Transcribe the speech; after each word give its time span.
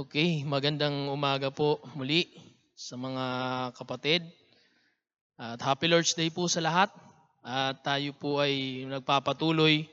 Okay, 0.00 0.48
magandang 0.48 1.12
umaga 1.12 1.52
po 1.52 1.76
muli 1.92 2.24
sa 2.72 2.96
mga 2.96 3.24
kapatid. 3.76 4.24
At 5.36 5.60
Happy 5.60 5.92
Lord's 5.92 6.16
Day 6.16 6.32
po 6.32 6.48
sa 6.48 6.64
lahat. 6.64 6.88
At 7.44 7.84
tayo 7.84 8.16
po 8.16 8.40
ay 8.40 8.88
nagpapatuloy 8.88 9.84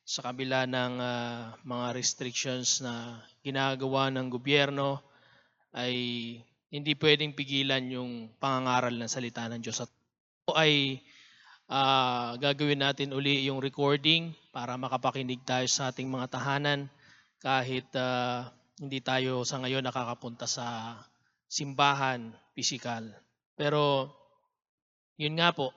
sa 0.00 0.24
kabila 0.24 0.64
ng 0.64 0.96
ah, 0.96 1.52
mga 1.60 1.92
restrictions 1.92 2.80
na 2.80 3.20
ginagawa 3.44 4.08
ng 4.08 4.32
gobyerno 4.32 5.04
ay 5.76 5.92
hindi 6.72 6.96
pwedeng 6.96 7.36
pigilan 7.36 7.84
yung 7.84 8.32
pangangaral 8.40 8.96
ng 8.96 9.12
salita 9.12 9.44
ng 9.44 9.60
Diyos. 9.60 9.84
At 9.84 9.92
po 10.48 10.56
ay 10.56 11.04
ah, 11.68 12.32
gagawin 12.40 12.80
natin 12.80 13.12
uli 13.12 13.44
yung 13.44 13.60
recording 13.60 14.32
para 14.56 14.80
makapakinig 14.80 15.44
tayo 15.44 15.68
sa 15.68 15.92
ating 15.92 16.08
mga 16.08 16.32
tahanan 16.32 16.88
kahit 17.44 17.84
ah, 17.92 18.56
hindi 18.80 19.04
tayo 19.04 19.44
sa 19.44 19.60
ngayon 19.60 19.84
nakakapunta 19.84 20.48
sa 20.48 20.96
simbahan 21.44 22.32
pisikal. 22.56 23.04
Pero 23.52 24.08
yun 25.20 25.36
nga 25.36 25.52
po, 25.52 25.68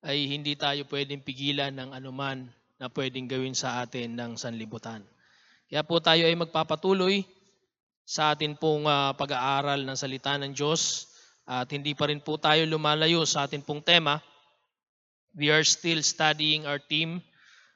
ay 0.00 0.24
hindi 0.24 0.56
tayo 0.56 0.88
pwedeng 0.88 1.20
pigilan 1.20 1.68
ng 1.76 1.92
anuman 1.92 2.48
na 2.80 2.88
pwedeng 2.88 3.28
gawin 3.28 3.52
sa 3.52 3.84
atin 3.84 4.16
ng 4.16 4.40
sanlibutan. 4.40 5.04
Kaya 5.68 5.84
po 5.84 6.00
tayo 6.00 6.24
ay 6.24 6.32
magpapatuloy 6.32 7.28
sa 8.08 8.32
atin 8.32 8.56
pong 8.56 8.88
ah, 8.88 9.12
pag-aaral 9.12 9.84
ng 9.84 9.96
salita 10.00 10.40
ng 10.40 10.56
Diyos 10.56 11.12
at 11.44 11.68
hindi 11.68 11.92
pa 11.92 12.08
rin 12.08 12.24
po 12.24 12.40
tayo 12.40 12.64
lumalayo 12.64 13.28
sa 13.28 13.44
atin 13.44 13.60
pong 13.60 13.84
tema. 13.84 14.16
We 15.36 15.52
are 15.52 15.62
still 15.62 16.00
studying 16.00 16.64
our 16.64 16.80
theme, 16.80 17.20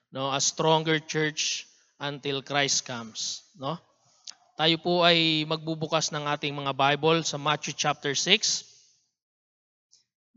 no, 0.08 0.32
a 0.32 0.40
stronger 0.40 1.04
church 1.04 1.68
until 2.00 2.40
Christ 2.40 2.88
comes, 2.88 3.44
no? 3.60 3.76
Tayo 4.54 4.78
po 4.78 5.02
ay 5.02 5.42
magbubukas 5.50 6.14
ng 6.14 6.30
ating 6.30 6.54
mga 6.54 6.78
Bible 6.78 7.26
sa 7.26 7.34
Matthew 7.34 7.74
chapter 7.74 8.14
6. 8.14 8.62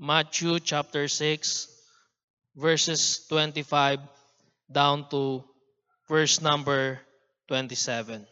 Matthew 0.02 0.58
chapter 0.58 1.05
6 1.05 1.69
verses 2.58 3.30
25 3.30 4.02
down 4.66 5.05
to 5.14 5.45
verse 6.09 6.42
number 6.42 6.97
27. 7.45 8.25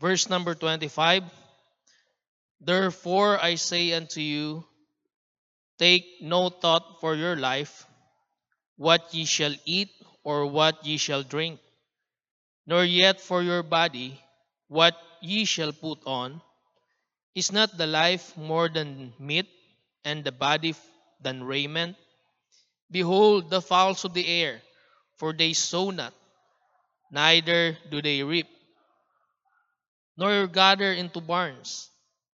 Verse 0.00 0.28
number 0.32 0.56
25 0.56 1.24
Therefore 2.64 3.36
I 3.36 3.60
say 3.60 3.92
unto 3.92 4.24
you, 4.24 4.64
take 5.76 6.04
no 6.24 6.48
thought 6.48 7.00
for 7.04 7.12
your 7.12 7.36
life, 7.36 7.84
what 8.80 9.12
ye 9.12 9.28
shall 9.28 9.52
eat 9.68 9.92
or 10.24 10.48
what 10.48 10.80
ye 10.80 10.96
shall 10.96 11.20
drink, 11.20 11.60
nor 12.66 12.84
yet 12.84 13.20
for 13.20 13.42
your 13.42 13.62
body, 13.62 14.20
what 14.68 14.96
ye 15.20 15.44
shall 15.44 15.72
put 15.72 16.00
on. 16.06 16.40
Is 17.34 17.50
not 17.52 17.76
the 17.76 17.86
life 17.86 18.36
more 18.36 18.68
than 18.68 19.12
meat, 19.18 19.48
and 20.04 20.22
the 20.22 20.32
body 20.32 20.74
than 21.20 21.42
raiment? 21.42 21.96
Behold 22.90 23.50
the 23.50 23.60
fowls 23.60 24.04
of 24.04 24.14
the 24.14 24.26
air, 24.26 24.62
for 25.16 25.32
they 25.32 25.52
sow 25.52 25.90
not, 25.90 26.14
neither 27.10 27.76
do 27.90 28.00
they 28.00 28.22
reap, 28.22 28.46
nor 30.16 30.46
gather 30.46 30.92
into 30.92 31.20
barns, 31.20 31.90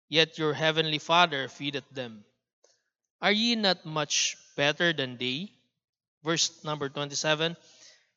yet 0.09 0.37
your 0.37 0.53
heavenly 0.53 0.98
Father 0.98 1.48
feedeth 1.48 1.89
them. 1.91 2.25
Are 3.22 3.33
ye 3.33 3.55
not 3.55 3.87
much 3.87 4.37
better 4.56 4.92
than 4.92 5.17
they? 5.17 5.53
Verse 6.22 6.62
number 6.65 6.89
27 6.89 7.56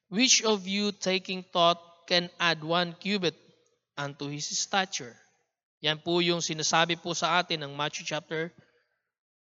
Which 0.09 0.43
of 0.43 0.67
you 0.67 0.91
taking 0.91 1.43
thought 1.43 1.79
can 2.05 2.29
add 2.39 2.63
one 2.63 2.93
cubit 2.99 3.35
unto 3.97 4.27
his 4.27 4.47
stature? 4.51 5.15
Yan 5.83 5.99
po 5.99 6.23
yung 6.23 6.39
sinasabi 6.39 6.95
po 6.95 7.11
sa 7.11 7.43
atin 7.43 7.59
ng 7.63 7.75
Matthew 7.75 8.07
chapter 8.07 8.51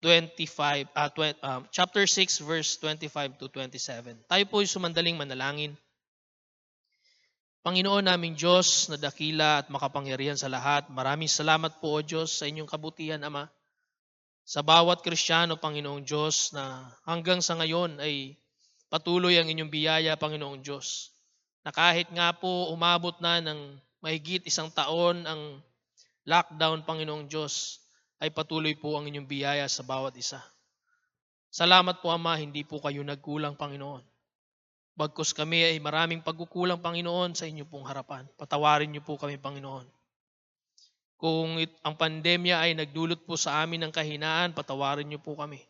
25 0.04 0.92
ah, 0.94 1.10
twen- 1.10 1.40
ah, 1.42 1.64
chapter 1.74 2.06
6 2.06 2.44
verse 2.46 2.78
25 2.84 3.40
to 3.40 3.48
27. 3.50 4.28
Tayo 4.30 4.44
po 4.46 4.62
yung 4.62 4.70
sumandaling 4.70 5.18
manalangin. 5.18 5.74
Panginoon 7.66 8.08
naming 8.08 8.38
Diyos 8.38 8.88
na 8.88 8.96
dakila 8.96 9.60
at 9.60 9.68
makapangyarihan 9.68 10.40
sa 10.40 10.48
lahat, 10.48 10.88
maraming 10.88 11.28
salamat 11.28 11.84
po 11.84 12.00
o 12.00 12.06
Diyos 12.06 12.32
sa 12.32 12.48
inyong 12.48 12.70
kabutihan, 12.70 13.20
Ama. 13.20 13.52
Sa 14.48 14.64
bawat 14.64 15.04
Kristiyano, 15.04 15.60
Panginoong 15.60 16.08
Diyos, 16.08 16.56
na 16.56 16.88
hanggang 17.04 17.44
sa 17.44 17.60
ngayon 17.60 18.00
ay 18.00 18.40
patuloy 18.88 19.36
ang 19.36 19.52
inyong 19.52 19.68
biyaya, 19.68 20.16
Panginoong 20.16 20.64
Diyos. 20.64 21.12
Na 21.66 21.72
kahit 21.72 22.10
nga 22.14 22.34
po 22.36 22.70
umabot 22.74 23.16
na 23.24 23.40
ng 23.42 23.78
mahigit 24.04 24.46
isang 24.46 24.70
taon 24.70 25.26
ang 25.26 25.62
lockdown, 26.28 26.84
Panginoong 26.84 27.26
Diyos, 27.32 27.80
ay 28.20 28.34
patuloy 28.34 28.76
po 28.76 28.98
ang 28.98 29.06
inyong 29.08 29.30
biyaya 29.30 29.66
sa 29.70 29.86
bawat 29.86 30.18
isa. 30.18 30.42
Salamat 31.48 32.04
po, 32.04 32.12
Ama, 32.12 32.36
hindi 32.38 32.68
po 32.68 32.84
kayo 32.84 33.02
nagkulang, 33.02 33.56
Panginoon. 33.56 34.04
Bagkus 34.98 35.32
kami 35.32 35.62
ay 35.62 35.78
maraming 35.78 36.26
pagkukulang, 36.26 36.82
Panginoon, 36.82 37.38
sa 37.38 37.46
inyo 37.46 37.64
pong 37.70 37.86
harapan. 37.86 38.26
Patawarin 38.36 38.90
niyo 38.90 39.06
po 39.06 39.16
kami, 39.16 39.38
Panginoon. 39.38 39.86
Kung 41.18 41.58
it, 41.58 41.74
ang 41.82 41.98
pandemya 41.98 42.62
ay 42.62 42.72
nagdulot 42.78 43.26
po 43.26 43.34
sa 43.38 43.66
amin 43.66 43.82
ng 43.86 43.94
kahinaan, 43.94 44.54
patawarin 44.54 45.10
niyo 45.10 45.18
po 45.18 45.34
kami. 45.34 45.62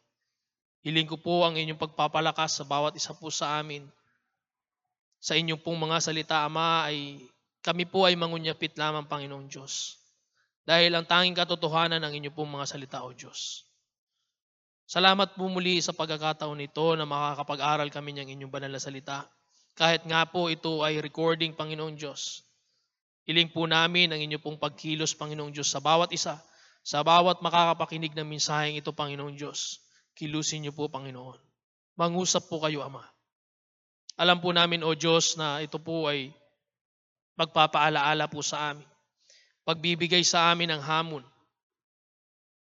Hiling 0.83 1.07
ko 1.07 1.19
po 1.19 1.43
ang 1.47 1.55
inyong 1.55 1.79
pagpapalakas 1.79 2.59
sa 2.59 2.63
bawat 2.67 2.95
isa 2.95 3.15
po 3.15 3.31
sa 3.31 3.59
amin. 3.59 3.87
Sa 5.17 5.33
inyong 5.33 5.61
pong 5.61 5.79
mga 5.81 5.97
salita, 5.99 6.45
Ama, 6.45 6.87
ay 6.87 7.21
kami 7.65 7.89
po 7.89 8.07
ay 8.07 8.15
mangunyapit 8.15 8.77
lamang, 8.79 9.09
Panginoong 9.09 9.49
Diyos. 9.49 9.99
Dahil 10.63 10.93
ang 10.93 11.07
tanging 11.07 11.35
katotohanan 11.35 11.99
ng 12.03 12.13
inyong 12.21 12.35
pong 12.35 12.51
mga 12.53 12.65
salita, 12.67 13.03
O 13.03 13.11
Diyos. 13.11 13.67
Salamat 14.87 15.35
po 15.35 15.51
muli 15.51 15.83
sa 15.83 15.91
pagkakataon 15.91 16.63
nito 16.63 16.95
na 16.95 17.03
makakapag-aral 17.03 17.91
kami 17.91 18.15
ng 18.15 18.27
inyong 18.39 18.51
banal 18.51 18.71
na 18.71 18.79
salita. 18.79 19.27
Kahit 19.75 20.07
nga 20.07 20.23
po 20.23 20.47
ito 20.47 20.79
ay 20.79 21.03
recording, 21.03 21.51
Panginoong 21.51 21.99
Diyos. 21.99 22.47
Hiling 23.27 23.51
po 23.51 23.67
namin 23.67 24.15
ang 24.15 24.19
inyong 24.23 24.39
pong 24.39 24.55
pagkilos, 24.55 25.11
Panginoong 25.11 25.51
Diyos, 25.51 25.67
sa 25.67 25.83
bawat 25.83 26.15
isa, 26.15 26.39
sa 26.87 27.03
bawat 27.03 27.43
makakapakinig 27.43 28.15
ng 28.15 28.23
mensaheng 28.23 28.79
ito, 28.79 28.95
Panginoong 28.95 29.35
Diyos. 29.35 29.83
Kilusin 30.15 30.63
niyo 30.63 30.71
po, 30.71 30.87
Panginoon. 30.87 31.35
Mangusap 31.99 32.47
po 32.47 32.63
kayo, 32.63 32.79
Ama. 32.87 33.03
Alam 34.17 34.41
po 34.41 34.49
namin, 34.49 34.81
O 34.81 34.97
Diyos, 34.97 35.37
na 35.37 35.61
ito 35.61 35.77
po 35.77 36.09
ay 36.09 36.33
magpapaalaala 37.37 38.25
po 38.25 38.41
sa 38.41 38.73
amin. 38.73 38.85
Pagbibigay 39.61 40.25
sa 40.25 40.49
amin 40.49 40.73
ng 40.73 40.81
hamon. 40.81 41.21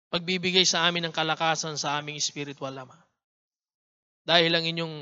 Pagbibigay 0.10 0.66
sa 0.66 0.90
amin 0.90 1.06
ng 1.06 1.14
kalakasan 1.14 1.78
sa 1.78 2.02
aming 2.02 2.18
spiritual, 2.18 2.74
Ama. 2.74 2.98
Dahil 4.26 4.50
ang 4.58 4.66
inyong 4.66 4.96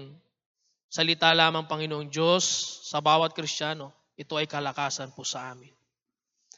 salita 0.91 1.31
lamang, 1.31 1.71
Panginoong 1.71 2.11
Diyos, 2.11 2.43
sa 2.83 2.99
bawat 2.99 3.31
Kristiyano, 3.31 3.95
ito 4.19 4.35
ay 4.35 4.43
kalakasan 4.43 5.15
po 5.15 5.23
sa 5.23 5.55
amin. 5.55 5.71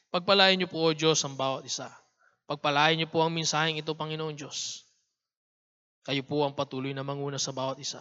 Pagpalain 0.09 0.57
niyo 0.57 0.73
po, 0.73 0.89
O 0.89 0.95
Diyos, 0.95 1.21
ang 1.21 1.37
bawat 1.37 1.69
isa. 1.69 1.85
Pagpalain 2.49 2.97
niyo 2.97 3.13
po 3.13 3.21
ang 3.21 3.29
mensaheng 3.29 3.77
ito, 3.77 3.93
Panginoong 3.93 4.33
Diyos. 4.33 4.89
Kayo 6.01 6.23
po 6.23 6.47
ang 6.47 6.55
patuloy 6.57 6.95
na 6.95 7.05
manguna 7.05 7.37
sa 7.37 7.53
bawat 7.53 7.77
isa. 7.77 7.99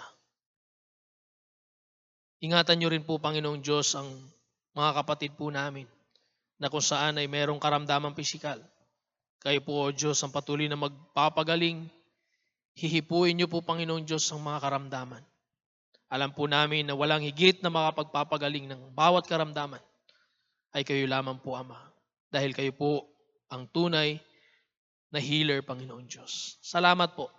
Ingatan 2.45 2.77
niyo 2.77 2.93
rin 2.93 3.01
po, 3.01 3.17
Panginoong 3.17 3.65
Diyos, 3.65 3.97
ang 3.97 4.13
mga 4.77 5.01
kapatid 5.01 5.33
po 5.41 5.49
namin 5.49 5.89
na 6.61 6.69
kung 6.69 6.85
saan 6.85 7.17
ay 7.17 7.25
merong 7.29 7.57
karamdamang 7.57 8.13
pisikal. 8.13 8.61
Kayo 9.41 9.61
po, 9.65 9.89
O 9.89 9.93
Diyos, 9.93 10.21
ang 10.21 10.33
patuloy 10.33 10.69
na 10.69 10.77
magpapagaling. 10.77 11.89
Hihipuin 12.77 13.41
niyo 13.41 13.49
po, 13.49 13.65
Panginoong 13.65 14.05
Diyos, 14.05 14.29
ang 14.33 14.45
mga 14.45 14.69
karamdaman. 14.69 15.25
Alam 16.13 16.31
po 16.37 16.45
namin 16.45 16.87
na 16.87 16.95
walang 16.95 17.25
higit 17.25 17.65
na 17.65 17.73
makapagpapagaling 17.73 18.69
ng 18.69 18.93
bawat 18.93 19.27
karamdaman 19.27 19.81
ay 20.77 20.85
kayo 20.85 21.09
lamang 21.09 21.41
po, 21.41 21.57
Ama. 21.57 21.81
Dahil 22.29 22.53
kayo 22.53 22.71
po 22.77 23.09
ang 23.49 23.65
tunay 23.73 24.21
na 25.09 25.19
healer, 25.19 25.65
Panginoon 25.65 26.05
Diyos. 26.05 26.61
Salamat 26.61 27.17
po. 27.17 27.33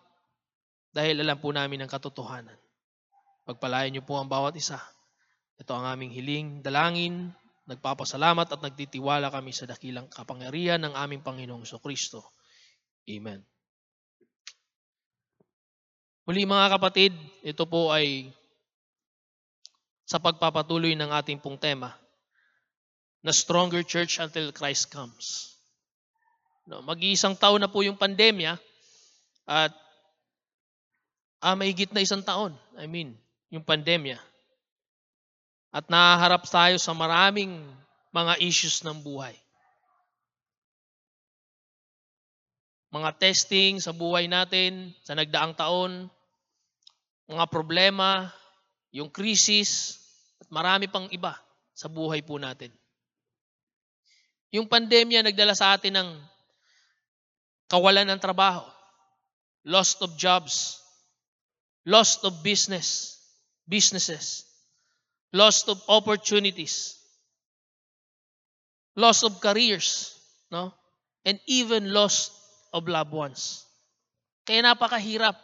Dahil 0.89 1.22
alam 1.22 1.38
po 1.38 1.54
namin 1.54 1.86
ang 1.86 1.92
katotohanan. 1.92 2.67
Pagpalayan 3.48 3.96
niyo 3.96 4.04
po 4.04 4.20
ang 4.20 4.28
bawat 4.28 4.60
isa. 4.60 4.76
Ito 5.56 5.72
ang 5.72 5.88
aming 5.88 6.12
hiling, 6.12 6.48
dalangin, 6.60 7.32
nagpapasalamat 7.64 8.48
at 8.52 8.60
nagtitiwala 8.60 9.32
kami 9.32 9.56
sa 9.56 9.64
dakilang 9.64 10.12
kapangyarihan 10.12 10.84
ng 10.84 10.92
aming 11.00 11.24
Panginoong 11.24 11.64
So 11.64 11.80
Kristo. 11.80 12.36
Amen. 13.08 13.40
Muli 16.28 16.44
mga 16.44 16.76
kapatid, 16.76 17.16
ito 17.40 17.64
po 17.64 17.88
ay 17.88 18.28
sa 20.04 20.20
pagpapatuloy 20.20 20.92
ng 20.96 21.12
ating 21.16 21.40
pong 21.40 21.56
tema 21.56 21.96
na 23.24 23.32
stronger 23.32 23.84
church 23.84 24.20
until 24.20 24.52
Christ 24.52 24.92
comes. 24.92 25.56
No, 26.68 26.84
mag-iisang 26.84 27.40
taon 27.40 27.64
na 27.64 27.72
po 27.72 27.80
yung 27.80 27.96
pandemya 27.96 28.60
at 29.48 29.72
ah, 31.40 31.56
mahigit 31.56 31.96
na 31.96 32.04
isang 32.04 32.24
taon. 32.24 32.56
I 32.76 32.92
mean, 32.92 33.16
yung 33.52 33.64
pandemya. 33.64 34.20
At 35.72 35.88
nahaharap 35.92 36.48
tayo 36.48 36.76
sa 36.80 36.96
maraming 36.96 37.60
mga 38.12 38.34
issues 38.42 38.82
ng 38.84 38.98
buhay. 39.04 39.36
Mga 42.88 43.10
testing 43.20 43.84
sa 43.84 43.92
buhay 43.92 44.32
natin 44.32 44.96
sa 45.04 45.14
nagdaang 45.14 45.54
taon, 45.54 46.08
mga 47.28 47.46
problema, 47.52 48.32
yung 48.96 49.12
krisis, 49.12 50.00
at 50.40 50.48
marami 50.48 50.88
pang 50.88 51.12
iba 51.12 51.36
sa 51.76 51.92
buhay 51.92 52.24
po 52.24 52.40
natin. 52.40 52.72
Yung 54.56 54.66
pandemya 54.72 55.28
nagdala 55.28 55.52
sa 55.52 55.76
atin 55.76 56.00
ng 56.00 56.10
kawalan 57.68 58.08
ng 58.08 58.22
trabaho, 58.24 58.64
loss 59.68 60.00
of 60.00 60.16
jobs, 60.16 60.80
loss 61.84 62.24
of 62.24 62.40
business, 62.40 63.17
businesses, 63.68 64.48
loss 65.36 65.68
of 65.68 65.78
opportunities, 65.92 66.98
loss 68.96 69.22
of 69.22 69.38
careers, 69.44 70.16
no? 70.50 70.74
And 71.28 71.38
even 71.46 71.92
loss 71.92 72.31
of 72.72 72.88
loved 72.88 73.12
ones. 73.12 73.68
Kaya 74.48 74.64
napakahirap. 74.64 75.36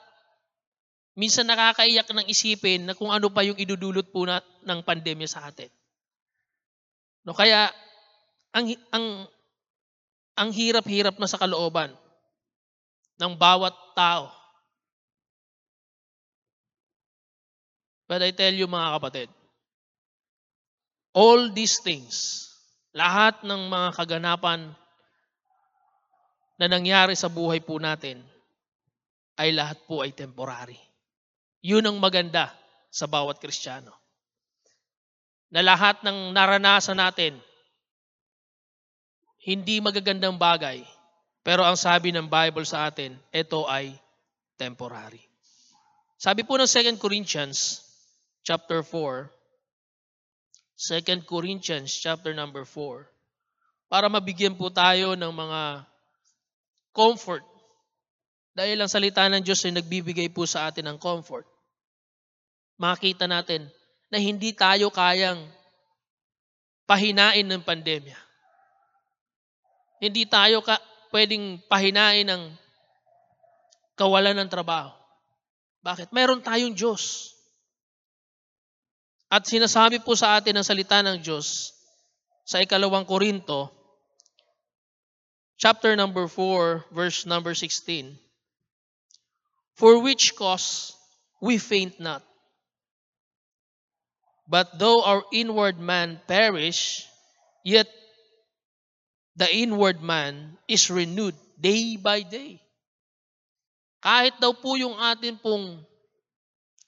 Minsan 1.14 1.46
nakakaiyak 1.46 2.10
ng 2.10 2.26
isipin 2.26 2.90
na 2.90 2.98
kung 2.98 3.14
ano 3.14 3.30
pa 3.30 3.46
yung 3.46 3.60
idudulot 3.60 4.10
po 4.10 4.26
na, 4.26 4.42
ng 4.66 4.80
pandemya 4.82 5.30
sa 5.30 5.46
atin. 5.46 5.70
No, 7.22 7.38
kaya 7.38 7.70
ang 8.50 8.74
ang 8.90 9.06
ang 10.34 10.50
hirap-hirap 10.50 11.22
na 11.22 11.30
sa 11.30 11.38
kalooban 11.38 11.94
ng 13.22 13.34
bawat 13.38 13.76
tao. 13.94 14.34
But 18.08 18.22
I 18.22 18.36
tell 18.36 18.52
you 18.52 18.68
mga 18.68 19.00
kapatid, 19.00 19.30
all 21.16 21.54
these 21.54 21.80
things, 21.80 22.50
lahat 22.92 23.42
ng 23.46 23.70
mga 23.70 23.90
kaganapan 23.96 24.74
na 26.60 26.68
nangyari 26.68 27.16
sa 27.16 27.32
buhay 27.32 27.64
po 27.64 27.80
natin, 27.80 28.22
ay 29.40 29.50
lahat 29.56 29.82
po 29.90 30.06
ay 30.06 30.14
temporary. 30.14 30.78
Yun 31.64 31.86
ang 31.90 31.98
maganda 31.98 32.54
sa 32.94 33.10
bawat 33.10 33.42
Kristiyano. 33.42 33.94
Na 35.50 35.66
lahat 35.66 36.02
ng 36.06 36.34
naranasan 36.34 36.98
natin, 36.98 37.38
hindi 39.44 39.82
magagandang 39.82 40.38
bagay. 40.38 40.82
Pero 41.44 41.66
ang 41.66 41.76
sabi 41.76 42.14
ng 42.14 42.30
Bible 42.30 42.64
sa 42.64 42.88
atin, 42.88 43.18
ito 43.34 43.66
ay 43.68 43.92
temporary. 44.56 45.22
Sabi 46.16 46.48
po 46.48 46.56
ng 46.56 46.70
2 46.70 46.96
Corinthians 47.02 47.84
chapter 48.44 48.84
4, 48.84 49.32
2 50.76 51.24
Corinthians 51.24 51.96
chapter 51.96 52.36
number 52.36 52.68
4, 52.68 53.08
para 53.88 54.12
mabigyan 54.12 54.54
po 54.60 54.68
tayo 54.68 55.16
ng 55.16 55.32
mga 55.32 55.88
comfort. 56.92 57.42
Dahil 58.54 58.78
ang 58.78 58.92
salita 58.92 59.26
ng 59.26 59.42
Diyos 59.42 59.66
ay 59.66 59.74
nagbibigay 59.74 60.30
po 60.30 60.46
sa 60.46 60.70
atin 60.70 60.94
ng 60.94 60.98
comfort. 61.02 61.48
Makita 62.78 63.26
natin 63.26 63.66
na 64.14 64.22
hindi 64.22 64.54
tayo 64.54 64.94
kayang 64.94 65.42
pahinain 66.86 67.48
ng 67.50 67.64
pandemya. 67.66 68.20
Hindi 70.04 70.28
tayo 70.30 70.62
ka, 70.62 70.78
pwedeng 71.10 71.64
pahinain 71.66 72.28
ng 72.28 72.44
kawalan 73.98 74.38
ng 74.38 74.50
trabaho. 74.52 74.94
Bakit? 75.82 76.14
Meron 76.14 76.46
tayong 76.46 76.78
Diyos. 76.78 77.33
At 79.34 79.50
sinasabi 79.50 80.06
po 80.06 80.14
sa 80.14 80.38
atin 80.38 80.54
ang 80.54 80.62
salita 80.62 81.02
ng 81.02 81.18
Diyos 81.18 81.74
sa 82.46 82.62
ikalawang 82.62 83.02
Korinto, 83.02 83.74
chapter 85.58 85.98
number 85.98 86.30
4, 86.30 86.94
verse 86.94 87.26
number 87.26 87.58
16. 87.58 88.14
For 89.74 89.98
which 90.06 90.38
cause 90.38 90.94
we 91.42 91.58
faint 91.58 91.98
not. 91.98 92.22
But 94.46 94.78
though 94.78 95.02
our 95.02 95.26
inward 95.34 95.82
man 95.82 96.22
perish, 96.30 97.02
yet 97.66 97.90
the 99.34 99.50
inward 99.50 99.98
man 100.06 100.62
is 100.70 100.94
renewed 100.94 101.34
day 101.58 101.98
by 101.98 102.22
day. 102.22 102.62
Kahit 103.98 104.38
daw 104.38 104.54
po 104.54 104.78
yung 104.78 104.94
atin 105.02 105.42
pong 105.42 105.82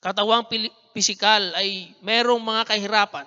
katawang 0.06 0.46
pisikal 0.94 1.42
ay 1.58 1.98
merong 2.06 2.38
mga 2.38 2.70
kahirapan, 2.70 3.26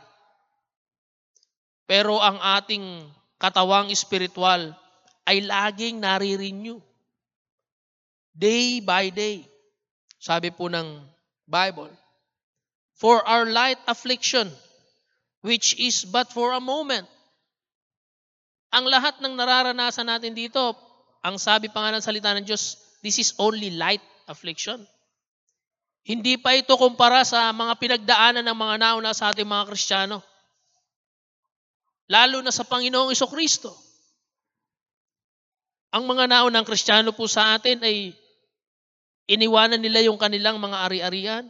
pero 1.90 2.22
ang 2.22 2.38
ating 2.38 3.02
katawang 3.34 3.90
espiritual 3.90 4.70
ay 5.26 5.42
laging 5.42 5.98
nare-renew. 5.98 6.78
Day 8.38 8.78
by 8.78 9.10
day. 9.10 9.42
Sabi 10.22 10.54
po 10.54 10.70
ng 10.70 11.02
Bible, 11.42 11.90
For 12.94 13.26
our 13.26 13.50
light 13.50 13.82
affliction, 13.90 14.46
which 15.42 15.74
is 15.82 16.06
but 16.06 16.30
for 16.30 16.54
a 16.54 16.62
moment, 16.62 17.10
ang 18.70 18.86
lahat 18.86 19.18
ng 19.18 19.34
nararanasan 19.34 20.06
natin 20.06 20.38
dito, 20.38 20.78
ang 21.26 21.38
sabi 21.42 21.66
pa 21.66 21.82
nga 21.82 21.98
ng 21.98 22.04
salita 22.06 22.30
ng 22.38 22.46
Diyos, 22.46 22.78
this 23.02 23.18
is 23.18 23.34
only 23.42 23.74
light 23.74 24.02
affliction. 24.30 24.86
Hindi 26.08 26.40
pa 26.40 26.56
ito 26.56 26.72
kumpara 26.80 27.20
sa 27.20 27.52
mga 27.52 27.76
pinagdaanan 27.76 28.40
ng 28.40 28.56
mga 28.56 28.74
nauna 28.80 29.12
sa 29.12 29.28
ating 29.28 29.44
mga 29.44 29.68
Kristiyano. 29.68 30.24
Lalo 32.08 32.40
na 32.40 32.48
sa 32.48 32.64
Panginoong 32.64 33.12
Kristo. 33.12 33.76
Ang 35.92 36.08
mga 36.08 36.24
naunang 36.32 36.64
Kristiyano 36.64 37.12
po 37.12 37.28
sa 37.28 37.60
atin 37.60 37.84
ay 37.84 38.16
iniwanan 39.28 39.84
nila 39.84 40.00
yung 40.08 40.16
kanilang 40.16 40.56
mga 40.56 40.88
ari-arian. 40.88 41.44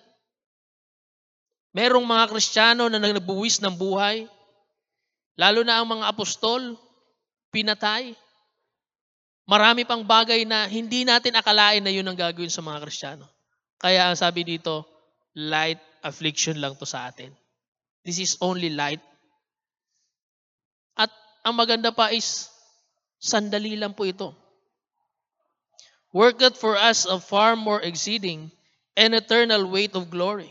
Merong 1.71 2.03
mga 2.03 2.27
Kristiyano 2.27 2.91
na 2.91 2.99
nagbuwis 2.99 3.63
ng 3.63 3.79
buhay. 3.79 4.27
Lalo 5.39 5.63
na 5.63 5.79
ang 5.79 5.87
mga 5.87 6.11
apostol, 6.11 6.75
pinatay. 7.55 8.11
Marami 9.47 9.87
pang 9.87 10.03
bagay 10.03 10.43
na 10.43 10.67
hindi 10.67 11.07
natin 11.07 11.39
akalain 11.39 11.79
na 11.79 11.95
yun 11.95 12.11
ang 12.11 12.19
gagawin 12.19 12.51
sa 12.51 12.59
mga 12.59 12.83
Kristiyano. 12.83 13.38
Kaya 13.79 14.11
ang 14.11 14.19
sabi 14.19 14.43
dito, 14.43 14.83
light 15.39 15.79
affliction 16.03 16.59
lang 16.59 16.75
to 16.75 16.83
sa 16.83 17.07
atin. 17.07 17.31
This 18.03 18.19
is 18.19 18.35
only 18.43 18.75
light. 18.75 18.99
At 20.99 21.15
ang 21.47 21.55
maganda 21.55 21.95
pa 21.95 22.11
is, 22.11 22.51
sandali 23.23 23.79
lang 23.79 23.95
po 23.95 24.03
ito. 24.03 24.35
Worketh 26.11 26.59
for 26.59 26.75
us 26.75 27.07
a 27.07 27.23
far 27.23 27.55
more 27.55 27.79
exceeding 27.79 28.51
and 28.99 29.15
eternal 29.15 29.71
weight 29.71 29.95
of 29.95 30.11
glory. 30.11 30.51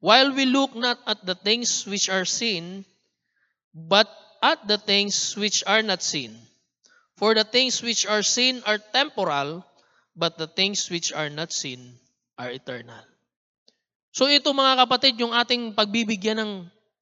While 0.00 0.32
we 0.32 0.48
look 0.48 0.72
not 0.72 1.02
at 1.04 1.20
the 1.26 1.34
things 1.36 1.84
which 1.84 2.08
are 2.08 2.24
seen, 2.24 2.88
but 3.74 4.08
at 4.40 4.64
the 4.64 4.78
things 4.78 5.36
which 5.36 5.66
are 5.66 5.82
not 5.82 6.00
seen. 6.00 6.32
For 7.18 7.34
the 7.34 7.44
things 7.44 7.82
which 7.82 8.06
are 8.06 8.22
seen 8.22 8.62
are 8.64 8.78
temporal, 8.78 9.66
but 10.14 10.38
the 10.38 10.46
things 10.46 10.88
which 10.88 11.12
are 11.12 11.28
not 11.28 11.52
seen 11.52 11.98
are 12.38 12.54
eternal. 12.54 13.02
So 14.14 14.30
ito 14.30 14.54
mga 14.54 14.86
kapatid, 14.86 15.18
yung 15.20 15.34
ating 15.34 15.74
pagbibigyan 15.74 16.40
ng 16.40 16.52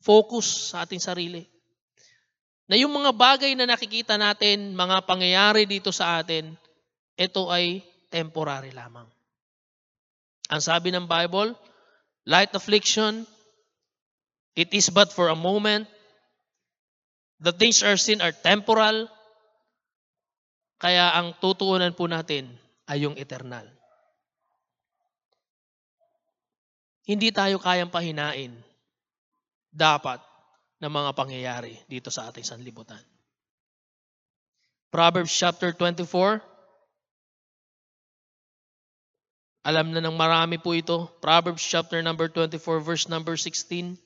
focus 0.00 0.72
sa 0.72 0.88
ating 0.88 0.98
sarili. 0.98 1.44
Na 2.66 2.74
yung 2.74 2.90
mga 2.90 3.14
bagay 3.14 3.54
na 3.54 3.68
nakikita 3.68 4.18
natin, 4.18 4.74
mga 4.74 5.06
pangyayari 5.06 5.68
dito 5.68 5.94
sa 5.94 6.18
atin, 6.18 6.56
ito 7.14 7.46
ay 7.52 7.84
temporary 8.10 8.74
lamang. 8.74 9.06
Ang 10.50 10.62
sabi 10.62 10.90
ng 10.90 11.06
Bible, 11.06 11.54
light 12.26 12.50
affliction, 12.56 13.22
it 14.58 14.72
is 14.74 14.90
but 14.90 15.14
for 15.14 15.30
a 15.30 15.38
moment, 15.38 15.86
The 17.40 17.52
things 17.52 17.84
are 17.84 18.00
seen 18.00 18.24
are 18.24 18.32
temporal. 18.32 19.12
Kaya 20.80 21.12
ang 21.16 21.36
tutuunan 21.40 21.92
po 21.92 22.08
natin 22.08 22.48
ay 22.88 23.04
yung 23.04 23.16
eternal. 23.16 23.64
Hindi 27.06 27.30
tayo 27.30 27.62
kayang 27.62 27.94
pahinain 27.94 28.50
dapat 29.70 30.18
ng 30.82 30.90
mga 30.90 31.10
pangyayari 31.14 31.74
dito 31.86 32.10
sa 32.10 32.26
ating 32.28 32.42
sanlibutan. 32.42 33.00
Proverbs 34.90 35.30
chapter 35.30 35.70
24. 35.70 36.42
Alam 39.66 39.94
na 39.94 40.02
ng 40.02 40.14
marami 40.18 40.58
po 40.58 40.74
ito. 40.74 41.06
Proverbs 41.22 41.62
chapter 41.62 42.02
number 42.02 42.26
24 42.26 42.58
verse 42.82 43.06
number 43.06 43.38
16 43.38 43.98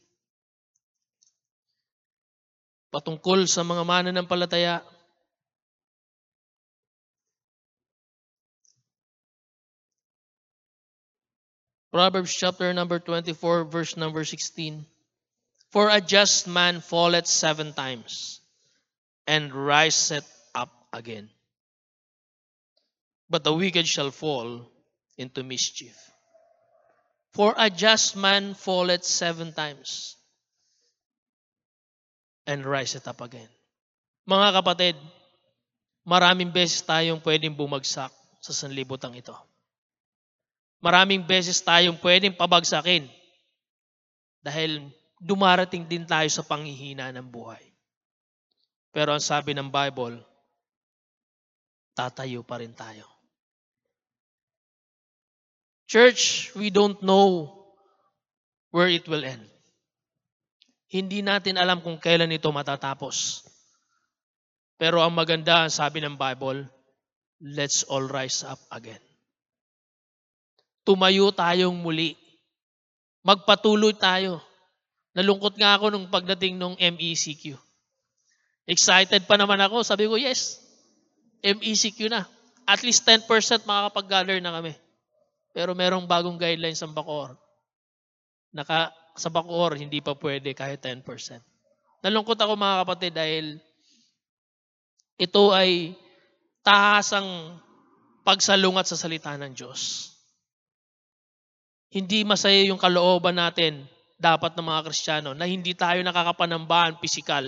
patungkol 2.91 3.47
sa 3.47 3.63
mga 3.63 3.87
mananampalataya. 3.87 4.83
Proverbs 11.91 12.31
chapter 12.31 12.73
number 12.73 12.99
24 13.03 13.65
verse 13.65 13.97
number 13.97 14.25
16. 14.25 14.87
For 15.71 15.91
a 15.91 16.01
just 16.01 16.47
man 16.47 16.81
falleth 16.81 17.27
seven 17.27 17.75
times 17.75 18.41
and 19.27 19.55
riseth 19.55 20.27
up 20.55 20.71
again. 20.93 21.31
But 23.31 23.43
the 23.43 23.55
wicked 23.55 23.87
shall 23.87 24.11
fall 24.11 24.67
into 25.19 25.43
mischief. 25.43 25.95
For 27.35 27.55
a 27.59 27.71
just 27.71 28.17
man 28.19 28.55
falleth 28.55 29.07
seven 29.07 29.55
times 29.55 30.19
and 32.47 32.67
riseth 32.67 33.07
up 33.07 33.23
again. 33.23 33.47
Mga 34.27 34.49
kapatid, 34.59 34.97
maraming 36.03 36.51
beses 36.51 36.83
tayong 36.83 37.23
pwedeng 37.23 37.55
bumagsak 37.55 38.11
sa 38.43 38.53
sanlibutan 38.55 39.15
ito. 39.15 39.35
Maraming 40.81 41.21
beses 41.29 41.61
tayong 41.61 42.01
pwedeng 42.01 42.33
pabagsakin 42.33 43.05
dahil 44.41 44.89
dumarating 45.21 45.85
din 45.85 46.09
tayo 46.09 46.27
sa 46.33 46.41
panghihina 46.41 47.13
ng 47.13 47.29
buhay. 47.29 47.61
Pero 48.91 49.13
ang 49.13 49.21
sabi 49.21 49.53
ng 49.53 49.69
Bible, 49.69 50.19
tatayo 51.93 52.41
pa 52.41 52.59
rin 52.59 52.73
tayo. 52.73 53.05
Church, 55.85 56.55
we 56.57 56.73
don't 56.73 57.03
know 57.05 57.51
where 58.73 58.89
it 58.89 59.05
will 59.05 59.27
end. 59.27 59.45
Hindi 60.91 61.21
natin 61.21 61.61
alam 61.61 61.85
kung 61.85 62.01
kailan 62.01 62.33
ito 62.33 62.49
matatapos. 62.51 63.47
Pero 64.81 65.05
ang 65.05 65.13
maganda, 65.13 65.67
ang 65.67 65.71
sabi 65.71 66.01
ng 66.01 66.17
Bible, 66.17 66.65
let's 67.45 67.85
all 67.85 68.09
rise 68.09 68.43
up 68.43 68.59
again. 68.73 69.10
Tumayo 70.85 71.31
tayong 71.35 71.77
muli. 71.77 72.17
Magpatuloy 73.21 73.93
tayo. 73.97 74.41
Nalungkot 75.13 75.59
nga 75.59 75.77
ako 75.77 75.93
nung 75.93 76.07
pagdating 76.09 76.57
nung 76.57 76.79
MECQ. 76.79 77.59
Excited 78.71 79.27
pa 79.27 79.35
naman 79.35 79.59
ako. 79.59 79.83
Sabi 79.83 80.07
ko, 80.07 80.15
yes, 80.15 80.63
MECQ 81.43 82.09
na. 82.09 82.25
At 82.65 82.87
least 82.87 83.03
10% 83.03 83.27
makakapag-gather 83.67 84.39
na 84.39 84.55
kami. 84.55 84.73
Pero 85.51 85.75
merong 85.75 86.07
bagong 86.07 86.39
guidelines 86.39 86.79
sa 86.79 86.87
Bacoor. 86.87 87.35
Naka, 88.55 88.95
sa 89.19 89.29
Bacoor, 89.29 89.75
hindi 89.75 89.99
pa 89.99 90.15
pwede 90.15 90.55
kahit 90.55 90.79
10%. 90.79 91.03
Nalungkot 92.07 92.39
ako 92.39 92.55
mga 92.55 92.77
kapatid 92.87 93.13
dahil 93.13 93.45
ito 95.21 95.53
ay 95.53 95.93
tahasang 96.65 97.59
pagsalungat 98.25 98.89
sa 98.89 98.97
salita 98.97 99.35
ng 99.37 99.53
Diyos. 99.53 100.15
Hindi 101.91 102.23
masaya 102.23 102.63
yung 102.71 102.79
kalooban 102.79 103.35
natin 103.35 103.83
dapat 104.15 104.55
ng 104.55 104.63
mga 104.63 104.81
Kristiyano 104.87 105.31
na 105.35 105.49
hindi 105.51 105.75
tayo 105.75 105.99
nakakapanambahan 106.07 107.03
pisikal 107.03 107.43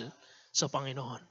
sa 0.50 0.66
Panginoon. 0.66 1.22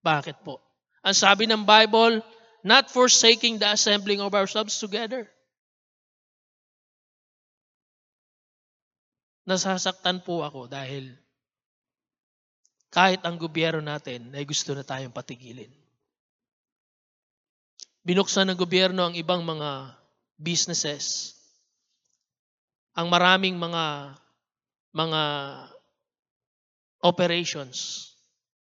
Bakit 0.00 0.40
po? 0.40 0.62
Ang 1.04 1.12
sabi 1.12 1.44
ng 1.44 1.68
Bible, 1.68 2.24
not 2.64 2.88
forsaking 2.88 3.60
the 3.60 3.68
assembling 3.68 4.24
of 4.24 4.32
ourselves 4.32 4.76
together. 4.80 5.28
Nasasaktan 9.44 10.22
po 10.24 10.46
ako 10.46 10.70
dahil 10.70 11.10
kahit 12.90 13.22
ang 13.26 13.36
gobyerno 13.36 13.82
natin 13.82 14.30
ay 14.32 14.46
gusto 14.46 14.72
na 14.72 14.86
tayong 14.86 15.14
patigilin. 15.14 15.70
Binuksan 18.06 18.48
ng 18.48 18.58
gobyerno 18.58 19.06
ang 19.06 19.14
ibang 19.18 19.44
mga 19.44 19.94
businesses. 20.40 21.36
Ang 22.98 23.06
maraming 23.06 23.54
mga 23.54 24.16
mga 24.90 25.22
operations. 27.04 28.10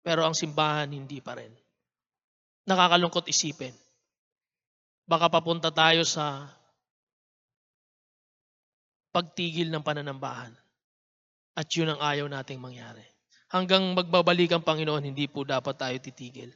Pero 0.01 0.25
ang 0.25 0.33
simbahan 0.33 0.89
hindi 0.89 1.21
pa 1.21 1.37
rin. 1.37 1.53
Nakakalungkot 2.65 3.29
isipin. 3.29 3.77
Baka 5.05 5.29
papunta 5.29 5.69
tayo 5.75 6.07
sa 6.07 6.49
pagtigil 9.11 9.69
ng 9.69 9.83
pananambahan. 9.85 10.55
At 11.59 11.69
yun 11.75 11.93
ang 11.93 12.01
ayaw 12.01 12.31
nating 12.31 12.63
mangyari. 12.63 13.03
Hanggang 13.51 13.83
magbabalik 13.99 14.55
ang 14.55 14.63
Panginoon, 14.63 15.03
hindi 15.03 15.27
po 15.27 15.43
dapat 15.43 15.75
tayo 15.75 15.97
titigil. 15.99 16.55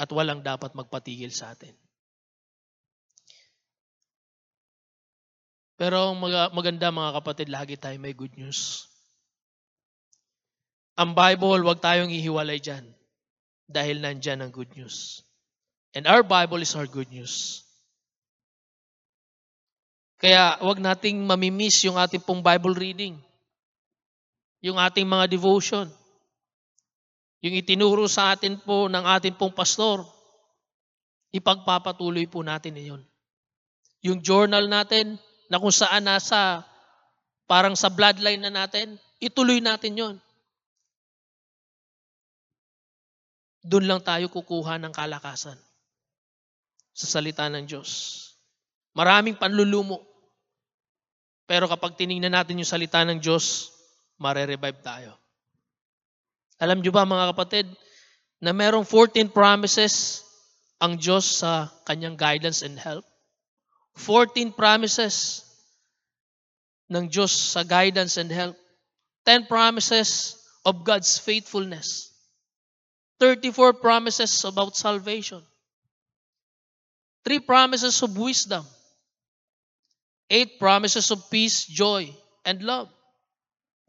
At 0.00 0.08
walang 0.08 0.40
dapat 0.40 0.72
magpatigil 0.72 1.28
sa 1.28 1.52
atin. 1.52 1.76
Pero 5.76 6.12
ang 6.12 6.18
maganda 6.56 6.88
mga 6.88 7.20
kapatid, 7.20 7.52
lagi 7.52 7.76
tayo 7.76 8.00
may 8.00 8.16
good 8.16 8.32
news. 8.40 8.88
Ang 10.96 11.12
Bible, 11.12 11.60
wag 11.60 11.84
tayong 11.84 12.08
ihiwalay 12.08 12.56
dyan. 12.56 12.88
Dahil 13.68 14.00
nandyan 14.00 14.40
ang 14.40 14.48
good 14.48 14.72
news. 14.72 15.20
And 15.92 16.08
our 16.08 16.24
Bible 16.24 16.64
is 16.64 16.72
our 16.72 16.88
good 16.88 17.12
news. 17.12 17.60
Kaya 20.16 20.56
wag 20.64 20.80
nating 20.80 21.20
mamimiss 21.28 21.84
yung 21.84 22.00
ating 22.00 22.24
pong 22.24 22.40
Bible 22.40 22.72
reading. 22.72 23.20
Yung 24.64 24.80
ating 24.80 25.04
mga 25.04 25.28
devotion. 25.28 25.92
Yung 27.44 27.52
itinuro 27.52 28.08
sa 28.08 28.32
atin 28.32 28.56
po 28.56 28.88
ng 28.88 29.04
ating 29.04 29.36
pong 29.36 29.52
pastor. 29.52 30.00
Ipagpapatuloy 31.36 32.24
po 32.32 32.40
natin 32.40 32.80
iyon. 32.80 33.02
Yung 34.00 34.24
journal 34.24 34.64
natin, 34.72 35.20
na 35.46 35.60
kung 35.62 35.74
saan 35.74 36.06
nasa 36.06 36.66
parang 37.46 37.78
sa 37.78 37.90
bloodline 37.90 38.42
na 38.42 38.52
natin, 38.52 38.98
ituloy 39.22 39.62
natin 39.62 39.94
yon. 39.94 40.16
Doon 43.66 43.86
lang 43.90 44.00
tayo 44.02 44.30
kukuha 44.30 44.78
ng 44.78 44.94
kalakasan 44.94 45.58
sa 46.94 47.06
salita 47.06 47.50
ng 47.50 47.66
Diyos. 47.66 48.22
Maraming 48.94 49.34
panlulumo. 49.34 50.00
Pero 51.46 51.66
kapag 51.70 51.98
tiningnan 51.98 52.34
natin 52.34 52.62
yung 52.62 52.66
salita 52.66 53.02
ng 53.02 53.18
Diyos, 53.18 53.70
mare-revive 54.18 54.80
tayo. 54.82 55.12
Alam 56.58 56.80
niyo 56.80 56.90
ba 56.90 57.06
mga 57.06 57.34
kapatid, 57.34 57.66
na 58.40 58.52
merong 58.52 58.84
14 58.84 59.32
promises 59.32 60.24
ang 60.76 60.96
Diyos 61.00 61.40
sa 61.40 61.72
kanyang 61.88 62.16
guidance 62.16 62.60
and 62.60 62.76
help? 62.76 63.04
14 63.96 64.52
promises 64.52 65.42
ng 66.92 67.08
Diyos 67.08 67.32
sa 67.32 67.64
guidance 67.64 68.16
and 68.20 68.30
help. 68.30 68.54
10 69.24 69.50
promises 69.50 70.38
of 70.62 70.84
God's 70.84 71.18
faithfulness. 71.18 72.12
34 73.18 73.80
promises 73.80 74.44
about 74.44 74.76
salvation. 74.76 75.42
3 77.24 77.40
promises 77.40 77.98
of 78.04 78.14
wisdom. 78.14 78.62
8 80.30 80.60
promises 80.60 81.10
of 81.10 81.26
peace, 81.30 81.64
joy, 81.66 82.06
and 82.44 82.62
love. 82.62 82.92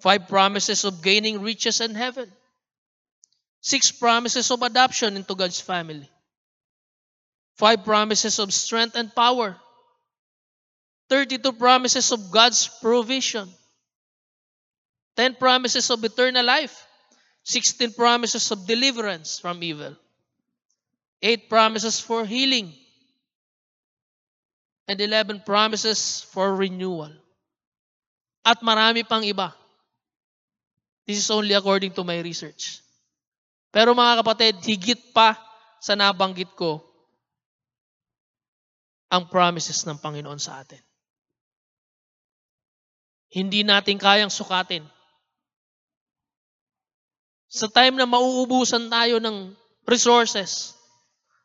5 0.02 0.28
promises 0.28 0.86
of 0.86 1.04
gaining 1.04 1.42
riches 1.42 1.82
and 1.82 1.98
heaven. 1.98 2.32
6 3.62 3.92
promises 4.00 4.50
of 4.50 4.64
adoption 4.64 5.18
into 5.18 5.36
God's 5.36 5.60
family. 5.62 6.10
5 7.58 7.84
promises 7.84 8.40
of 8.40 8.54
strength 8.54 8.96
and 8.96 9.14
power. 9.14 9.58
32 11.10 11.56
promises 11.56 12.12
of 12.12 12.32
God's 12.32 12.68
provision. 12.82 13.48
10 15.16 15.36
promises 15.36 15.90
of 15.90 16.04
eternal 16.04 16.46
life. 16.46 16.86
16 17.44 17.94
promises 17.94 18.52
of 18.52 18.68
deliverance 18.68 19.40
from 19.40 19.64
evil. 19.64 19.96
8 21.24 21.50
promises 21.50 22.00
for 22.00 22.26
healing. 22.26 22.72
And 24.88 25.00
11 25.00 25.44
promises 25.46 26.28
for 26.32 26.56
renewal. 26.56 27.12
At 28.46 28.60
marami 28.64 29.08
pang 29.08 29.24
iba. 29.24 29.52
This 31.08 31.24
is 31.24 31.32
only 31.32 31.56
according 31.56 31.96
to 31.96 32.04
my 32.04 32.20
research. 32.20 32.84
Pero 33.72 33.96
mga 33.96 34.24
kapatid, 34.24 34.60
higit 34.64 35.16
pa 35.16 35.36
sa 35.80 35.96
nabanggit 35.96 36.52
ko 36.56 36.84
ang 39.08 39.32
promises 39.32 39.88
ng 39.88 40.00
Panginoon 40.00 40.40
sa 40.40 40.60
atin. 40.64 40.87
Hindi 43.28 43.68
natin 43.68 44.00
kayang 44.00 44.32
sukatin. 44.32 44.88
Sa 47.48 47.68
time 47.72 47.96
na 48.00 48.08
mauubusan 48.08 48.88
tayo 48.92 49.20
ng 49.24 49.56
resources, 49.88 50.76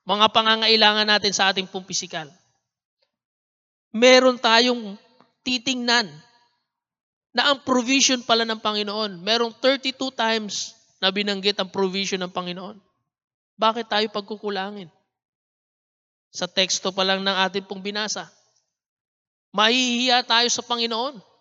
mga 0.02 0.34
pangangailangan 0.34 1.06
natin 1.06 1.34
sa 1.34 1.50
ating 1.50 1.66
pong 1.70 1.86
pisikal, 1.86 2.26
meron 3.94 4.38
tayong 4.38 4.98
titingnan 5.46 6.10
na 7.32 7.50
ang 7.50 7.62
provision 7.62 8.20
pala 8.22 8.42
ng 8.46 8.58
Panginoon. 8.58 9.22
Merong 9.22 9.54
32 9.58 9.94
times 10.14 10.74
na 10.98 11.10
binanggit 11.10 11.58
ang 11.58 11.70
provision 11.70 12.20
ng 12.22 12.32
Panginoon. 12.34 12.78
Bakit 13.58 13.86
tayo 13.90 14.06
pagkukulangin? 14.10 14.90
Sa 16.32 16.46
teksto 16.46 16.90
pa 16.94 17.04
lang 17.04 17.22
ng 17.22 17.36
ating 17.46 17.66
pong 17.66 17.82
binasa. 17.82 18.26
Mahihiya 19.52 20.24
tayo 20.24 20.48
sa 20.48 20.64
Panginoon 20.64 21.31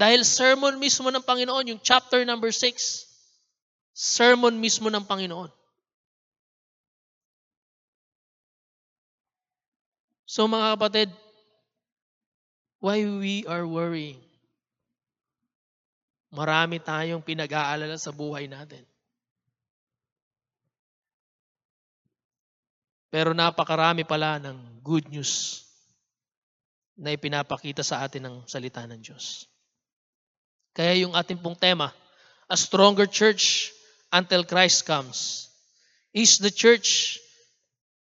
Dahil 0.00 0.24
sermon 0.24 0.80
mismo 0.80 1.12
ng 1.12 1.20
Panginoon, 1.20 1.76
yung 1.76 1.80
chapter 1.84 2.24
number 2.24 2.48
6, 2.48 3.04
sermon 3.92 4.56
mismo 4.56 4.88
ng 4.88 5.04
Panginoon. 5.04 5.52
So 10.24 10.48
mga 10.48 10.72
kapatid, 10.72 11.08
why 12.80 13.04
we 13.04 13.44
are 13.44 13.68
worrying? 13.68 14.24
Marami 16.32 16.80
tayong 16.80 17.20
pinag-aalala 17.20 18.00
sa 18.00 18.14
buhay 18.14 18.48
natin. 18.48 18.80
Pero 23.10 23.36
napakarami 23.36 24.06
pala 24.06 24.38
ng 24.40 24.80
good 24.80 25.10
news 25.12 25.66
na 26.94 27.10
ipinapakita 27.12 27.82
sa 27.84 28.06
atin 28.06 28.30
ng 28.30 28.36
salita 28.46 28.86
ng 28.86 29.02
Diyos. 29.02 29.49
Kaya 30.80 31.04
yung 31.04 31.12
ating 31.12 31.36
pong 31.36 31.60
tema, 31.60 31.92
a 32.48 32.56
stronger 32.56 33.04
church 33.04 33.68
until 34.08 34.48
Christ 34.48 34.88
comes, 34.88 35.52
is 36.16 36.40
the 36.40 36.48
church 36.48 37.20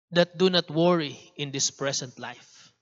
that 0.09 0.41
do 0.41 0.49
not 0.49 0.73
worry 0.73 1.21
in 1.37 1.52
this 1.52 1.69
present 1.69 2.17
life. 2.17 2.73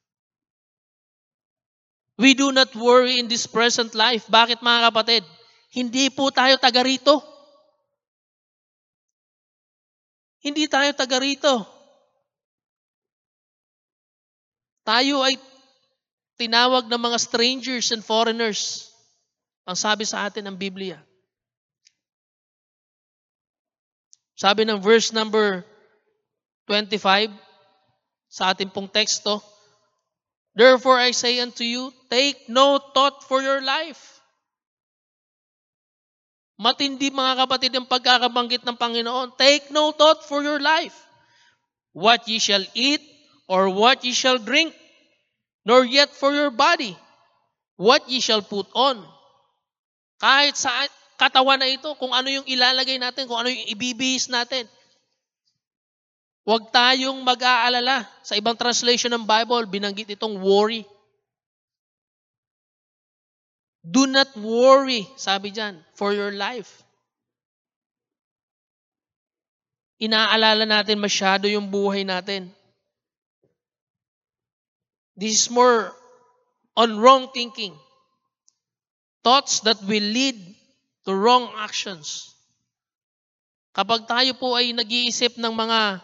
We 2.15 2.39
do 2.39 2.55
not 2.55 2.71
worry 2.79 3.19
in 3.19 3.27
this 3.27 3.51
present 3.51 3.99
life. 3.99 4.31
Bakit 4.31 4.63
mga 4.63 4.95
kapatid? 4.95 5.27
Hindi 5.75 6.07
po 6.15 6.31
tayo 6.31 6.55
taga 6.55 6.87
rito. 6.87 7.19
Hindi 10.39 10.71
tayo 10.71 10.95
taga 10.95 11.19
rito. 11.19 11.67
Tayo 14.87 15.27
ay 15.27 15.35
tinawag 16.39 16.87
ng 16.87 17.03
mga 17.11 17.19
strangers 17.19 17.91
and 17.91 18.07
foreigners. 18.07 18.90
Ang 19.69 19.77
sabi 19.77 20.05
sa 20.09 20.29
atin 20.29 20.49
ng 20.49 20.57
Biblia. 20.57 21.01
Sabi 24.41 24.65
ng 24.65 24.81
verse 24.81 25.13
number 25.13 25.65
25 26.65 27.29
sa 28.31 28.57
ating 28.57 28.73
pong 28.73 28.89
teksto, 28.89 29.45
Therefore 30.57 30.99
I 30.99 31.13
say 31.13 31.39
unto 31.39 31.63
you, 31.63 31.93
take 32.09 32.49
no 32.49 32.81
thought 32.81 33.23
for 33.29 33.45
your 33.45 33.61
life. 33.61 34.21
Matindi 36.61 37.09
mga 37.09 37.47
kapatid 37.47 37.73
ang 37.73 37.89
pagkakabanggit 37.89 38.65
ng 38.69 38.77
Panginoon. 38.77 39.33
Take 39.41 39.73
no 39.73 39.97
thought 39.97 40.25
for 40.29 40.45
your 40.45 40.61
life. 40.61 40.93
What 41.97 42.29
ye 42.29 42.37
shall 42.37 42.63
eat, 42.77 43.01
or 43.49 43.73
what 43.73 44.05
ye 44.05 44.13
shall 44.13 44.39
drink, 44.39 44.71
nor 45.65 45.83
yet 45.83 46.13
for 46.13 46.31
your 46.31 46.53
body, 46.53 46.95
what 47.81 48.07
ye 48.07 48.21
shall 48.23 48.45
put 48.45 48.69
on. 48.77 49.01
Kahit 50.21 50.55
sa 50.55 50.69
katawan 51.17 51.57
na 51.57 51.69
ito, 51.69 51.97
kung 51.97 52.13
ano 52.13 52.29
yung 52.29 52.45
ilalagay 52.45 53.01
natin, 53.01 53.25
kung 53.25 53.41
ano 53.41 53.49
yung 53.49 53.67
ibibihis 53.73 54.29
natin. 54.29 54.69
Huwag 56.45 56.69
tayong 56.69 57.25
mag-aalala. 57.25 58.05
Sa 58.21 58.37
ibang 58.37 58.57
translation 58.57 59.09
ng 59.17 59.25
Bible, 59.25 59.65
binanggit 59.65 60.13
itong 60.13 60.37
worry. 60.37 60.85
Do 63.81 64.05
not 64.05 64.29
worry, 64.37 65.09
sabi 65.17 65.57
dyan, 65.57 65.81
for 65.97 66.13
your 66.13 66.37
life. 66.37 66.85
Inaalala 70.01 70.69
natin 70.69 71.01
masyado 71.01 71.49
yung 71.49 71.69
buhay 71.73 72.05
natin. 72.05 72.53
This 75.17 75.45
is 75.45 75.47
more 75.53 75.93
on 76.77 76.97
wrong 76.97 77.29
thinking. 77.33 77.77
Thoughts 79.21 79.61
that 79.69 79.81
will 79.85 80.03
lead 80.03 80.37
to 81.05 81.13
wrong 81.13 81.53
actions. 81.61 82.33
Kapag 83.77 84.09
tayo 84.09 84.33
po 84.35 84.57
ay 84.57 84.73
nag-iisip 84.75 85.39
ng 85.39 85.55
mga 85.55 86.01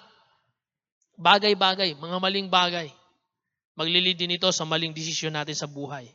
bagay-bagay, 1.17 1.97
mga 1.97 2.19
maling 2.21 2.49
bagay, 2.53 2.89
maglilid 3.75 4.17
din 4.17 4.37
ito 4.37 4.49
sa 4.53 4.69
maling 4.69 4.93
desisyon 4.93 5.35
natin 5.35 5.57
sa 5.57 5.67
buhay. 5.67 6.07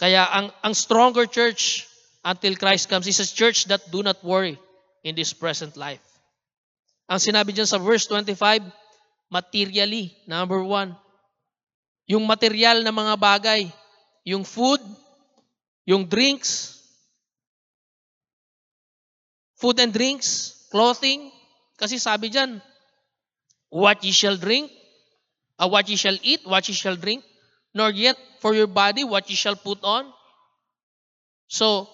Kaya 0.00 0.26
ang, 0.26 0.50
ang 0.64 0.74
stronger 0.74 1.28
church 1.28 1.86
until 2.24 2.58
Christ 2.58 2.88
comes 2.90 3.06
is 3.06 3.22
a 3.22 3.28
church 3.28 3.70
that 3.70 3.86
do 3.92 4.02
not 4.02 4.18
worry 4.24 4.58
in 5.06 5.14
this 5.14 5.30
present 5.30 5.76
life. 5.78 6.02
Ang 7.06 7.20
sinabi 7.20 7.54
dyan 7.54 7.68
sa 7.68 7.78
verse 7.78 8.08
25, 8.08 8.64
materially. 9.30 10.16
Number 10.26 10.64
one, 10.64 10.96
yung 12.06 12.26
material 12.26 12.82
na 12.82 12.94
mga 12.94 13.14
bagay, 13.18 13.62
yung 14.26 14.42
food, 14.42 14.80
yung 15.86 16.06
drinks, 16.06 16.78
food 19.58 19.78
and 19.78 19.94
drinks, 19.94 20.62
clothing, 20.70 21.30
kasi 21.78 21.98
sabi 21.98 22.30
dyan, 22.30 22.58
what 23.70 24.02
ye 24.02 24.10
shall 24.10 24.36
drink, 24.36 24.70
uh, 25.58 25.66
what 25.66 25.86
ye 25.86 25.96
shall 25.98 26.18
eat, 26.22 26.42
what 26.46 26.66
ye 26.66 26.74
shall 26.74 26.98
drink, 26.98 27.22
nor 27.74 27.90
yet 27.90 28.18
for 28.42 28.52
your 28.52 28.68
body 28.68 29.02
what 29.02 29.30
ye 29.30 29.36
shall 29.38 29.56
put 29.56 29.78
on. 29.82 30.06
So, 31.46 31.88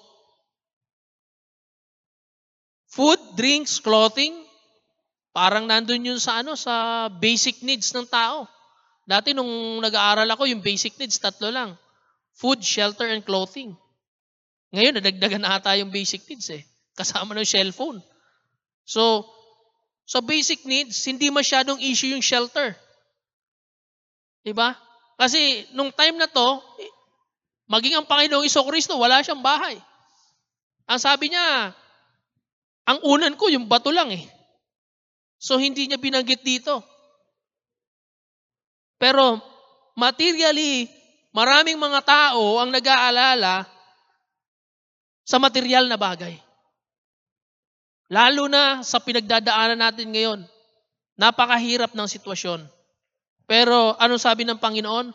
food, 2.88 3.18
drinks, 3.36 3.78
clothing, 3.78 4.48
Parang 5.38 5.70
nandun 5.70 6.02
yun 6.02 6.18
sa 6.18 6.42
ano 6.42 6.58
sa 6.58 7.06
basic 7.06 7.62
needs 7.62 7.94
ng 7.94 8.10
tao. 8.10 8.50
Dati 9.08 9.32
nung 9.32 9.80
nag-aaral 9.80 10.28
ako, 10.28 10.44
yung 10.52 10.60
basic 10.60 11.00
needs 11.00 11.16
tatlo 11.16 11.48
lang. 11.48 11.72
Food, 12.36 12.60
shelter, 12.60 13.08
and 13.08 13.24
clothing. 13.24 13.72
Ngayon, 14.76 15.00
nadagdagan 15.00 15.40
na 15.40 15.56
ata 15.56 15.72
yung 15.80 15.88
basic 15.88 16.28
needs 16.28 16.52
eh. 16.52 16.60
Kasama 16.92 17.32
ng 17.32 17.48
cellphone. 17.48 18.04
So, 18.84 19.24
sa 20.04 20.20
basic 20.20 20.68
needs, 20.68 21.00
hindi 21.08 21.32
masyadong 21.32 21.80
issue 21.80 22.12
yung 22.12 22.20
shelter. 22.20 22.76
Diba? 24.44 24.76
Kasi 25.16 25.64
nung 25.72 25.88
time 25.88 26.20
na 26.20 26.28
to, 26.28 26.60
maging 27.64 27.96
ang 27.96 28.04
Panginoong 28.04 28.44
Iso 28.44 28.60
Kristo, 28.68 29.00
wala 29.00 29.24
siyang 29.24 29.40
bahay. 29.40 29.80
Ang 30.84 31.00
sabi 31.00 31.32
niya, 31.32 31.72
ang 32.88 32.98
unan 33.04 33.36
ko, 33.40 33.48
yung 33.48 33.68
bato 33.68 33.88
lang 33.88 34.12
eh. 34.12 34.24
So 35.40 35.56
hindi 35.56 35.88
niya 35.88 36.00
binanggit 36.00 36.44
dito. 36.44 36.80
Pero 38.98 39.38
materially, 39.94 40.90
maraming 41.30 41.78
mga 41.78 42.02
tao 42.02 42.58
ang 42.58 42.74
nag-aalala 42.74 43.64
sa 45.22 45.38
material 45.38 45.86
na 45.86 45.94
bagay. 45.94 46.34
Lalo 48.08 48.48
na 48.48 48.82
sa 48.82 48.98
pinagdadaanan 48.98 49.78
natin 49.78 50.08
ngayon. 50.10 50.40
Napakahirap 51.18 51.92
ng 51.92 52.08
sitwasyon. 52.08 52.64
Pero 53.48 53.94
ano 53.96 54.16
sabi 54.16 54.48
ng 54.48 54.58
Panginoon? 54.60 55.12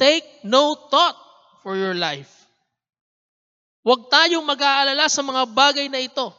Take 0.00 0.44
no 0.48 0.76
thought 0.88 1.16
for 1.60 1.76
your 1.76 1.92
life. 1.92 2.32
Huwag 3.84 4.08
tayong 4.12 4.44
mag-aalala 4.44 5.08
sa 5.08 5.24
mga 5.24 5.48
bagay 5.52 5.88
na 5.88 6.00
ito. 6.00 6.32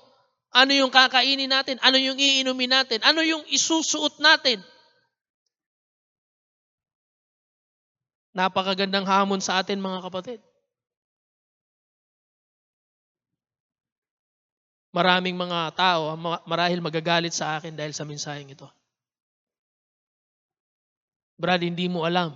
Ano 0.52 0.74
yung 0.74 0.90
kakainin 0.94 1.50
natin? 1.50 1.78
Ano 1.82 1.98
yung 1.98 2.18
iinumin 2.18 2.70
natin? 2.70 3.00
Ano 3.06 3.22
yung 3.22 3.42
isusuot 3.50 4.20
natin? 4.22 4.62
Napakagandang 8.32 9.04
hamon 9.04 9.44
sa 9.44 9.60
atin 9.60 9.84
mga 9.84 10.00
kapatid. 10.08 10.40
Maraming 14.92 15.40
mga 15.40 15.72
tao 15.72 16.20
marahil 16.44 16.84
magagalit 16.84 17.32
sa 17.32 17.56
akin 17.56 17.72
dahil 17.72 17.96
sa 17.96 18.04
mensaheng 18.04 18.52
ito. 18.52 18.68
Brad, 21.40 21.64
hindi 21.64 21.88
mo 21.88 22.04
alam 22.04 22.36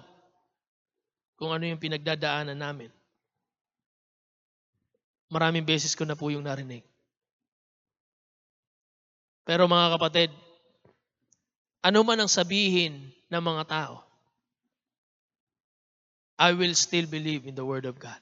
kung 1.36 1.52
ano 1.52 1.68
yung 1.68 1.80
pinagdadaanan 1.84 2.56
namin. 2.56 2.90
Maraming 5.28 5.68
beses 5.68 5.92
ko 5.92 6.08
na 6.08 6.16
po 6.16 6.32
yung 6.32 6.48
narinig. 6.48 6.82
Pero 9.44 9.68
mga 9.68 10.00
kapatid, 10.00 10.32
ano 11.84 12.00
man 12.02 12.24
ang 12.24 12.32
sabihin 12.32 13.12
ng 13.30 13.44
mga 13.44 13.64
tao, 13.68 14.05
I 16.36 16.52
will 16.52 16.76
still 16.76 17.08
believe 17.08 17.48
in 17.48 17.56
the 17.56 17.64
Word 17.64 17.88
of 17.88 17.96
God. 17.96 18.20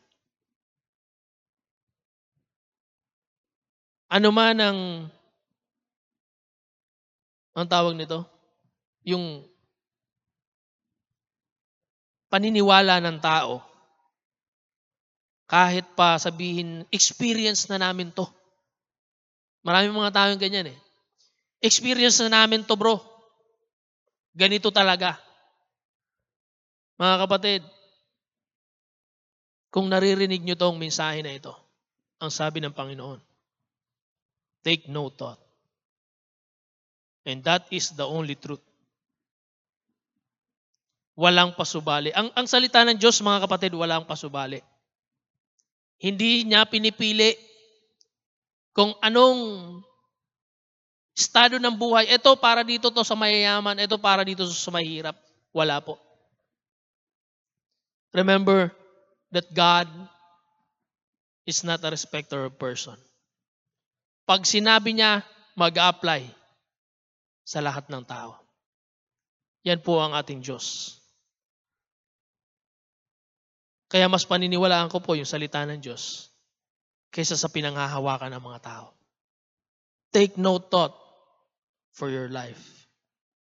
Ano 4.14 4.30
man 4.30 4.62
ang 4.62 4.80
ang 7.58 7.66
tawag 7.66 7.98
nito? 7.98 8.22
Yung 9.02 9.42
paniniwala 12.30 13.02
ng 13.02 13.18
tao. 13.18 13.62
Kahit 15.50 15.86
pa 15.94 16.18
sabihin, 16.18 16.86
experience 16.90 17.70
na 17.70 17.78
namin 17.78 18.14
to. 18.14 18.26
Maraming 19.62 19.94
mga 19.94 20.14
tao 20.14 20.28
yung 20.30 20.42
ganyan 20.42 20.74
eh. 20.74 20.78
Experience 21.62 22.22
na 22.26 22.42
namin 22.42 22.66
to 22.66 22.74
bro. 22.74 22.98
Ganito 24.34 24.74
talaga. 24.74 25.18
Mga 26.98 27.16
kapatid, 27.26 27.62
Kung 29.74 29.90
naririnig 29.90 30.46
nyo 30.46 30.54
tong 30.54 30.78
mensahe 30.78 31.26
na 31.26 31.34
ito, 31.34 31.50
ang 32.22 32.30
sabi 32.30 32.62
ng 32.62 32.78
Panginoon, 32.78 33.18
take 34.62 34.86
no 34.86 35.10
thought. 35.10 35.42
And 37.26 37.42
that 37.42 37.66
is 37.74 37.90
the 37.98 38.06
only 38.06 38.38
truth. 38.38 38.62
Walang 41.18 41.58
pasubali. 41.58 42.14
Ang, 42.14 42.30
ang 42.38 42.46
salita 42.46 42.86
ng 42.86 43.02
Diyos, 43.02 43.18
mga 43.26 43.50
kapatid, 43.50 43.74
walang 43.74 44.06
pasubali. 44.06 44.62
Hindi 45.98 46.46
niya 46.46 46.70
pinipili 46.70 47.34
kung 48.78 48.94
anong 49.02 49.82
estado 51.18 51.58
ng 51.58 51.74
buhay. 51.74 52.14
Ito 52.14 52.38
para 52.38 52.62
dito 52.62 52.94
to 52.94 53.02
sa 53.02 53.18
mayayaman, 53.18 53.82
ito 53.82 53.98
para 53.98 54.22
dito 54.22 54.46
sa 54.46 54.70
mahirap. 54.70 55.18
Wala 55.50 55.82
po. 55.82 55.98
Remember 58.14 58.83
that 59.34 59.50
God 59.52 59.90
is 61.50 61.66
not 61.66 61.82
a 61.82 61.90
respecter 61.90 62.46
of 62.46 62.56
person. 62.62 62.96
Pag 64.24 64.48
sinabi 64.48 64.96
niya, 64.96 65.26
mag-apply 65.60 66.30
sa 67.44 67.60
lahat 67.60 67.92
ng 67.92 68.06
tao. 68.08 68.40
Yan 69.68 69.84
po 69.84 70.00
ang 70.00 70.16
ating 70.16 70.40
Diyos. 70.40 70.98
Kaya 73.92 74.10
mas 74.10 74.26
paniniwalaan 74.26 74.90
ko 74.90 75.04
po 75.04 75.14
yung 75.14 75.28
salita 75.28 75.62
ng 75.68 75.78
Diyos 75.78 76.34
kaysa 77.14 77.38
sa 77.38 77.52
pinanghahawakan 77.52 78.34
ng 78.34 78.42
mga 78.42 78.60
tao. 78.64 78.88
Take 80.10 80.38
no 80.40 80.58
thought 80.58 80.98
for 81.94 82.10
your 82.10 82.30
life. 82.30 82.90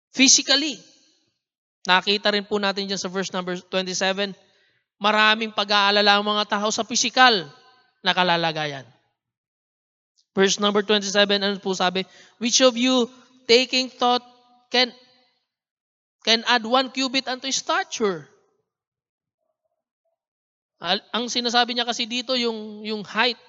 Physically, 0.10 0.82
nakita 1.86 2.34
rin 2.34 2.50
po 2.50 2.58
natin 2.58 2.90
dyan 2.90 2.98
sa 2.98 3.14
verse 3.14 3.30
number 3.30 3.62
27, 3.62 4.34
maraming 5.00 5.56
pag-aalala 5.56 6.20
ang 6.20 6.26
mga 6.28 6.60
tao 6.60 6.70
sa 6.70 6.84
physical 6.84 7.48
na 8.04 8.12
kalalagayan. 8.12 8.84
Verse 10.36 10.60
number 10.62 10.84
27, 10.86 11.16
ano 11.42 11.58
po 11.58 11.74
sabi? 11.74 12.06
Which 12.38 12.62
of 12.62 12.76
you 12.78 13.10
taking 13.50 13.90
thought 13.90 14.22
can 14.70 14.94
can 16.22 16.46
add 16.46 16.68
one 16.68 16.94
cubit 16.94 17.26
unto 17.26 17.50
his 17.50 17.58
stature? 17.58 18.30
Ang 21.12 21.28
sinasabi 21.28 21.76
niya 21.76 21.84
kasi 21.84 22.08
dito 22.08 22.40
yung 22.40 22.88
yung 22.88 23.04
height. 23.04 23.40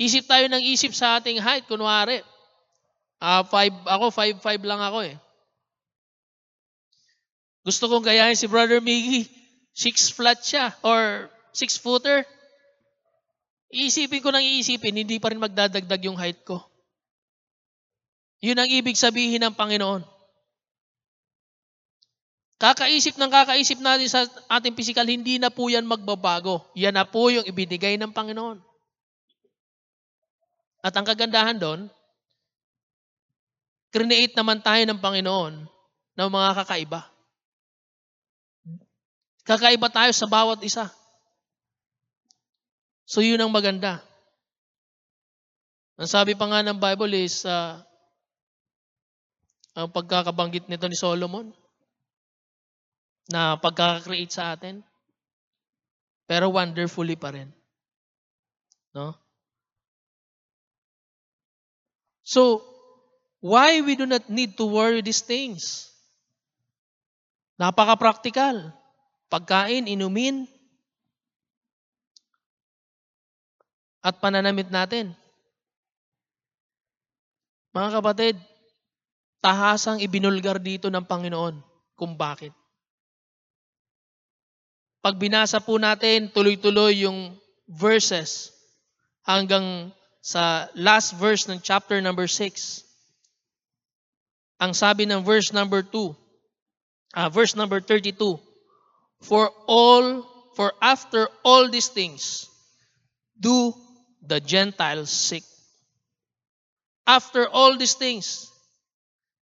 Isip 0.00 0.24
tayo 0.26 0.48
ng 0.48 0.64
isip 0.64 0.96
sa 0.96 1.20
ating 1.20 1.38
height 1.38 1.68
kunwari. 1.68 2.24
Ah, 3.20 3.44
uh, 3.44 3.44
five, 3.44 3.76
ako 3.84 4.08
5'5 4.16 4.64
lang 4.64 4.80
ako 4.80 5.04
eh. 5.04 5.14
Gusto 7.60 7.92
kong 7.92 8.06
gayahin 8.08 8.38
si 8.38 8.48
Brother 8.48 8.80
Miggy. 8.80 9.28
Six 9.70 10.10
flat 10.10 10.40
siya 10.42 10.74
or 10.82 11.30
six 11.52 11.76
footer. 11.78 12.26
Iisipin 13.70 14.18
ko 14.18 14.34
nang 14.34 14.42
iisipin, 14.42 14.98
hindi 14.98 15.22
pa 15.22 15.30
rin 15.30 15.38
magdadagdag 15.38 16.02
yung 16.02 16.18
height 16.18 16.42
ko. 16.42 16.58
Yun 18.42 18.58
ang 18.58 18.66
ibig 18.66 18.98
sabihin 18.98 19.44
ng 19.46 19.54
Panginoon. 19.54 20.02
Kakaisip 22.60 23.16
ng 23.16 23.30
kakaisip 23.32 23.80
natin 23.80 24.08
sa 24.10 24.28
ating 24.52 24.76
physical, 24.76 25.08
hindi 25.08 25.40
na 25.40 25.48
po 25.48 25.72
yan 25.72 25.88
magbabago. 25.88 26.68
Yan 26.76 26.92
na 26.92 27.08
po 27.08 27.32
yung 27.32 27.46
ibinigay 27.46 27.96
ng 27.96 28.12
Panginoon. 28.12 28.60
At 30.80 30.92
ang 30.96 31.04
kagandahan 31.04 31.56
doon, 31.60 31.88
create 33.92 34.32
naman 34.36 34.60
tayo 34.64 34.80
ng 34.84 35.00
Panginoon 35.00 35.54
ng 36.16 36.28
mga 36.28 36.50
kakaiba. 36.64 37.09
Kakaiba 39.50 39.90
tayo 39.90 40.14
sa 40.14 40.30
bawat 40.30 40.62
isa. 40.62 40.86
So 43.02 43.18
yun 43.18 43.42
ang 43.42 43.50
maganda. 43.50 43.98
Ang 45.98 46.06
sabi 46.06 46.38
pa 46.38 46.46
nga 46.46 46.62
ng 46.62 46.78
Bible 46.78 47.18
is, 47.18 47.42
uh, 47.42 47.82
ang 49.74 49.90
pagkakabanggit 49.90 50.70
nito 50.70 50.86
ni 50.86 50.94
Solomon, 50.94 51.50
na 53.26 53.58
pagkakakreate 53.58 54.30
sa 54.30 54.54
atin, 54.54 54.86
pero 56.30 56.54
wonderfully 56.54 57.18
pa 57.18 57.34
rin. 57.34 57.50
No? 58.94 59.18
So, 62.22 62.62
why 63.42 63.82
we 63.82 63.98
do 63.98 64.06
not 64.06 64.30
need 64.30 64.54
to 64.62 64.66
worry 64.70 65.02
these 65.02 65.26
things? 65.26 65.90
Napaka-practical. 67.58 68.78
Pagkain, 69.30 69.86
inumin, 69.86 70.50
at 74.00 74.16
pananamit 74.18 74.68
natin. 74.72 75.12
Mga 77.70 78.00
kapatid, 78.00 78.34
tahasang 79.44 80.02
ibinulgar 80.02 80.58
dito 80.58 80.90
ng 80.90 81.04
Panginoon 81.04 81.62
kung 81.94 82.16
bakit. 82.16 82.50
Pag 85.00 85.16
binasa 85.16 85.62
po 85.62 85.80
natin, 85.80 86.28
tuloy-tuloy 86.28 87.08
yung 87.08 87.32
verses 87.70 88.52
hanggang 89.24 89.94
sa 90.20 90.68
last 90.76 91.16
verse 91.16 91.48
ng 91.48 91.62
chapter 91.64 92.02
number 92.04 92.28
6. 92.28 92.84
Ang 94.60 94.76
sabi 94.76 95.08
ng 95.08 95.24
verse 95.24 95.56
number 95.56 95.80
2, 95.80 95.96
uh, 95.96 96.12
ah, 97.16 97.28
verse 97.32 97.56
number 97.56 97.80
32, 97.80 98.36
For 99.20 99.52
all, 99.68 100.24
for 100.56 100.72
after 100.80 101.28
all 101.44 101.68
these 101.68 101.88
things, 101.88 102.48
do 103.38 103.74
the 104.24 104.40
Gentiles 104.40 105.10
seek. 105.10 105.44
After 107.06 107.48
all 107.48 107.76
these 107.76 107.94
things, 107.94 108.48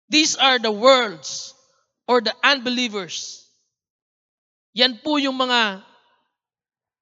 these 0.08 0.36
are 0.36 0.58
the 0.58 0.72
worlds 0.72 1.54
or 2.06 2.20
the 2.20 2.34
unbelievers. 2.42 3.44
Yan 4.72 4.98
po 5.04 5.18
yung 5.20 5.36
mga 5.36 5.84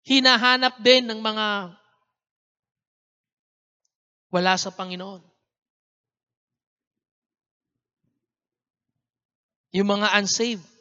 hinahanap 0.07 0.81
din 0.83 1.07
ng 1.07 1.21
mga 1.23 1.77
wala 4.31 4.55
sa 4.59 4.75
Panginoon. 4.75 5.23
Yung 9.77 9.89
mga 9.89 10.09
unsaved. 10.19 10.76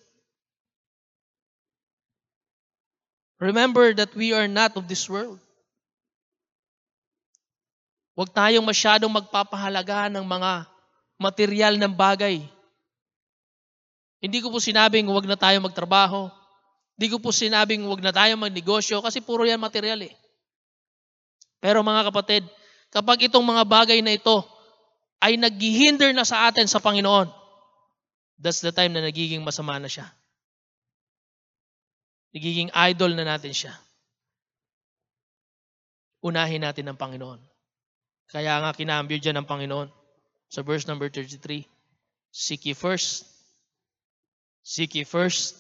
Remember 3.46 3.94
that 3.94 4.10
we 4.18 4.34
are 4.34 4.50
not 4.50 4.74
of 4.74 4.90
this 4.90 5.06
world. 5.06 5.38
Huwag 8.18 8.34
tayong 8.34 8.66
masyadong 8.66 9.12
magpapahalaga 9.12 10.10
ng 10.10 10.26
mga 10.26 10.66
material 11.22 11.78
ng 11.78 11.94
bagay. 11.94 12.42
Hindi 14.18 14.42
ko 14.42 14.50
po 14.50 14.58
sinabing 14.58 15.06
huwag 15.06 15.30
na 15.30 15.38
tayo 15.38 15.62
magtrabaho. 15.62 16.32
Hindi 16.98 17.08
ko 17.12 17.22
po 17.22 17.30
sinabing 17.30 17.86
huwag 17.86 18.02
na 18.02 18.10
tayo 18.10 18.34
magnegosyo 18.40 19.04
kasi 19.06 19.22
puro 19.22 19.46
yan 19.46 19.62
material 19.62 20.02
eh. 20.02 20.16
Pero 21.62 21.86
mga 21.86 22.10
kapatid, 22.10 22.48
kapag 22.90 23.30
itong 23.30 23.46
mga 23.46 23.62
bagay 23.68 24.00
na 24.02 24.16
ito 24.16 24.42
ay 25.22 25.38
naghihinder 25.38 26.16
na 26.18 26.26
sa 26.26 26.50
atin 26.50 26.66
sa 26.66 26.82
Panginoon, 26.82 27.30
that's 28.42 28.64
the 28.64 28.74
time 28.74 28.96
na 28.96 29.06
nagiging 29.06 29.44
masama 29.46 29.78
na 29.78 29.92
siya. 29.92 30.10
Nagiging 32.36 32.68
idol 32.76 33.16
na 33.16 33.24
natin 33.24 33.56
siya. 33.56 33.72
Unahin 36.20 36.68
natin 36.68 36.92
ang 36.92 37.00
Panginoon. 37.00 37.40
Kaya 38.28 38.60
nga 38.60 38.76
kinambyo 38.76 39.16
dyan 39.24 39.40
ng 39.40 39.48
Panginoon. 39.48 39.88
Sa 40.52 40.60
verse 40.60 40.84
number 40.84 41.08
33, 41.08 41.64
Seek 42.36 42.68
ye 42.68 42.76
first. 42.76 43.24
Seek 44.68 45.00
ye 45.00 45.08
first. 45.08 45.56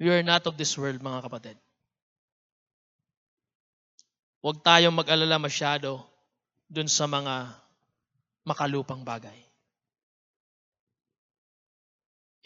We 0.00 0.08
are 0.14 0.24
not 0.24 0.46
of 0.48 0.56
this 0.56 0.72
world, 0.78 1.02
mga 1.02 1.26
kapatid. 1.26 1.58
Huwag 4.40 4.62
tayong 4.62 4.94
mag-alala 4.94 5.36
masyado 5.36 6.06
dun 6.70 6.86
sa 6.86 7.10
mga 7.10 7.50
makalupang 8.46 9.02
bagay. 9.02 9.47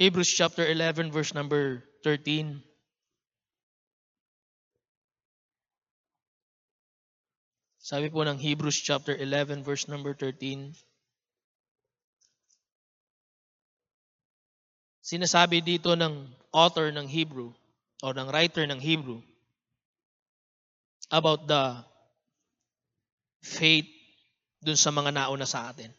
Hebrews 0.00 0.32
chapter 0.32 0.64
11 0.64 1.12
verse 1.12 1.36
number 1.36 1.84
13. 2.04 2.62
Sabi 7.82 8.08
po 8.08 8.24
ng 8.24 8.38
Hebrews 8.38 8.78
chapter 8.78 9.12
11 9.12 9.66
verse 9.66 9.90
number 9.90 10.16
13. 10.16 10.72
Sinasabi 15.02 15.60
dito 15.60 15.92
ng 15.92 16.30
author 16.54 16.88
ng 16.94 17.04
Hebrew 17.04 17.52
o 18.00 18.06
ng 18.14 18.28
writer 18.32 18.64
ng 18.64 18.80
Hebrew 18.80 19.20
about 21.12 21.44
the 21.44 21.84
faith 23.44 23.90
dun 24.62 24.78
sa 24.78 24.88
mga 24.88 25.12
nauna 25.12 25.44
sa 25.44 25.68
atin. 25.68 25.90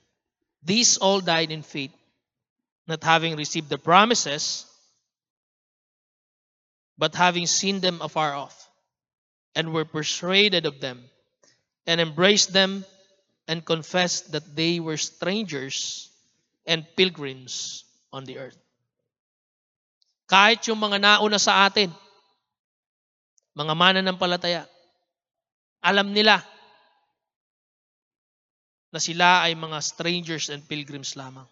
These 0.64 0.98
all 0.98 1.20
died 1.20 1.52
in 1.52 1.62
faith, 1.62 1.92
not 2.88 3.04
having 3.04 3.36
received 3.36 3.70
the 3.70 3.78
promises, 3.78 4.66
but 6.98 7.16
having 7.16 7.48
seen 7.48 7.80
them 7.80 8.02
afar 8.02 8.34
off, 8.34 8.56
and 9.56 9.74
were 9.74 9.86
persuaded 9.86 10.66
of 10.66 10.80
them, 10.80 11.04
and 11.88 12.02
embraced 12.02 12.54
them, 12.54 12.86
and 13.48 13.66
confessed 13.66 14.32
that 14.32 14.56
they 14.56 14.80
were 14.80 14.98
strangers 14.98 16.10
and 16.66 16.88
pilgrims 16.96 17.84
on 18.12 18.24
the 18.24 18.40
earth. 18.40 18.58
Kahit 20.32 20.64
yung 20.68 20.80
mga 20.80 21.04
nauna 21.04 21.40
sa 21.40 21.68
atin, 21.68 21.92
mga 23.54 23.74
mananampalataya, 23.76 24.64
alam 25.84 26.16
nila 26.16 26.40
na 28.94 29.00
sila 29.04 29.44
ay 29.44 29.54
mga 29.54 29.78
strangers 29.84 30.48
and 30.48 30.64
pilgrims 30.64 31.20
lamang. 31.20 31.46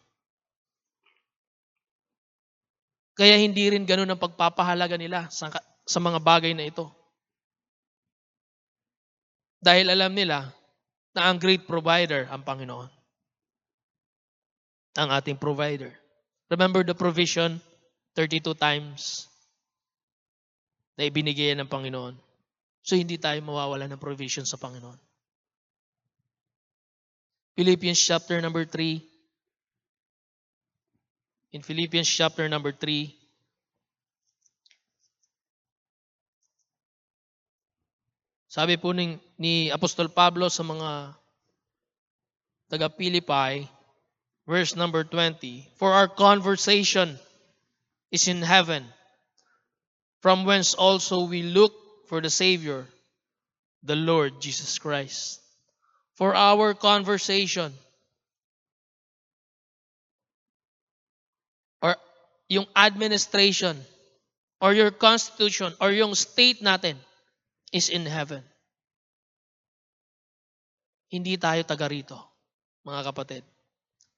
Kaya 3.21 3.37
hindi 3.37 3.69
rin 3.69 3.85
ganun 3.85 4.09
ang 4.09 4.17
pagpapahalaga 4.17 4.97
nila 4.97 5.29
sa, 5.29 5.53
sa 5.85 5.99
mga 6.01 6.17
bagay 6.25 6.57
na 6.57 6.65
ito. 6.65 6.89
Dahil 9.61 9.93
alam 9.93 10.09
nila 10.17 10.49
na 11.13 11.29
ang 11.29 11.37
great 11.37 11.69
provider 11.69 12.25
ang 12.33 12.41
Panginoon. 12.41 12.89
Ang 14.97 15.09
ating 15.13 15.37
provider. 15.37 15.93
Remember 16.49 16.81
the 16.81 16.97
provision 16.97 17.61
32 18.17 18.57
times 18.57 19.29
na 20.97 21.05
ibinigay 21.05 21.53
ng 21.53 21.69
Panginoon. 21.69 22.17
So 22.81 22.97
hindi 22.97 23.21
tayo 23.21 23.37
mawawala 23.45 23.85
ng 23.85 24.01
provision 24.01 24.49
sa 24.49 24.57
Panginoon. 24.57 24.97
Philippians 27.53 28.01
chapter 28.01 28.41
number 28.41 28.65
3. 28.65 29.10
In 31.51 31.61
Philippians 31.61 32.07
chapter 32.07 32.47
number 32.47 32.71
3, 32.71 33.11
sabi 38.47 38.79
po 38.79 38.95
ni, 38.95 39.19
ni 39.35 39.67
Apostol 39.67 40.07
Pablo 40.07 40.47
sa 40.47 40.63
mga 40.63 41.11
taga 42.71 42.87
Philippi, 42.87 43.67
verse 44.47 44.79
number 44.79 45.03
20, 45.03 45.75
For 45.75 45.91
our 45.91 46.07
conversation 46.07 47.19
is 48.11 48.31
in 48.31 48.39
heaven, 48.41 48.87
from 50.23 50.47
whence 50.47 50.73
also 50.73 51.27
we 51.27 51.43
look 51.43 51.75
for 52.07 52.21
the 52.23 52.29
Savior, 52.31 52.87
the 53.83 53.95
Lord 53.95 54.39
Jesus 54.39 54.79
Christ. 54.79 55.43
For 56.15 56.35
our 56.35 56.75
conversation, 56.75 57.73
or 61.81 61.95
yung 62.51 62.67
administration, 62.75 63.79
or 64.59 64.75
your 64.75 64.91
constitution, 64.91 65.71
or 65.79 65.95
yung 65.95 66.11
state 66.11 66.59
natin, 66.59 66.99
is 67.71 67.87
in 67.87 68.03
heaven. 68.03 68.43
Hindi 71.07 71.39
tayo 71.39 71.63
taga 71.63 71.87
rito, 71.87 72.19
mga 72.83 73.07
kapatid. 73.07 73.43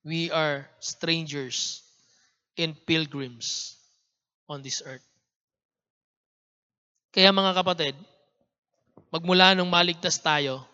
We 0.01 0.33
are 0.33 0.65
strangers 0.81 1.85
and 2.57 2.73
pilgrims 2.73 3.77
on 4.49 4.65
this 4.65 4.81
earth. 4.81 5.05
Kaya 7.13 7.29
mga 7.29 7.53
kapatid, 7.53 7.93
magmula 9.13 9.53
nung 9.53 9.69
maligtas 9.69 10.17
tayo, 10.17 10.65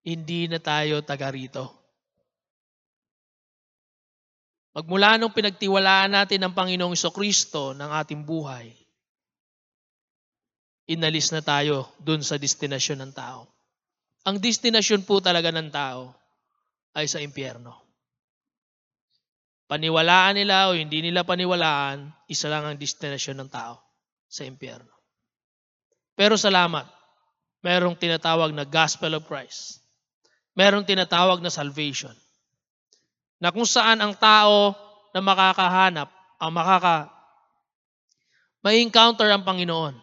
hindi 0.00 0.48
na 0.48 0.56
tayo 0.56 1.04
taga 1.04 1.28
rito. 1.28 1.75
Magmula 4.76 5.16
nung 5.16 5.32
pinagtiwalaan 5.32 6.12
natin 6.12 6.44
ng 6.44 6.52
Panginoong 6.52 6.92
Kristo 7.08 7.72
ng 7.72 7.88
ating 7.96 8.20
buhay, 8.28 8.76
inalis 10.84 11.32
na 11.32 11.40
tayo 11.40 11.88
dun 11.96 12.20
sa 12.20 12.36
destinasyon 12.36 13.08
ng 13.08 13.12
tao. 13.16 13.48
Ang 14.28 14.36
destinasyon 14.36 15.08
po 15.08 15.24
talaga 15.24 15.48
ng 15.48 15.72
tao 15.72 16.12
ay 16.92 17.08
sa 17.08 17.24
impyerno. 17.24 17.72
Paniwalaan 19.64 20.44
nila 20.44 20.68
o 20.68 20.76
hindi 20.76 21.00
nila 21.00 21.24
paniwalaan, 21.24 22.12
isa 22.28 22.52
lang 22.52 22.68
ang 22.68 22.76
destinasyon 22.76 23.48
ng 23.48 23.50
tao 23.50 23.80
sa 24.28 24.44
impyerno. 24.44 24.92
Pero 26.12 26.36
salamat, 26.36 26.84
merong 27.64 27.96
tinatawag 27.96 28.52
na 28.52 28.68
gospel 28.68 29.16
of 29.16 29.24
Christ. 29.24 29.80
Merong 30.52 30.84
tinatawag 30.84 31.40
na 31.40 31.48
salvation. 31.48 32.12
Na 33.36 33.52
kung 33.52 33.68
saan 33.68 34.00
ang 34.00 34.16
tao 34.16 34.72
na 35.12 35.20
makakahanap, 35.20 36.08
ang 36.40 36.52
makaka 36.52 37.16
may 38.66 38.82
encounter 38.82 39.30
ang 39.30 39.46
Panginoon 39.46 39.94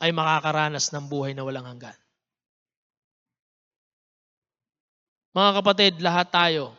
ay 0.00 0.08
makakaranas 0.08 0.88
ng 0.88 1.04
buhay 1.04 1.36
na 1.36 1.44
walang 1.44 1.68
hanggan. 1.68 1.92
Mga 5.36 5.50
kapatid, 5.60 5.92
lahat 6.00 6.32
tayo, 6.32 6.72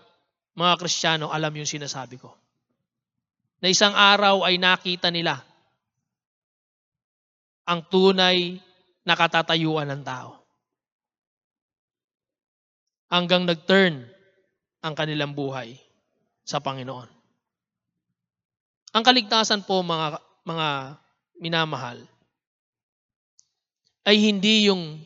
mga 0.58 0.74
Kristiyano, 0.82 1.30
alam 1.30 1.54
yung 1.54 1.70
sinasabi 1.70 2.17
ko. 2.17 2.34
Na 3.62 3.70
isang 3.70 3.94
araw 3.94 4.41
ay 4.50 4.58
nakita 4.58 5.13
nila 5.13 5.38
ang 7.70 7.86
tunay 7.86 8.58
na 9.06 9.13
katatayuan 9.13 9.94
ng 9.94 10.02
tao. 10.02 10.41
Hanggang 13.13 13.46
nag-turn 13.46 14.10
ang 14.82 14.94
kanilang 14.98 15.38
buhay 15.38 15.78
sa 16.41 16.58
Panginoon. 16.58 17.10
Ang 18.91 19.04
kaligtasan 19.06 19.63
po 19.63 19.80
mga 19.86 20.20
mga 20.44 20.67
minamahal 21.39 22.02
ay 24.04 24.17
hindi 24.17 24.67
yung 24.67 25.00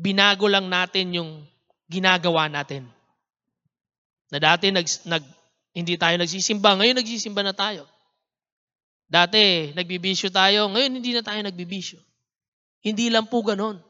binago 0.00 0.48
lang 0.48 0.68
natin 0.68 1.16
yung 1.16 1.30
ginagawa 1.88 2.48
natin. 2.48 2.88
Na 4.30 4.38
dati 4.38 4.70
nag, 4.70 4.86
nag, 5.04 5.24
hindi 5.74 5.98
tayo 5.98 6.14
nagsisimba, 6.16 6.78
ngayon 6.78 7.02
nagsisimba 7.02 7.42
na 7.42 7.52
tayo. 7.56 7.84
Dati 9.10 9.74
nagbibisyo 9.74 10.30
tayo, 10.30 10.70
ngayon 10.70 10.92
hindi 11.02 11.10
na 11.10 11.20
tayo 11.26 11.42
nagbibisyo. 11.42 11.98
Hindi 12.80 13.10
lang 13.10 13.26
po 13.26 13.42
ganon. 13.42 13.82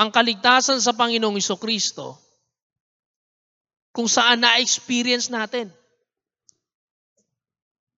Ang 0.00 0.08
kaligtasan 0.08 0.80
sa 0.80 0.96
Panginoong 0.96 1.36
Iso 1.36 1.60
Kristo, 1.60 2.16
kung 3.92 4.08
saan 4.08 4.40
na-experience 4.40 5.28
natin. 5.28 5.68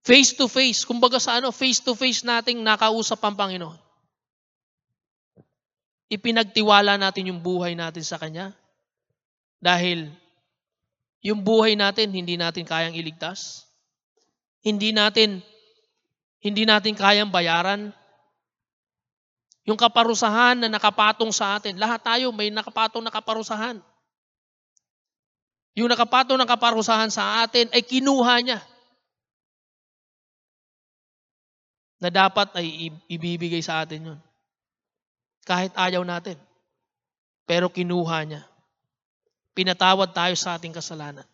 Face 0.02 0.34
to 0.34 0.50
face, 0.50 0.82
kumbaga 0.82 1.22
sa 1.22 1.38
ano, 1.38 1.54
face 1.54 1.78
to 1.78 1.94
face 1.94 2.26
nating 2.26 2.58
nakausap 2.58 3.22
ang 3.22 3.38
Panginoon. 3.38 3.78
Ipinagtiwala 6.10 6.98
natin 6.98 7.30
yung 7.30 7.40
buhay 7.40 7.78
natin 7.78 8.02
sa 8.02 8.18
Kanya. 8.18 8.50
Dahil 9.62 10.10
yung 11.22 11.46
buhay 11.46 11.78
natin, 11.78 12.10
hindi 12.10 12.34
natin 12.34 12.66
kayang 12.66 12.98
iligtas. 12.98 13.62
Hindi 14.58 14.90
natin, 14.90 15.38
hindi 16.42 16.66
natin 16.66 16.98
kayang 16.98 17.30
bayaran. 17.30 17.94
Yung 19.62 19.79
kaparusahan 19.79 20.59
na 20.59 20.66
nakapatong 20.66 21.31
sa 21.31 21.59
atin. 21.59 21.79
Lahat 21.79 22.03
tayo 22.03 22.35
may 22.35 22.51
nakapatong 22.51 23.03
na 23.03 23.14
kaparusahan. 23.14 23.79
Yung 25.79 25.88
nakapatong 25.88 26.37
na 26.37 26.48
kaparusahan 26.48 27.09
sa 27.09 27.46
atin 27.46 27.70
ay 27.70 27.83
kinuha 27.87 28.35
niya. 28.42 28.61
Na 32.03 32.11
dapat 32.11 32.51
ay 32.59 32.90
ibibigay 33.07 33.62
sa 33.62 33.87
atin 33.87 34.12
yun. 34.12 34.20
Kahit 35.46 35.70
ayaw 35.79 36.03
natin. 36.03 36.35
Pero 37.46 37.70
kinuha 37.70 38.18
niya. 38.27 38.42
Pinatawad 39.55 40.11
tayo 40.11 40.35
sa 40.35 40.59
ating 40.59 40.75
kasalanan. 40.75 41.27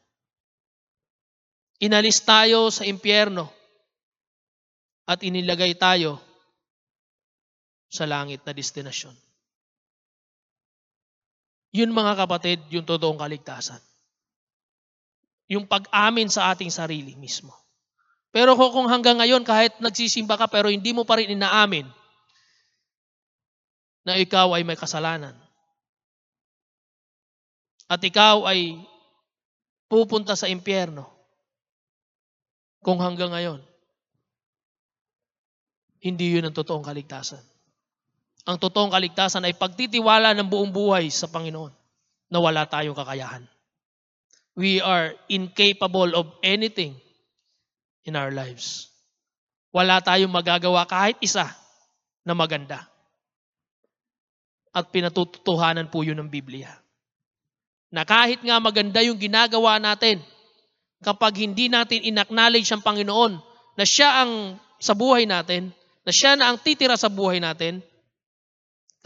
Inalis 1.80 2.20
tayo 2.20 2.68
sa 2.68 2.84
impyerno 2.84 3.48
at 5.08 5.24
inilagay 5.24 5.72
tayo 5.78 6.27
sa 7.88 8.04
langit 8.04 8.44
na 8.44 8.52
destinasyon. 8.52 9.16
Yun 11.72 11.92
mga 11.92 12.24
kapatid, 12.24 12.60
yung 12.72 12.88
totoong 12.88 13.20
kaligtasan. 13.20 13.80
Yung 15.48 15.64
pag-amin 15.64 16.28
sa 16.28 16.52
ating 16.52 16.72
sarili 16.72 17.16
mismo. 17.16 17.52
Pero 18.28 18.52
kung 18.56 18.88
hanggang 18.88 19.20
ngayon 19.20 19.40
kahit 19.44 19.80
nagsisimba 19.80 20.36
ka 20.36 20.46
pero 20.52 20.68
hindi 20.68 20.92
mo 20.92 21.08
pa 21.08 21.16
rin 21.16 21.32
inaamin 21.32 21.88
na 24.04 24.20
ikaw 24.20 24.52
ay 24.52 24.64
may 24.64 24.76
kasalanan. 24.76 25.36
At 27.88 28.04
ikaw 28.04 28.44
ay 28.44 28.76
pupunta 29.88 30.36
sa 30.36 30.44
impyerno 30.44 31.08
kung 32.84 33.00
hanggang 33.00 33.32
ngayon, 33.32 33.60
hindi 36.04 36.36
yun 36.36 36.46
ang 36.46 36.54
totoong 36.54 36.84
kaligtasan. 36.84 37.42
Ang 38.48 38.56
totoong 38.56 38.88
kaligtasan 38.88 39.44
ay 39.44 39.52
pagtitiwala 39.52 40.32
ng 40.32 40.48
buong 40.48 40.72
buhay 40.72 41.12
sa 41.12 41.28
Panginoon. 41.28 41.76
na 42.28 42.38
wala 42.38 42.68
tayong 42.68 42.96
kakayahan. 42.96 43.44
We 44.58 44.84
are 44.84 45.16
incapable 45.30 46.12
of 46.12 46.28
anything 46.44 46.98
in 48.04 48.18
our 48.18 48.28
lives. 48.28 48.92
Wala 49.72 50.00
tayong 50.00 50.32
magagawa 50.32 50.84
kahit 50.88 51.16
isa 51.20 51.48
na 52.24 52.34
maganda. 52.36 52.84
At 54.72 54.92
pinatutuhanan 54.92 55.88
po 55.88 56.04
yun 56.04 56.20
ng 56.20 56.30
Biblia. 56.30 56.68
Na 57.88 58.04
kahit 58.04 58.44
nga 58.44 58.60
maganda 58.60 59.00
yung 59.00 59.16
ginagawa 59.16 59.80
natin, 59.80 60.20
kapag 61.00 61.40
hindi 61.40 61.72
natin 61.72 62.04
inacknowledge 62.04 62.68
ang 62.68 62.84
Panginoon 62.84 63.40
na 63.78 63.84
siya 63.86 64.26
ang 64.26 64.60
sa 64.76 64.92
buhay 64.92 65.24
natin, 65.24 65.72
na 66.04 66.12
siya 66.12 66.36
na 66.36 66.52
ang 66.52 66.60
titira 66.60 66.98
sa 66.98 67.08
buhay 67.08 67.40
natin, 67.40 67.80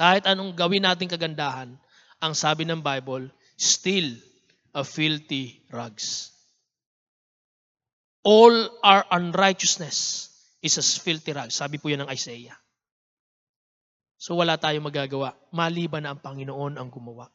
kahit 0.02 0.26
anong 0.26 0.58
gawin 0.58 0.82
nating 0.82 1.06
kagandahan, 1.06 1.78
ang 2.18 2.34
sabi 2.34 2.66
ng 2.66 2.82
Bible, 2.82 3.30
still 3.54 4.18
a 4.74 4.82
filthy 4.82 5.62
rags. 5.70 6.34
All 8.26 8.50
our 8.82 9.06
unrighteousness 9.14 10.26
is 10.58 10.74
as 10.74 10.98
filthy 10.98 11.30
rags. 11.30 11.54
Sabi 11.54 11.78
po 11.78 11.86
yan 11.86 12.02
ng 12.02 12.10
Isaiah. 12.10 12.58
So 14.18 14.34
wala 14.34 14.58
tayong 14.58 14.90
magagawa. 14.90 15.38
Maliban 15.54 16.02
na 16.02 16.14
ang 16.14 16.22
Panginoon 16.22 16.82
ang 16.82 16.90
gumawa. 16.90 17.30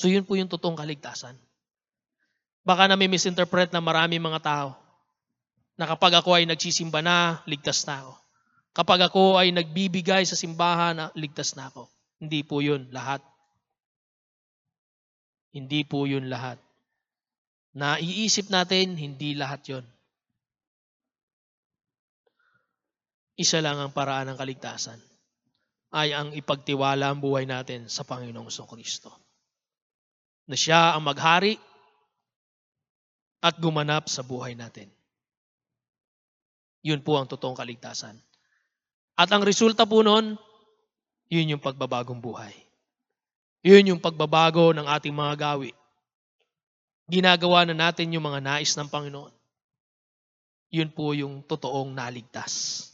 So 0.00 0.08
yun 0.08 0.24
po 0.24 0.40
yung 0.40 0.48
totoong 0.48 0.80
kaligtasan. 0.80 1.36
Baka 2.64 2.88
na 2.88 2.96
may 2.96 3.08
misinterpret 3.08 3.68
na 3.68 3.84
marami 3.84 4.16
mga 4.16 4.40
tao 4.40 4.68
na 5.76 5.84
kapag 5.84 6.24
ako 6.24 6.40
ay 6.40 6.48
nagsisimba 6.48 7.04
na, 7.04 7.44
ligtas 7.44 7.84
na 7.84 8.00
ako. 8.00 8.25
Kapag 8.76 9.08
ako 9.08 9.40
ay 9.40 9.56
nagbibigay 9.56 10.28
sa 10.28 10.36
simbahan, 10.36 11.08
ligtas 11.16 11.56
na 11.56 11.72
ako. 11.72 11.88
Hindi 12.20 12.44
po 12.44 12.60
yun 12.60 12.92
lahat. 12.92 13.24
Hindi 15.56 15.80
po 15.88 16.04
yun 16.04 16.28
lahat. 16.28 16.60
Naiisip 17.72 18.52
natin, 18.52 19.00
hindi 19.00 19.32
lahat 19.32 19.64
yon. 19.64 19.84
Isa 23.40 23.64
lang 23.64 23.80
ang 23.80 23.96
paraan 23.96 24.32
ng 24.32 24.36
kaligtasan 24.36 25.00
ay 25.96 26.12
ang 26.12 26.36
ipagtiwala 26.36 27.08
ang 27.08 27.20
buhay 27.20 27.48
natin 27.48 27.88
sa 27.88 28.04
Panginoong 28.04 28.48
Kristo. 28.48 29.08
Na 30.52 30.56
siya 30.56 30.92
ang 30.92 31.04
maghari 31.04 31.56
at 33.40 33.56
gumanap 33.56 34.12
sa 34.12 34.20
buhay 34.20 34.52
natin. 34.52 34.92
Yun 36.84 37.00
po 37.00 37.16
ang 37.16 37.24
totoong 37.24 37.56
kaligtasan. 37.56 38.25
At 39.16 39.32
ang 39.32 39.42
resulta 39.42 39.88
po 39.88 40.04
noon, 40.04 40.36
yun 41.32 41.56
yung 41.56 41.62
pagbabagong 41.62 42.20
buhay. 42.20 42.52
Yun 43.66 43.96
yung 43.96 44.00
pagbabago 44.00 44.70
ng 44.76 44.86
ating 44.86 45.16
mga 45.16 45.34
gawi. 45.34 45.72
Ginagawa 47.10 47.66
na 47.66 47.74
natin 47.74 48.12
yung 48.14 48.22
mga 48.22 48.44
nais 48.44 48.76
ng 48.76 48.86
Panginoon. 48.86 49.34
Yun 50.70 50.90
po 50.92 51.16
yung 51.16 51.42
totoong 51.42 51.90
naligtas 51.96 52.86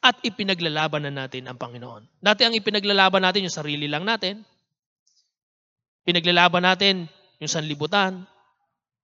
at 0.00 0.16
ipinaglalaban 0.24 1.04
na 1.04 1.12
natin 1.12 1.44
ang 1.44 1.60
Panginoon. 1.60 2.08
Dati 2.24 2.48
ang 2.48 2.56
ipinaglalaban 2.56 3.20
natin 3.20 3.44
yung 3.44 3.52
sarili 3.52 3.84
lang 3.84 4.08
natin. 4.08 4.40
Pinaglalaban 6.08 6.64
natin 6.64 7.04
yung 7.36 7.52
sanlibutan. 7.52 8.24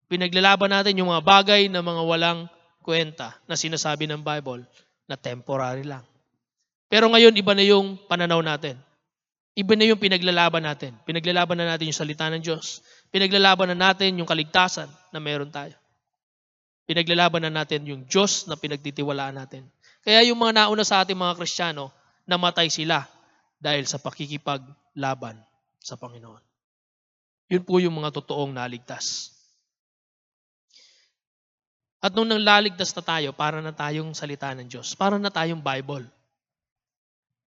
Pinaglalaban 0.09 0.73
natin 0.73 0.97
yung 0.97 1.13
mga 1.13 1.25
bagay 1.25 1.69
na 1.69 1.85
mga 1.85 2.03
walang 2.03 2.41
kwenta 2.81 3.37
na 3.45 3.61
sinasabi 3.61 4.09
ng 4.09 4.25
Bible 4.25 4.65
na 5.05 5.21
temporary 5.21 5.85
lang. 5.85 6.03
Pero 6.87 7.11
ngayon, 7.11 7.35
iba 7.35 7.53
na 7.53 7.65
yung 7.67 7.99
pananaw 8.07 8.39
natin. 8.43 8.79
Iba 9.57 9.73
na 9.73 9.89
yung 9.89 9.97
pinaglalaban 9.97 10.63
natin. 10.63 10.93
Pinaglalaban 11.09 11.57
na 11.57 11.67
natin 11.75 11.89
yung 11.89 11.97
salita 11.97 12.29
ng 12.29 12.45
Diyos. 12.45 12.85
Pinaglalaban 13.09 13.73
na 13.73 13.91
natin 13.91 14.21
yung 14.21 14.29
kaligtasan 14.29 14.87
na 15.11 15.19
meron 15.19 15.49
tayo. 15.49 15.73
Pinaglalaban 16.85 17.43
na 17.49 17.51
natin 17.51 17.83
yung 17.89 18.05
Diyos 18.05 18.47
na 18.47 18.55
pinagtitiwalaan 18.55 19.35
natin. 19.35 19.67
Kaya 20.07 20.23
yung 20.29 20.39
mga 20.39 20.63
nauna 20.63 20.85
sa 20.87 21.03
ating 21.03 21.19
mga 21.19 21.35
Kristiyano, 21.35 21.91
namatay 22.29 22.71
sila 22.71 23.03
dahil 23.59 23.89
sa 23.89 23.99
pakikipaglaban 23.99 25.41
sa 25.83 25.99
Panginoon. 25.99 26.45
Yun 27.51 27.65
po 27.67 27.83
yung 27.83 27.97
mga 27.99 28.15
totoong 28.23 28.55
naligtas. 28.55 29.35
At 31.99 32.15
nung 32.15 32.29
nanglaligtas 32.29 32.95
na 32.95 33.03
tayo, 33.03 33.35
para 33.35 33.59
na 33.59 33.75
tayong 33.75 34.15
salita 34.15 34.55
ng 34.55 34.69
Diyos. 34.71 34.95
Para 34.95 35.19
na 35.19 35.33
tayong 35.33 35.59
Bible. 35.59 36.07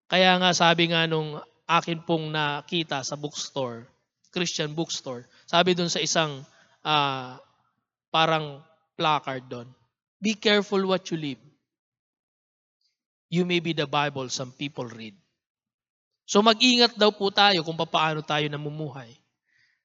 Kaya 0.07 0.37
nga 0.39 0.51
sabi 0.51 0.91
nga 0.91 1.07
nung 1.09 1.39
akin 1.67 2.03
pong 2.03 2.31
nakita 2.33 3.01
sa 3.01 3.15
bookstore, 3.15 3.87
Christian 4.33 4.73
bookstore, 4.73 5.29
sabi 5.45 5.77
dun 5.77 5.89
sa 5.89 6.01
isang 6.01 6.41
uh, 6.83 7.37
parang 8.09 8.61
placard 8.97 9.45
doon, 9.47 9.67
Be 10.23 10.39
careful 10.39 10.79
what 10.87 11.03
you 11.11 11.19
live 11.19 11.43
you 13.33 13.49
may 13.49 13.57
be 13.57 13.73
the 13.73 13.89
Bible 13.89 14.29
some 14.29 14.53
people 14.53 14.85
read. 14.85 15.17
So 16.29 16.45
mag-ingat 16.45 16.93
daw 16.93 17.09
po 17.09 17.33
tayo 17.33 17.65
kung 17.65 17.73
paano 17.73 18.21
tayo 18.21 18.45
namumuhay. 18.45 19.09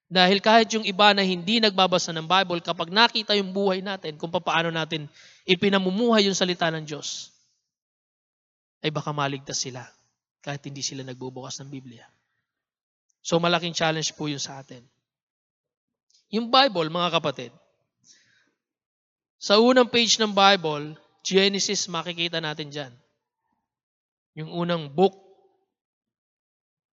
Dahil 0.05 0.45
kahit 0.45 0.69
yung 0.77 0.85
iba 0.85 1.17
na 1.17 1.25
hindi 1.25 1.57
nagbabasa 1.57 2.13
ng 2.13 2.29
Bible, 2.29 2.61
kapag 2.61 2.93
nakita 2.93 3.33
yung 3.37 3.53
buhay 3.57 3.81
natin, 3.81 4.21
kung 4.21 4.29
paano 4.29 4.69
natin 4.69 5.09
ipinamumuhay 5.49 6.29
yung 6.29 6.37
salita 6.37 6.69
ng 6.69 6.85
Diyos, 6.85 7.33
ay 8.85 8.93
baka 8.93 9.17
maligtas 9.17 9.65
sila 9.65 9.89
kahit 10.49 10.65
hindi 10.65 10.81
sila 10.81 11.05
nagbubukas 11.05 11.61
ng 11.61 11.69
Biblia. 11.69 12.09
So 13.21 13.37
malaking 13.37 13.77
challenge 13.77 14.17
po 14.17 14.33
yun 14.33 14.41
sa 14.41 14.65
atin. 14.65 14.81
Yung 16.33 16.49
Bible, 16.49 16.89
mga 16.89 17.21
kapatid, 17.21 17.53
sa 19.37 19.61
unang 19.61 19.93
page 19.93 20.17
ng 20.17 20.33
Bible, 20.33 20.97
Genesis, 21.21 21.85
makikita 21.93 22.41
natin 22.41 22.73
dyan 22.73 22.93
yung 24.39 24.55
unang 24.55 24.87
book. 24.87 25.19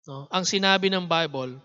No? 0.10 0.26
Ang 0.34 0.50
sinabi 0.50 0.90
ng 0.90 1.06
Bible, 1.06 1.62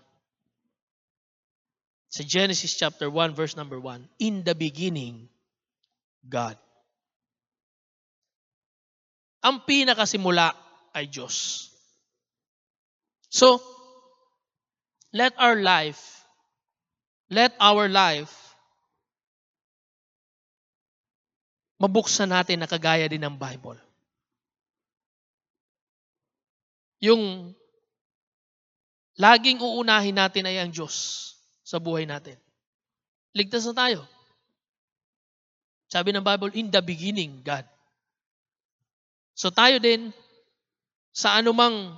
sa 2.11 2.21
Genesis 2.21 2.77
chapter 2.77 3.09
1 3.09 3.33
verse 3.33 3.57
number 3.57 3.81
1, 3.81 4.05
In 4.21 4.45
the 4.45 4.53
beginning, 4.53 5.25
God. 6.21 6.53
Ang 9.41 9.65
pinakasimula 9.65 10.53
ay 10.93 11.09
Diyos. 11.09 11.70
So, 13.31 13.63
let 15.15 15.31
our 15.39 15.55
life, 15.55 16.27
let 17.31 17.55
our 17.63 17.87
life, 17.87 18.35
mabuksan 21.79 22.27
natin 22.27 22.59
na 22.59 22.67
kagaya 22.67 23.07
din 23.07 23.23
ng 23.23 23.39
Bible. 23.39 23.79
Yung 26.99 27.55
laging 29.15 29.63
uunahin 29.63 30.19
natin 30.19 30.45
ay 30.45 30.59
ang 30.59 30.69
Diyos 30.69 31.31
sa 31.63 31.79
buhay 31.79 32.03
natin. 32.03 32.35
Ligtas 33.31 33.63
na 33.63 33.73
tayo. 33.73 34.03
Sabi 35.87 36.11
ng 36.11 36.23
Bible, 36.23 36.51
in 36.59 36.67
the 36.67 36.83
beginning, 36.83 37.39
God. 37.47 37.63
So 39.33 39.49
tayo 39.49 39.79
din, 39.79 40.11
sa 41.15 41.39
anumang 41.39 41.95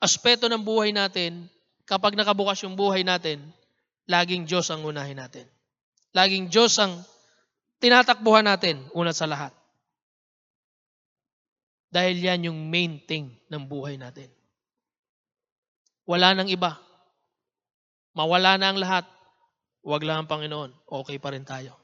aspeto 0.00 0.48
ng 0.48 0.64
buhay 0.64 0.90
natin, 0.90 1.46
kapag 1.84 2.16
nakabukas 2.16 2.64
yung 2.64 2.74
buhay 2.74 3.04
natin, 3.04 3.44
laging 4.08 4.48
Diyos 4.48 4.72
ang 4.72 4.82
unahin 4.82 5.20
natin. 5.20 5.44
Laging 6.16 6.50
Diyos 6.50 6.74
ang 6.80 7.04
tinatakbuhan 7.78 8.48
natin, 8.48 8.82
una 8.96 9.12
sa 9.14 9.28
lahat. 9.28 9.54
Dahil 11.92 12.22
yan 12.22 12.50
yung 12.50 12.58
main 12.70 12.98
thing 13.04 13.30
ng 13.52 13.62
buhay 13.68 14.00
natin. 14.00 14.30
Wala 16.08 16.34
nang 16.34 16.50
iba. 16.50 16.78
Mawala 18.14 18.58
na 18.58 18.74
ang 18.74 18.78
lahat. 18.78 19.06
Huwag 19.82 20.02
lang 20.02 20.24
ang 20.24 20.30
Panginoon. 20.30 20.70
Okay 20.86 21.18
pa 21.22 21.34
rin 21.34 21.46
tayo. 21.46 21.78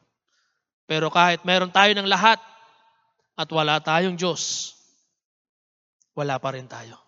Pero 0.86 1.10
kahit 1.10 1.42
meron 1.42 1.74
tayo 1.74 1.90
ng 1.94 2.06
lahat 2.06 2.38
at 3.34 3.48
wala 3.50 3.82
tayong 3.82 4.14
Diyos, 4.14 4.74
wala 6.14 6.38
pa 6.38 6.54
rin 6.54 6.70
tayo. 6.70 7.05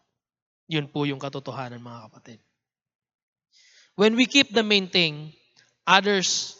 Yun 0.69 0.87
po 0.93 1.09
yung 1.09 1.19
katotohanan 1.19 1.81
mga 1.81 2.01
kapatid. 2.09 2.39
When 3.97 4.15
we 4.15 4.29
keep 4.29 4.53
the 4.53 4.63
main 4.63 4.93
thing, 4.93 5.33
others 5.89 6.55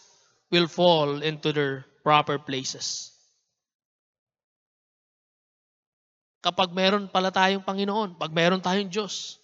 will 0.51 0.67
fall 0.67 1.21
into 1.21 1.53
their 1.53 1.85
proper 2.03 2.41
places. 2.41 3.13
kapag 6.49 6.71
meron 6.71 7.11
pala 7.11 7.29
tayong 7.35 7.61
Panginoon, 7.67 8.17
pag 8.17 8.31
meron 8.31 8.63
tayong 8.63 8.89
Diyos. 8.89 9.43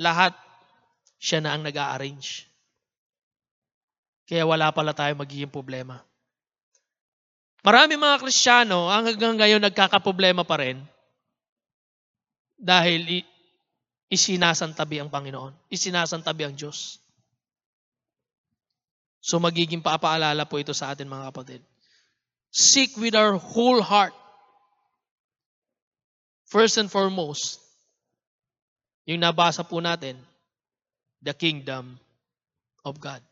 Lahat, 0.00 0.32
siya 1.20 1.44
na 1.44 1.56
ang 1.56 1.64
nag-a-arrange. 1.64 2.48
Kaya 4.24 4.46
wala 4.46 4.70
pala 4.70 4.94
tayong 4.94 5.20
magiging 5.20 5.52
problema. 5.52 6.00
Marami 7.60 7.98
mga 7.98 8.22
Kristiyano 8.24 8.88
ang 8.88 9.04
hanggang 9.04 9.36
ngayon 9.36 9.60
nagkakaproblema 9.60 10.48
pa 10.48 10.64
rin 10.64 10.80
dahil 12.60 13.24
isinasantabi 14.12 15.00
ang 15.00 15.08
Panginoon. 15.08 15.56
Isinasantabi 15.72 16.44
ang 16.44 16.54
Diyos. 16.54 17.00
So 19.24 19.40
magiging 19.40 19.80
paapaalala 19.80 20.44
po 20.44 20.60
ito 20.60 20.76
sa 20.76 20.92
atin 20.92 21.08
mga 21.08 21.32
kapatid. 21.32 21.60
Seek 22.52 23.00
with 23.00 23.16
our 23.16 23.40
whole 23.40 23.80
heart. 23.80 24.12
First 26.50 26.82
and 26.82 26.90
foremost, 26.90 27.62
yung 29.06 29.22
nabasa 29.22 29.62
po 29.62 29.78
natin, 29.78 30.18
the 31.22 31.30
kingdom 31.30 31.94
of 32.82 32.98
God. 32.98 33.22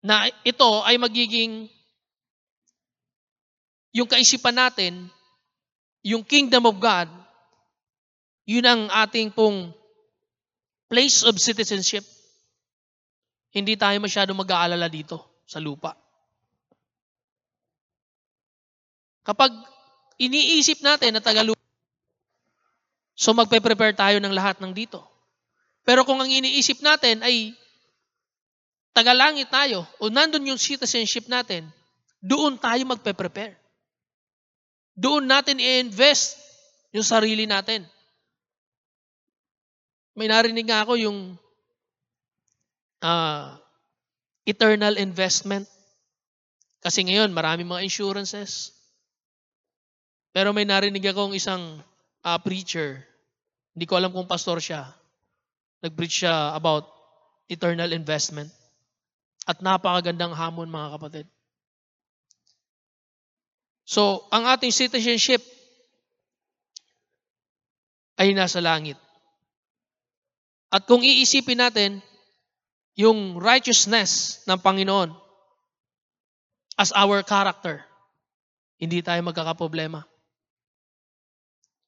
Na 0.00 0.24
ito 0.46 0.68
ay 0.88 0.96
magiging 0.96 1.68
yung 3.92 4.08
kaisipan 4.08 4.56
natin, 4.56 5.12
yung 6.02 6.22
kingdom 6.22 6.66
of 6.68 6.78
God, 6.78 7.08
yun 8.48 8.64
ang 8.64 8.88
ating 8.88 9.28
pong 9.34 9.72
place 10.88 11.20
of 11.26 11.36
citizenship. 11.36 12.02
Hindi 13.52 13.76
tayo 13.76 14.00
masyado 14.00 14.32
mag-aalala 14.32 14.88
dito 14.88 15.20
sa 15.44 15.60
lupa. 15.60 15.92
Kapag 19.24 19.52
iniisip 20.16 20.80
natin 20.80 21.16
na 21.16 21.20
taga-lupa, 21.20 21.60
so 23.12 23.36
magpe-prepare 23.36 23.92
tayo 23.92 24.16
ng 24.16 24.32
lahat 24.32 24.56
ng 24.64 24.72
dito. 24.72 25.04
Pero 25.84 26.08
kung 26.08 26.20
ang 26.20 26.28
iniisip 26.28 26.80
natin 26.80 27.20
ay 27.20 27.52
tagalangit 28.96 29.52
tayo 29.52 29.84
o 30.00 30.08
nandun 30.08 30.48
yung 30.48 30.60
citizenship 30.60 31.28
natin, 31.28 31.68
doon 32.24 32.56
tayo 32.56 32.80
magpe-prepare. 32.88 33.67
Doon 34.98 35.30
natin 35.30 35.62
i-invest 35.62 36.34
yung 36.90 37.06
sarili 37.06 37.46
natin. 37.46 37.86
May 40.18 40.26
narinig 40.26 40.66
nga 40.66 40.82
ako 40.82 40.98
yung 40.98 41.38
uh, 43.06 43.54
eternal 44.42 44.98
investment. 44.98 45.70
Kasi 46.82 47.06
ngayon, 47.06 47.30
marami 47.30 47.62
mga 47.62 47.86
insurances. 47.86 48.74
Pero 50.34 50.50
may 50.50 50.66
narinig 50.66 51.06
akong 51.06 51.30
isang 51.30 51.78
uh, 52.26 52.38
preacher. 52.42 53.06
Hindi 53.78 53.86
ko 53.86 53.94
alam 54.02 54.10
kung 54.10 54.26
pastor 54.26 54.58
siya. 54.58 54.90
Nag-preach 55.78 56.26
siya 56.26 56.58
about 56.58 56.90
eternal 57.46 57.94
investment. 57.94 58.50
At 59.46 59.62
napakagandang 59.62 60.34
hamon 60.34 60.66
mga 60.66 60.98
kapatid. 60.98 61.26
So, 63.88 64.28
ang 64.28 64.44
ating 64.44 64.68
citizenship 64.68 65.40
ay 68.20 68.36
nasa 68.36 68.60
langit. 68.60 69.00
At 70.68 70.84
kung 70.84 71.00
iisipin 71.00 71.56
natin 71.56 72.04
yung 72.92 73.40
righteousness 73.40 74.44
ng 74.44 74.60
Panginoon 74.60 75.16
as 76.76 76.92
our 76.92 77.24
character, 77.24 77.80
hindi 78.76 79.00
tayo 79.00 79.24
magkakaproblema. 79.24 80.04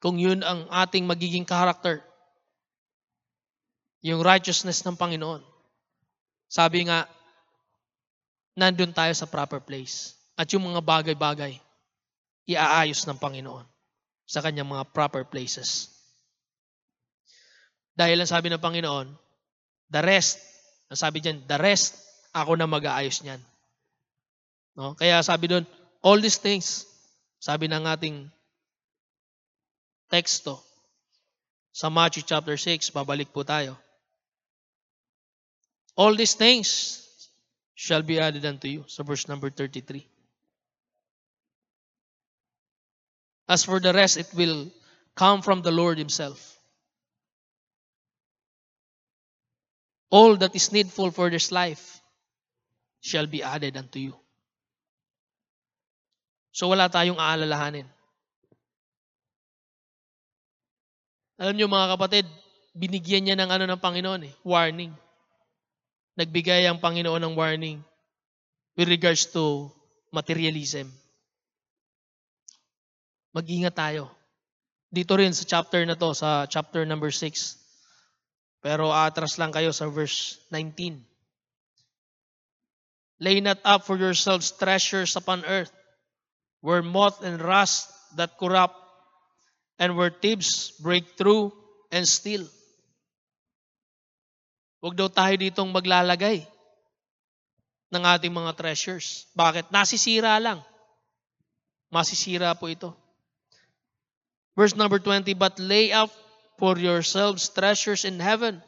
Kung 0.00 0.16
yun 0.16 0.40
ang 0.40 0.72
ating 0.72 1.04
magiging 1.04 1.44
character, 1.44 2.00
yung 4.00 4.24
righteousness 4.24 4.80
ng 4.88 4.96
Panginoon. 4.96 5.44
Sabi 6.48 6.88
nga, 6.88 7.04
nandun 8.56 8.96
tayo 8.96 9.12
sa 9.12 9.28
proper 9.28 9.60
place. 9.60 10.16
At 10.40 10.48
yung 10.56 10.64
mga 10.64 10.80
bagay-bagay, 10.80 11.60
iaayos 12.50 13.06
ng 13.06 13.18
Panginoon 13.18 13.66
sa 14.26 14.42
kanyang 14.42 14.66
mga 14.66 14.90
proper 14.90 15.22
places. 15.26 15.90
Dahil 17.94 18.22
ang 18.22 18.30
sabi 18.30 18.50
ng 18.50 18.62
Panginoon, 18.62 19.10
the 19.90 20.02
rest, 20.02 20.38
ang 20.90 20.98
sabi 20.98 21.22
diyan, 21.22 21.46
the 21.46 21.58
rest, 21.58 21.98
ako 22.34 22.54
na 22.54 22.66
mag-aayos 22.66 23.22
niyan. 23.22 23.42
No? 24.78 24.94
Kaya 24.94 25.22
sabi 25.22 25.50
doon, 25.50 25.66
all 26.02 26.18
these 26.18 26.38
things, 26.38 26.86
sabi 27.42 27.66
ng 27.66 27.86
ating 27.86 28.30
teksto, 30.10 30.58
sa 31.70 31.86
Matthew 31.86 32.26
chapter 32.26 32.58
6, 32.58 32.90
babalik 32.90 33.30
po 33.30 33.46
tayo. 33.46 33.78
All 35.94 36.18
these 36.18 36.34
things 36.34 36.98
shall 37.78 38.02
be 38.02 38.18
added 38.18 38.42
unto 38.42 38.66
you. 38.66 38.82
Sa 38.90 39.06
verse 39.06 39.30
number 39.30 39.54
33. 39.54 40.09
As 43.50 43.66
for 43.66 43.82
the 43.82 43.90
rest, 43.90 44.14
it 44.14 44.30
will 44.30 44.70
come 45.18 45.42
from 45.42 45.66
the 45.66 45.74
Lord 45.74 45.98
Himself. 45.98 46.38
All 50.14 50.38
that 50.38 50.54
is 50.54 50.70
needful 50.70 51.10
for 51.10 51.26
this 51.34 51.50
life 51.50 51.98
shall 53.02 53.26
be 53.26 53.42
added 53.42 53.74
unto 53.74 53.98
you. 53.98 54.14
So 56.54 56.70
wala 56.70 56.86
tayong 56.86 57.18
aalalahanin. 57.18 57.90
Alam 61.42 61.54
niyo 61.58 61.66
mga 61.66 61.98
kapatid, 61.98 62.26
binigyan 62.78 63.26
niya 63.26 63.36
ng 63.38 63.50
ano 63.50 63.64
ng 63.66 63.80
Panginoon 63.82 64.30
eh, 64.30 64.34
warning. 64.46 64.94
Nagbigay 66.14 66.70
ang 66.70 66.78
Panginoon 66.78 67.22
ng 67.22 67.34
warning 67.34 67.82
with 68.78 68.86
regards 68.86 69.26
to 69.26 69.72
materialism. 70.14 70.86
Mag-ingat 73.30 73.74
tayo. 73.78 74.10
Dito 74.90 75.14
rin 75.14 75.30
sa 75.30 75.46
chapter 75.46 75.86
na 75.86 75.94
to, 75.94 76.10
sa 76.10 76.50
chapter 76.50 76.82
number 76.82 77.14
6. 77.14 77.30
Pero 78.60 78.90
atras 78.90 79.38
lang 79.38 79.54
kayo 79.54 79.70
sa 79.70 79.86
verse 79.86 80.42
19. 80.50 80.98
Lay 83.20 83.38
not 83.38 83.60
up 83.62 83.86
for 83.86 84.00
yourselves 84.00 84.50
treasures 84.56 85.14
upon 85.14 85.44
earth, 85.44 85.70
where 86.64 86.82
moth 86.82 87.20
and 87.22 87.38
rust 87.38 87.92
that 88.16 88.34
corrupt, 88.40 88.76
and 89.78 89.94
where 89.94 90.10
thieves 90.10 90.72
break 90.82 91.14
through 91.14 91.52
and 91.92 92.08
steal. 92.08 92.42
Huwag 94.80 94.96
daw 94.96 95.12
tayo 95.12 95.36
ditong 95.36 95.68
maglalagay 95.68 96.48
ng 97.92 98.02
ating 98.02 98.32
mga 98.32 98.56
treasures. 98.56 99.28
Bakit? 99.36 99.68
Nasisira 99.68 100.40
lang. 100.40 100.64
Masisira 101.92 102.56
po 102.56 102.72
ito. 102.72 102.96
Verse 104.60 104.76
number 104.76 105.00
20, 105.00 105.32
But 105.40 105.56
lay 105.56 105.88
up 105.88 106.12
for 106.60 106.76
yourselves 106.76 107.48
treasures 107.48 108.04
in 108.04 108.20
heaven, 108.20 108.60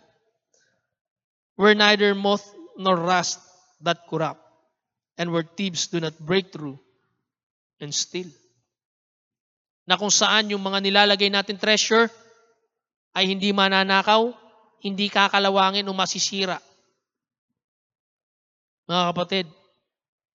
where 1.60 1.76
neither 1.76 2.16
moth 2.16 2.48
nor 2.80 2.96
rust 2.96 3.36
that 3.84 4.08
corrupt, 4.08 4.40
and 5.20 5.28
where 5.28 5.44
thieves 5.44 5.92
do 5.92 6.00
not 6.00 6.16
break 6.16 6.48
through 6.48 6.80
and 7.76 7.92
steal. 7.92 8.32
Na 9.84 10.00
kung 10.00 10.08
saan 10.08 10.48
yung 10.48 10.64
mga 10.64 10.80
nilalagay 10.80 11.28
natin 11.28 11.60
treasure 11.60 12.08
ay 13.12 13.28
hindi 13.28 13.52
mananakaw, 13.52 14.32
hindi 14.80 15.12
kakalawangin 15.12 15.84
o 15.84 15.92
masisira. 15.92 16.56
Mga 18.88 19.02
kapatid, 19.12 19.46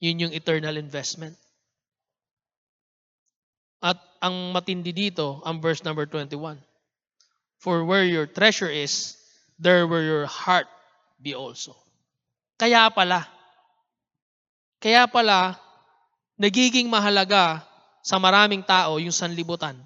yun 0.05 0.30
yung 0.30 0.34
eternal 0.38 0.78
investment. 0.78 1.34
At 3.88 4.03
ang 4.19 4.51
matindi 4.51 4.91
dito, 4.91 5.39
ang 5.47 5.63
verse 5.63 5.79
number 5.88 6.03
21. 6.03 6.59
For 7.63 7.88
where 7.88 8.03
your 8.03 8.27
treasure 8.27 8.67
is, 8.67 9.15
there 9.55 9.88
will 9.88 10.03
your 10.03 10.27
heart 10.27 10.67
be 11.23 11.31
also. 11.31 11.71
Kaya 12.59 12.91
pala, 12.91 13.23
kaya 14.83 15.07
pala, 15.07 15.55
nagiging 16.35 16.91
mahalaga 16.91 17.63
sa 18.03 18.19
maraming 18.19 18.61
tao 18.67 18.99
yung 18.99 19.15
sanlibutan 19.15 19.79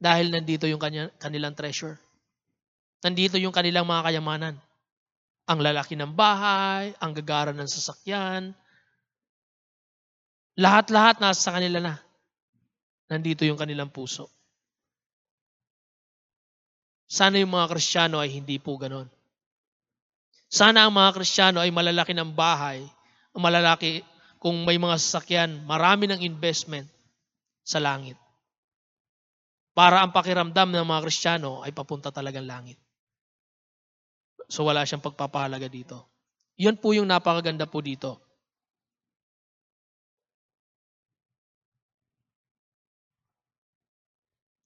dahil 0.00 0.32
nandito 0.32 0.64
yung 0.64 0.80
kanilang 1.20 1.52
treasure. 1.52 2.00
Nandito 3.04 3.36
yung 3.36 3.52
kanilang 3.52 3.84
mga 3.84 4.08
kayamanan. 4.08 4.56
Ang 5.44 5.58
lalaki 5.60 5.92
ng 5.98 6.14
bahay, 6.14 6.94
ang 7.02 7.12
gagara 7.12 7.52
ng 7.52 7.66
sasakyan, 7.66 8.54
lahat-lahat 10.56 11.18
nasa 11.18 11.50
kanila 11.50 11.78
na 11.82 11.94
nandito 13.10 13.42
yung 13.46 13.58
kanilang 13.58 13.90
puso. 13.90 14.28
Sana 17.12 17.36
yung 17.36 17.52
mga 17.52 17.68
Kristiyano 17.76 18.16
ay 18.22 18.32
hindi 18.32 18.56
po 18.56 18.80
ganon. 18.80 19.04
Sana 20.48 20.88
ang 20.88 20.92
mga 20.96 21.12
Kristiyano 21.16 21.60
ay 21.60 21.68
malalaki 21.68 22.16
ng 22.16 22.32
bahay, 22.32 22.84
malalaki 23.36 24.00
kung 24.40 24.64
may 24.64 24.80
mga 24.80 24.96
sasakyan, 24.96 25.60
marami 25.68 26.08
ng 26.08 26.24
investment 26.24 26.88
sa 27.60 27.78
langit. 27.78 28.16
Para 29.76 30.00
ang 30.00 30.12
pakiramdam 30.12 30.72
ng 30.72 30.84
mga 30.88 31.00
Kristiyano 31.04 31.60
ay 31.64 31.72
papunta 31.72 32.08
talagang 32.08 32.44
langit. 32.44 32.80
So 34.48 34.68
wala 34.68 34.84
siyang 34.84 35.04
pagpapahalaga 35.04 35.68
dito. 35.68 36.08
Yan 36.60 36.76
po 36.76 36.92
yung 36.92 37.08
napakaganda 37.08 37.64
po 37.64 37.80
dito. 37.80 38.20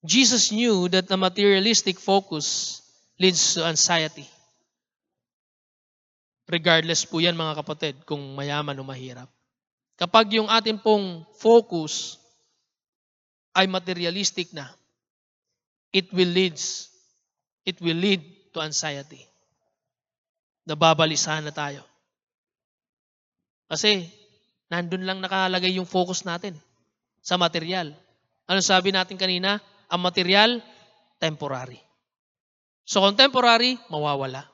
Jesus 0.07 0.55
knew 0.55 0.87
that 0.95 1.11
the 1.11 1.19
materialistic 1.19 1.99
focus 1.99 2.79
leads 3.19 3.59
to 3.59 3.67
anxiety. 3.67 4.25
Regardless 6.47 7.03
po 7.03 7.19
yan 7.19 7.35
mga 7.35 7.59
kapatid 7.59 7.95
kung 8.07 8.23
mayaman 8.39 8.79
o 8.79 8.87
mahirap. 8.87 9.27
Kapag 9.99 10.39
yung 10.39 10.47
ating 10.47 10.79
pong 10.79 11.27
focus 11.43 12.23
ay 13.57 13.67
materialistic 13.67 14.55
na, 14.55 14.71
it 15.91 16.07
will 16.15 16.29
leads 16.31 16.93
it 17.67 17.83
will 17.83 17.99
lead 17.99 18.23
to 18.55 18.63
anxiety. 18.63 19.27
Nababalisahan 20.71 21.43
na 21.43 21.51
tayo. 21.51 21.83
Kasi 23.67 24.07
nandun 24.71 25.03
lang 25.03 25.19
nakalagay 25.19 25.75
yung 25.75 25.89
focus 25.89 26.23
natin 26.23 26.55
sa 27.19 27.35
material. 27.35 27.91
Ano 28.47 28.63
sabi 28.63 28.95
natin 28.95 29.19
kanina? 29.19 29.59
Ang 29.93 30.01
material, 30.03 30.61
temporary. 31.23 31.79
So 32.87 33.03
kung 33.03 33.19
temporary, 33.19 33.79
mawawala. 33.91 34.47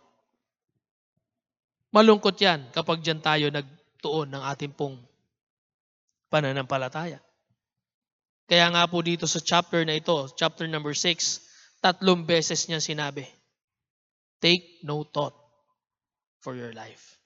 Malungkot 1.92 2.40
yan 2.40 2.72
kapag 2.72 3.04
dyan 3.04 3.20
tayo 3.20 3.52
nagtuon 3.52 4.32
ng 4.32 4.42
ating 4.48 4.72
pong 4.72 4.96
pananampalataya. 6.32 7.20
Kaya 8.48 8.66
nga 8.72 8.88
po 8.88 9.04
dito 9.04 9.28
sa 9.28 9.40
chapter 9.44 9.84
na 9.84 10.00
ito, 10.00 10.28
chapter 10.32 10.64
number 10.64 10.96
6, 10.96 11.84
tatlong 11.84 12.24
beses 12.24 12.64
niya 12.68 12.80
sinabi, 12.80 13.28
Take 14.40 14.82
no 14.82 15.04
thought 15.04 15.36
for 16.40 16.56
your 16.56 16.72
life. 16.72 17.20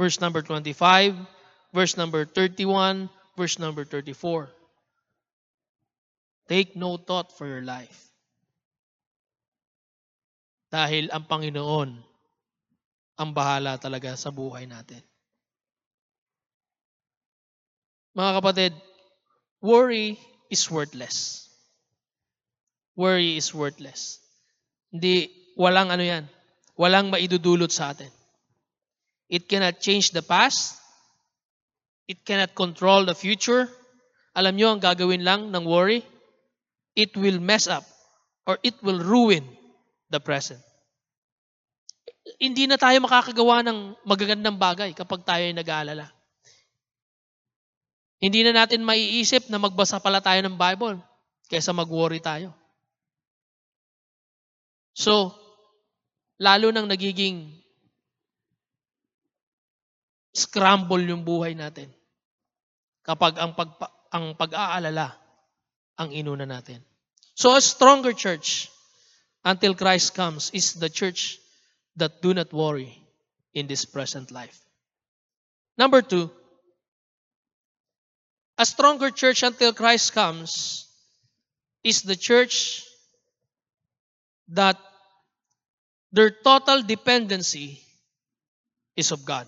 Verse 0.00 0.18
number 0.18 0.42
25, 0.42 1.14
verse 1.70 1.94
number 2.00 2.24
31, 2.24 3.12
verse 3.36 3.60
number 3.60 3.84
34. 3.84 4.57
Take 6.48 6.74
no 6.74 6.96
thought 6.96 7.36
for 7.36 7.44
your 7.44 7.60
life. 7.60 8.08
Dahil 10.72 11.12
ang 11.12 11.28
Panginoon 11.28 11.90
ang 13.18 13.30
bahala 13.36 13.76
talaga 13.76 14.16
sa 14.16 14.32
buhay 14.32 14.64
natin. 14.64 15.04
Mga 18.16 18.32
kapatid, 18.40 18.72
worry 19.60 20.16
is 20.48 20.64
worthless. 20.72 21.46
Worry 22.96 23.36
is 23.38 23.52
worthless. 23.52 24.18
Hindi, 24.90 25.30
walang 25.54 25.92
ano 25.92 26.02
yan. 26.02 26.24
Walang 26.74 27.12
maidudulot 27.12 27.70
sa 27.70 27.92
atin. 27.92 28.10
It 29.28 29.46
cannot 29.46 29.84
change 29.84 30.16
the 30.16 30.24
past. 30.24 30.80
It 32.08 32.24
cannot 32.24 32.56
control 32.56 33.04
the 33.04 33.14
future. 33.14 33.68
Alam 34.32 34.56
nyo 34.56 34.68
ang 34.72 34.80
gagawin 34.80 35.20
lang 35.20 35.52
ng 35.52 35.64
worry? 35.68 36.00
It 36.98 37.14
will 37.14 37.38
mess 37.38 37.70
up 37.70 37.86
or 38.42 38.58
it 38.66 38.74
will 38.82 38.98
ruin 38.98 39.46
the 40.10 40.18
present. 40.18 40.58
Hindi 42.42 42.66
na 42.66 42.74
tayo 42.74 42.98
makakagawa 42.98 43.62
ng 43.62 43.94
magagandang 44.02 44.58
bagay 44.58 44.90
kapag 44.98 45.22
tayo 45.22 45.46
ay 45.46 45.54
nag-aalala. 45.54 46.10
Hindi 48.18 48.42
na 48.42 48.66
natin 48.66 48.82
maiisip 48.82 49.46
na 49.46 49.62
magbasa 49.62 50.02
pala 50.02 50.18
tayo 50.18 50.42
ng 50.42 50.58
Bible 50.58 50.98
kaysa 51.46 51.70
mag-worry 51.70 52.18
tayo. 52.18 52.50
So, 54.98 55.38
lalo 56.42 56.74
nang 56.74 56.90
nagiging 56.90 57.54
scramble 60.34 61.06
yung 61.06 61.22
buhay 61.22 61.54
natin 61.54 61.94
kapag 63.06 63.38
ang, 63.38 63.54
pag, 63.54 63.70
ang 64.10 64.34
pag-aalala 64.34 65.27
ang 65.98 66.14
inuna 66.14 66.46
natin. 66.46 66.78
So 67.34 67.54
a 67.54 67.60
stronger 67.60 68.14
church 68.14 68.70
until 69.44 69.74
Christ 69.74 70.14
comes 70.14 70.50
is 70.54 70.74
the 70.74 70.88
church 70.88 71.38
that 71.98 72.22
do 72.22 72.32
not 72.32 72.52
worry 72.54 72.94
in 73.54 73.66
this 73.66 73.84
present 73.84 74.30
life. 74.30 74.58
Number 75.76 76.02
two, 76.02 76.30
a 78.58 78.66
stronger 78.66 79.10
church 79.10 79.42
until 79.42 79.72
Christ 79.72 80.14
comes 80.14 80.86
is 81.84 82.02
the 82.02 82.16
church 82.16 82.82
that 84.48 84.78
their 86.10 86.30
total 86.30 86.82
dependency 86.82 87.82
is 88.96 89.12
of 89.12 89.24
God. 89.24 89.46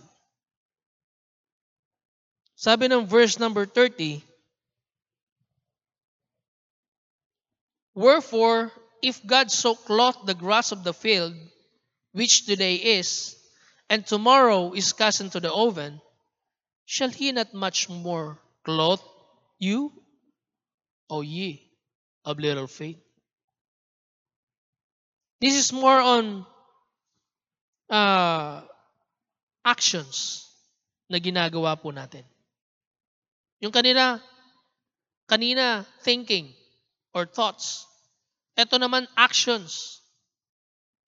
Sabi 2.54 2.86
ng 2.92 3.08
verse 3.08 3.40
number 3.40 3.64
30, 3.66 4.22
Wherefore, 8.00 8.72
if 9.04 9.20
God 9.26 9.52
so 9.52 9.76
clothe 9.76 10.24
the 10.24 10.32
grass 10.32 10.72
of 10.72 10.84
the 10.84 10.96
field, 10.96 11.36
which 12.16 12.46
today 12.46 12.96
is, 12.96 13.36
and 13.92 14.06
tomorrow 14.06 14.72
is 14.72 14.96
cast 14.96 15.20
into 15.20 15.38
the 15.38 15.52
oven, 15.52 16.00
shall 16.88 17.10
he 17.10 17.30
not 17.32 17.52
much 17.52 17.92
more 17.92 18.40
clothe 18.64 19.04
you, 19.58 19.92
O 21.10 21.20
ye 21.20 21.60
of 22.24 22.40
little 22.40 22.66
faith? 22.72 22.96
This 25.44 25.60
is 25.60 25.68
more 25.68 26.00
on 26.00 26.46
uh, 27.90 28.64
actions 29.60 30.48
na 31.12 31.20
ginagawa 31.20 31.76
po 31.76 31.92
natin. 31.92 32.24
Yung 33.60 33.72
kanina, 33.76 34.24
kanina 35.28 35.84
thinking, 36.00 36.48
or 37.12 37.26
thoughts. 37.26 37.89
Ito 38.60 38.76
naman, 38.76 39.08
actions. 39.16 40.04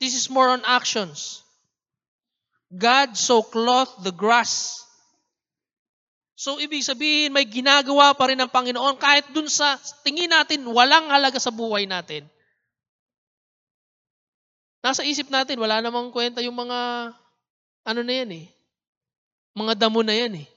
This 0.00 0.16
is 0.16 0.32
more 0.32 0.48
on 0.48 0.64
actions. 0.64 1.44
God 2.72 3.14
so 3.14 3.44
clothed 3.44 4.00
the 4.00 4.14
grass. 4.16 4.80
So, 6.32 6.58
ibig 6.58 6.82
sabihin, 6.82 7.30
may 7.30 7.44
ginagawa 7.46 8.16
pa 8.16 8.26
rin 8.32 8.40
ng 8.40 8.50
Panginoon 8.50 8.96
kahit 8.98 9.30
dun 9.30 9.46
sa 9.46 9.76
tingin 10.02 10.32
natin 10.32 10.64
walang 10.66 11.12
halaga 11.12 11.38
sa 11.38 11.52
buhay 11.52 11.86
natin. 11.86 12.26
Nasa 14.82 15.06
isip 15.06 15.30
natin, 15.30 15.62
wala 15.62 15.78
namang 15.78 16.10
kwenta 16.10 16.42
yung 16.42 16.58
mga, 16.58 17.12
ano 17.86 18.00
na 18.02 18.14
yan 18.18 18.30
eh, 18.42 18.46
mga 19.54 19.86
damo 19.86 20.02
na 20.02 20.16
yan 20.16 20.42
eh. 20.42 20.48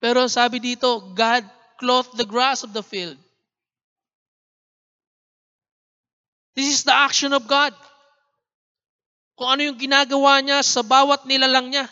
Pero 0.00 0.24
sabi 0.32 0.62
dito, 0.62 1.12
God 1.12 1.44
clothed 1.76 2.16
the 2.16 2.24
grass 2.24 2.64
of 2.64 2.72
the 2.72 2.80
field. 2.80 3.20
This 6.52 6.68
is 6.68 6.82
the 6.84 6.92
action 6.92 7.32
of 7.32 7.48
God. 7.48 7.72
Kung 9.36 9.56
ano 9.56 9.72
yung 9.72 9.80
ginagawa 9.80 10.44
niya 10.44 10.60
sa 10.60 10.84
bawat 10.84 11.24
nilalang 11.24 11.72
niya. 11.72 11.88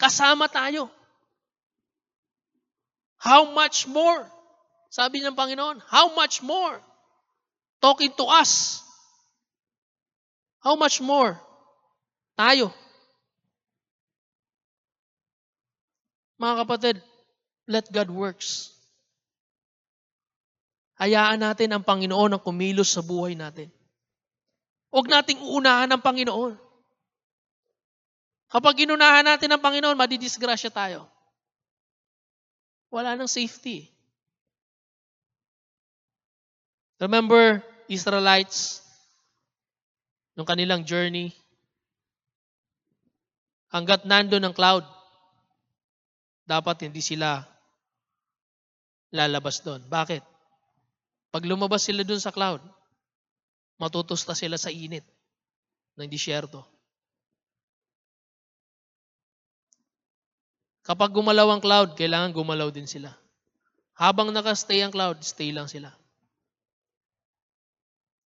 Kasama 0.00 0.48
tayo. 0.48 0.88
How 3.20 3.52
much 3.52 3.86
more? 3.86 4.26
Sabi 4.90 5.22
ng 5.22 5.36
Panginoon, 5.36 5.78
how 5.86 6.12
much 6.16 6.42
more? 6.42 6.80
Talking 7.78 8.10
to 8.18 8.26
us. 8.26 8.82
How 10.58 10.74
much 10.74 10.98
more? 10.98 11.38
Tayo. 12.34 12.74
Mga 16.42 16.54
kapatid, 16.66 16.96
let 17.70 17.86
God 17.94 18.10
works. 18.10 18.71
Hayaan 21.02 21.42
natin 21.42 21.74
ang 21.74 21.82
Panginoon 21.82 22.38
ang 22.38 22.42
kumilos 22.46 22.94
sa 22.94 23.02
buhay 23.02 23.34
natin. 23.34 23.66
Huwag 24.94 25.10
nating 25.10 25.42
uunahan 25.42 25.90
ang 25.90 25.98
Panginoon. 25.98 26.54
Kapag 28.46 28.86
inunahan 28.86 29.26
natin 29.26 29.50
ang 29.50 29.58
Panginoon, 29.58 29.98
madidisgrasya 29.98 30.70
tayo. 30.70 31.10
Wala 32.86 33.18
nang 33.18 33.26
safety. 33.26 33.90
Remember, 37.02 37.58
Israelites, 37.90 38.86
nung 40.38 40.46
kanilang 40.46 40.86
journey, 40.86 41.34
hanggat 43.74 44.06
nandun 44.06 44.46
ang 44.46 44.54
cloud, 44.54 44.86
dapat 46.46 46.86
hindi 46.86 47.02
sila 47.02 47.42
lalabas 49.10 49.64
doon. 49.66 49.82
Bakit? 49.90 50.31
Pag 51.32 51.48
lumabas 51.48 51.88
sila 51.88 52.04
dun 52.04 52.20
sa 52.20 52.28
cloud, 52.28 52.60
matutusta 53.80 54.36
sila 54.36 54.60
sa 54.60 54.68
init 54.68 55.02
ng 55.96 56.06
disyerto. 56.06 56.60
Kapag 60.84 61.14
gumalaw 61.14 61.48
ang 61.56 61.62
cloud, 61.62 61.96
kailangan 61.96 62.36
gumalaw 62.36 62.68
din 62.68 62.84
sila. 62.84 63.14
Habang 63.96 64.28
nakastay 64.34 64.84
ang 64.84 64.92
cloud, 64.92 65.24
stay 65.24 65.54
lang 65.54 65.70
sila. 65.70 65.88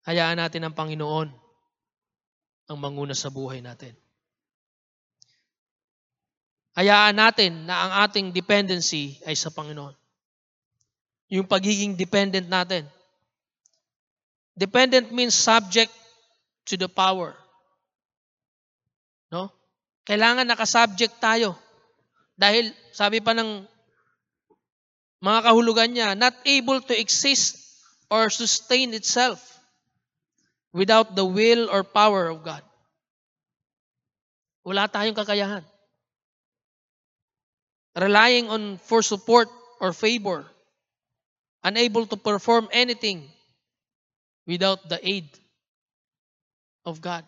Hayaan 0.07 0.39
natin 0.39 0.63
ang 0.63 0.75
Panginoon 0.75 1.29
ang 2.71 2.77
manguna 2.79 3.15
sa 3.15 3.27
buhay 3.27 3.59
natin. 3.59 3.95
Hayaan 6.79 7.15
natin 7.19 7.67
na 7.67 7.75
ang 7.85 7.91
ating 8.07 8.31
dependency 8.33 9.19
ay 9.27 9.35
sa 9.35 9.51
Panginoon. 9.53 10.02
Yung 11.33 11.49
pagiging 11.49 11.97
dependent 11.97 12.45
natin. 12.45 12.85
Dependent 14.53 15.09
means 15.09 15.33
subject 15.33 15.89
to 16.69 16.77
the 16.77 16.85
power. 16.85 17.33
No? 19.33 19.49
Kailangan 20.05 20.45
nakasubject 20.45 21.17
tayo. 21.17 21.57
Dahil 22.37 22.69
sabi 22.93 23.17
pa 23.17 23.33
ng 23.33 23.65
mga 25.25 25.39
kahulugan 25.41 25.89
niya, 25.89 26.13
not 26.13 26.37
able 26.45 26.77
to 26.85 26.93
exist 26.93 27.57
or 28.13 28.29
sustain 28.29 28.93
itself 28.93 29.41
without 30.69 31.17
the 31.17 31.25
will 31.25 31.65
or 31.73 31.81
power 31.81 32.29
of 32.29 32.45
God. 32.45 32.61
Wala 34.61 34.85
tayong 34.85 35.17
kakayahan. 35.17 35.65
Relying 37.97 38.53
on 38.53 38.77
for 38.77 39.01
support 39.01 39.49
or 39.81 39.97
favor. 39.97 40.52
Unable 41.63 42.03
to 42.11 42.19
perform 42.19 42.67
anything 42.75 43.23
without 44.43 44.83
the 44.91 44.99
aid 44.99 45.31
of 46.83 46.99
God. 46.99 47.23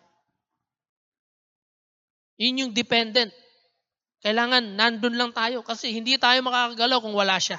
Yun 2.36 2.68
yung 2.68 2.72
dependent. 2.76 3.32
Kailangan 4.20 4.76
nandun 4.76 5.16
lang 5.16 5.32
tayo 5.32 5.64
kasi 5.64 5.92
hindi 5.96 6.20
tayo 6.20 6.44
makakagalaw 6.44 7.00
kung 7.00 7.16
wala 7.16 7.40
siya. 7.40 7.56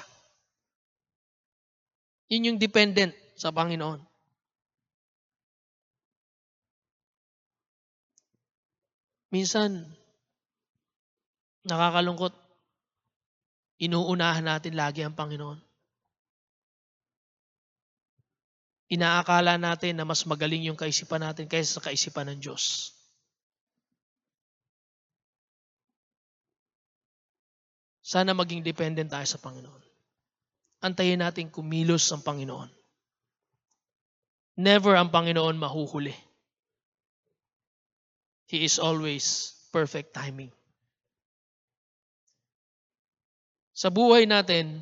Yun 2.30 2.54
yung 2.54 2.58
dependent 2.62 3.10
sa 3.34 3.50
Panginoon. 3.50 3.98
Minsan, 9.28 9.84
nakakalungkot, 11.68 12.32
inuunahan 13.82 14.46
natin 14.46 14.72
lagi 14.72 15.04
ang 15.04 15.12
Panginoon. 15.12 15.67
Inaakala 18.88 19.60
natin 19.60 20.00
na 20.00 20.08
mas 20.08 20.24
magaling 20.24 20.72
yung 20.72 20.78
kaisipan 20.80 21.20
natin 21.20 21.44
kaysa 21.44 21.76
sa 21.76 21.84
kaisipan 21.84 22.32
ng 22.32 22.40
Diyos. 22.40 22.96
Sana 28.00 28.32
maging 28.32 28.64
dependent 28.64 29.12
tayo 29.12 29.28
sa 29.28 29.36
Panginoon. 29.36 29.84
Antayin 30.80 31.20
natin 31.20 31.52
kumilos 31.52 32.08
ang 32.08 32.24
Panginoon. 32.24 32.72
Never 34.56 34.96
ang 34.96 35.12
Panginoon 35.12 35.60
mahuhuli. 35.60 36.16
He 38.48 38.64
is 38.64 38.80
always 38.80 39.52
perfect 39.68 40.16
timing. 40.16 40.48
Sa 43.76 43.92
buhay 43.92 44.24
natin, 44.24 44.80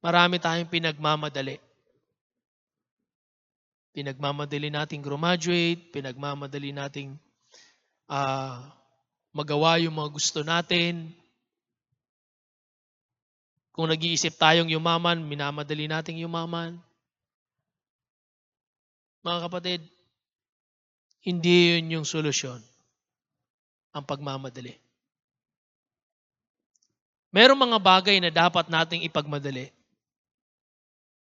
marami 0.00 0.40
tayong 0.40 0.72
pinagmamadali. 0.72 1.69
Pinagmamadali 3.90 4.70
nating 4.70 5.02
graduate, 5.02 5.90
pinagmamadali 5.90 6.70
nating 6.70 7.18
uh, 8.06 8.62
magawa 9.34 9.82
yung 9.82 9.98
mga 9.98 10.10
gusto 10.14 10.46
natin. 10.46 11.10
Kung 13.74 13.90
nag-iisip 13.90 14.38
tayong 14.38 14.70
yumaman, 14.70 15.22
minamadali 15.26 15.90
nating 15.90 16.22
yumaman. 16.22 16.78
Mga 19.26 19.38
kapatid, 19.50 19.80
hindi 21.26 21.76
yun 21.76 22.00
yung 22.00 22.06
solusyon 22.06 22.62
ang 23.90 24.06
pagmamadali. 24.06 24.78
Merong 27.30 27.58
mga 27.58 27.78
bagay 27.78 28.16
na 28.18 28.30
dapat 28.30 28.66
nating 28.70 29.06
ipagmadali 29.06 29.79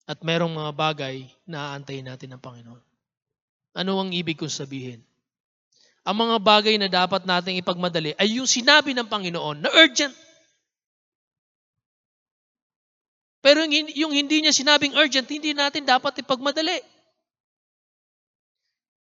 at 0.06 0.22
merong 0.22 0.54
mga 0.54 0.72
bagay 0.72 1.26
na 1.42 1.74
aantayin 1.74 2.06
natin 2.06 2.30
ng 2.30 2.40
Panginoon. 2.40 2.84
Ano 3.74 3.98
ang 3.98 4.14
ibig 4.14 4.38
kong 4.38 4.48
sabihin? 4.54 5.02
Ang 6.06 6.16
mga 6.22 6.36
bagay 6.38 6.78
na 6.78 6.86
dapat 6.86 7.26
nating 7.26 7.58
ipagmadali 7.58 8.14
ay 8.14 8.38
yung 8.38 8.46
sinabi 8.46 8.94
ng 8.94 9.10
Panginoon 9.10 9.58
na 9.66 9.70
urgent. 9.74 10.14
Pero 13.42 13.66
yung, 13.66 13.90
yung 13.90 14.12
hindi 14.14 14.46
niya 14.46 14.54
sinabing 14.54 14.94
urgent, 14.94 15.26
hindi 15.26 15.50
natin 15.50 15.82
dapat 15.82 16.22
ipagmadali. 16.22 16.78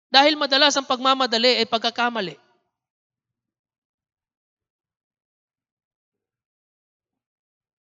Dahil 0.06 0.38
madalas 0.38 0.78
ang 0.78 0.86
pagmamadali 0.86 1.62
ay 1.62 1.66
pagkakamali. 1.66 2.45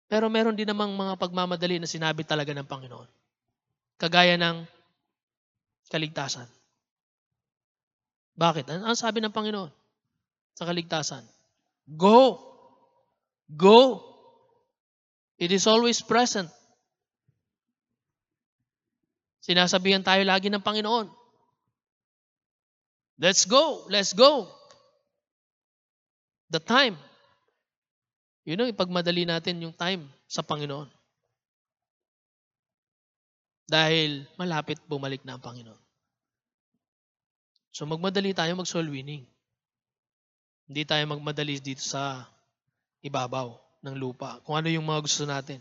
Pero 0.08 0.32
meron 0.32 0.55
din 0.55 0.68
namang 0.68 0.95
mga 0.95 1.20
pagmamadali 1.20 1.84
na 1.84 1.88
sinabi 1.88 2.24
talaga 2.24 2.55
ng 2.55 2.64
Panginoon. 2.64 3.10
Kagaya 3.99 4.39
ng 4.39 4.64
kaligtasan. 5.91 6.47
Bakit? 8.39 8.72
Ano 8.72 8.95
sabi 8.95 9.20
ng 9.20 9.36
Panginoon 9.36 9.72
sa 10.55 10.64
kaligtasan? 10.64 11.28
Go! 11.91 12.39
Go! 13.51 14.03
It 15.36 15.51
is 15.51 15.68
always 15.68 15.99
present. 15.99 16.47
Sinasabihan 19.43 20.03
tayo 20.03 20.24
lagi 20.24 20.47
ng 20.47 20.64
Panginoon. 20.64 21.08
Let's 23.20 23.43
go! 23.43 23.88
Let's 23.91 24.14
go! 24.14 24.47
The 26.47 26.64
time 26.64 26.95
yun 28.47 28.63
ang 28.63 28.71
ipagmadali 28.71 29.27
natin 29.27 29.59
yung 29.59 29.75
time 29.75 30.07
sa 30.23 30.39
Panginoon. 30.39 30.87
Dahil 33.67 34.23
malapit 34.39 34.79
bumalik 34.87 35.27
na 35.27 35.35
ang 35.35 35.43
Panginoon. 35.43 35.83
So 37.75 37.83
magmadali 37.83 38.31
tayo 38.31 38.55
mag-soul 38.55 38.87
winning. 38.87 39.27
Hindi 40.71 40.87
tayo 40.87 41.03
magmadali 41.11 41.59
dito 41.59 41.83
sa 41.83 42.23
ibabaw 43.03 43.51
ng 43.83 43.95
lupa. 43.99 44.39
Kung 44.47 44.55
ano 44.55 44.71
yung 44.71 44.87
mga 44.87 45.03
gusto 45.03 45.27
natin. 45.27 45.59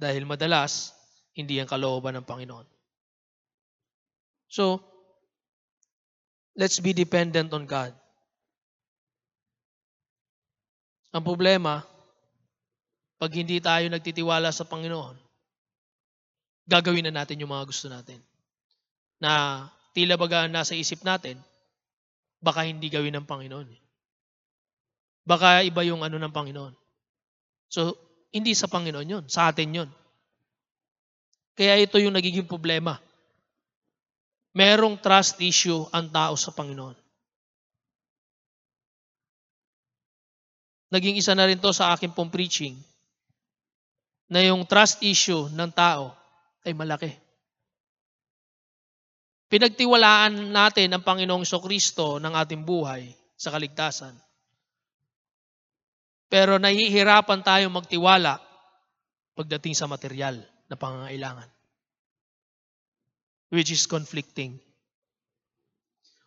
Dahil 0.00 0.24
madalas, 0.24 0.96
hindi 1.36 1.60
ang 1.60 1.68
kalooban 1.68 2.16
ng 2.16 2.26
Panginoon. 2.26 2.66
So, 4.48 4.82
let's 6.56 6.80
be 6.80 6.96
dependent 6.96 7.52
on 7.52 7.68
God. 7.68 7.94
Ang 11.14 11.22
problema, 11.22 11.86
pag 13.22 13.30
hindi 13.30 13.62
tayo 13.62 13.86
nagtitiwala 13.86 14.50
sa 14.50 14.66
Panginoon, 14.66 15.14
gagawin 16.66 17.06
na 17.06 17.22
natin 17.22 17.38
yung 17.38 17.54
mga 17.54 17.70
gusto 17.70 17.86
natin. 17.86 18.18
Na 19.22 19.64
tila 19.94 20.18
baga 20.18 20.50
nasa 20.50 20.74
isip 20.74 21.06
natin, 21.06 21.38
baka 22.42 22.66
hindi 22.66 22.90
gawin 22.90 23.14
ng 23.14 23.30
Panginoon. 23.30 23.68
Eh. 23.70 23.80
Baka 25.22 25.62
iba 25.62 25.86
yung 25.86 26.02
ano 26.02 26.18
ng 26.18 26.34
Panginoon. 26.34 26.74
So, 27.70 27.94
hindi 28.34 28.50
sa 28.58 28.66
Panginoon 28.66 29.08
yun, 29.08 29.24
sa 29.30 29.48
atin 29.54 29.70
yun. 29.70 29.90
Kaya 31.54 31.78
ito 31.78 32.02
yung 32.02 32.18
nagiging 32.18 32.50
problema. 32.50 32.98
Merong 34.50 34.98
trust 34.98 35.38
issue 35.38 35.86
ang 35.94 36.10
tao 36.10 36.34
sa 36.34 36.50
Panginoon. 36.50 37.03
Naging 40.94 41.18
isa 41.18 41.34
na 41.34 41.50
rin 41.50 41.58
to 41.58 41.74
sa 41.74 41.90
akin 41.90 42.14
pong 42.14 42.30
preaching, 42.30 42.78
na 44.30 44.46
yung 44.46 44.62
trust 44.62 45.02
issue 45.02 45.50
ng 45.50 45.70
tao 45.74 46.14
ay 46.62 46.70
malaki. 46.70 47.10
Pinagtiwalaan 49.50 50.54
natin 50.54 50.94
ang 50.94 51.02
Panginoong 51.02 51.42
Kristo 51.42 52.22
ng 52.22 52.32
ating 52.32 52.62
buhay 52.62 53.10
sa 53.34 53.50
kaligtasan. 53.50 54.14
Pero 56.30 56.58
nahihirapan 56.58 57.42
tayo 57.42 57.66
magtiwala 57.70 58.40
pagdating 59.34 59.74
sa 59.74 59.90
material 59.90 60.40
na 60.70 60.74
pangangailangan. 60.78 61.46
Which 63.54 63.70
is 63.70 63.86
conflicting. 63.86 64.58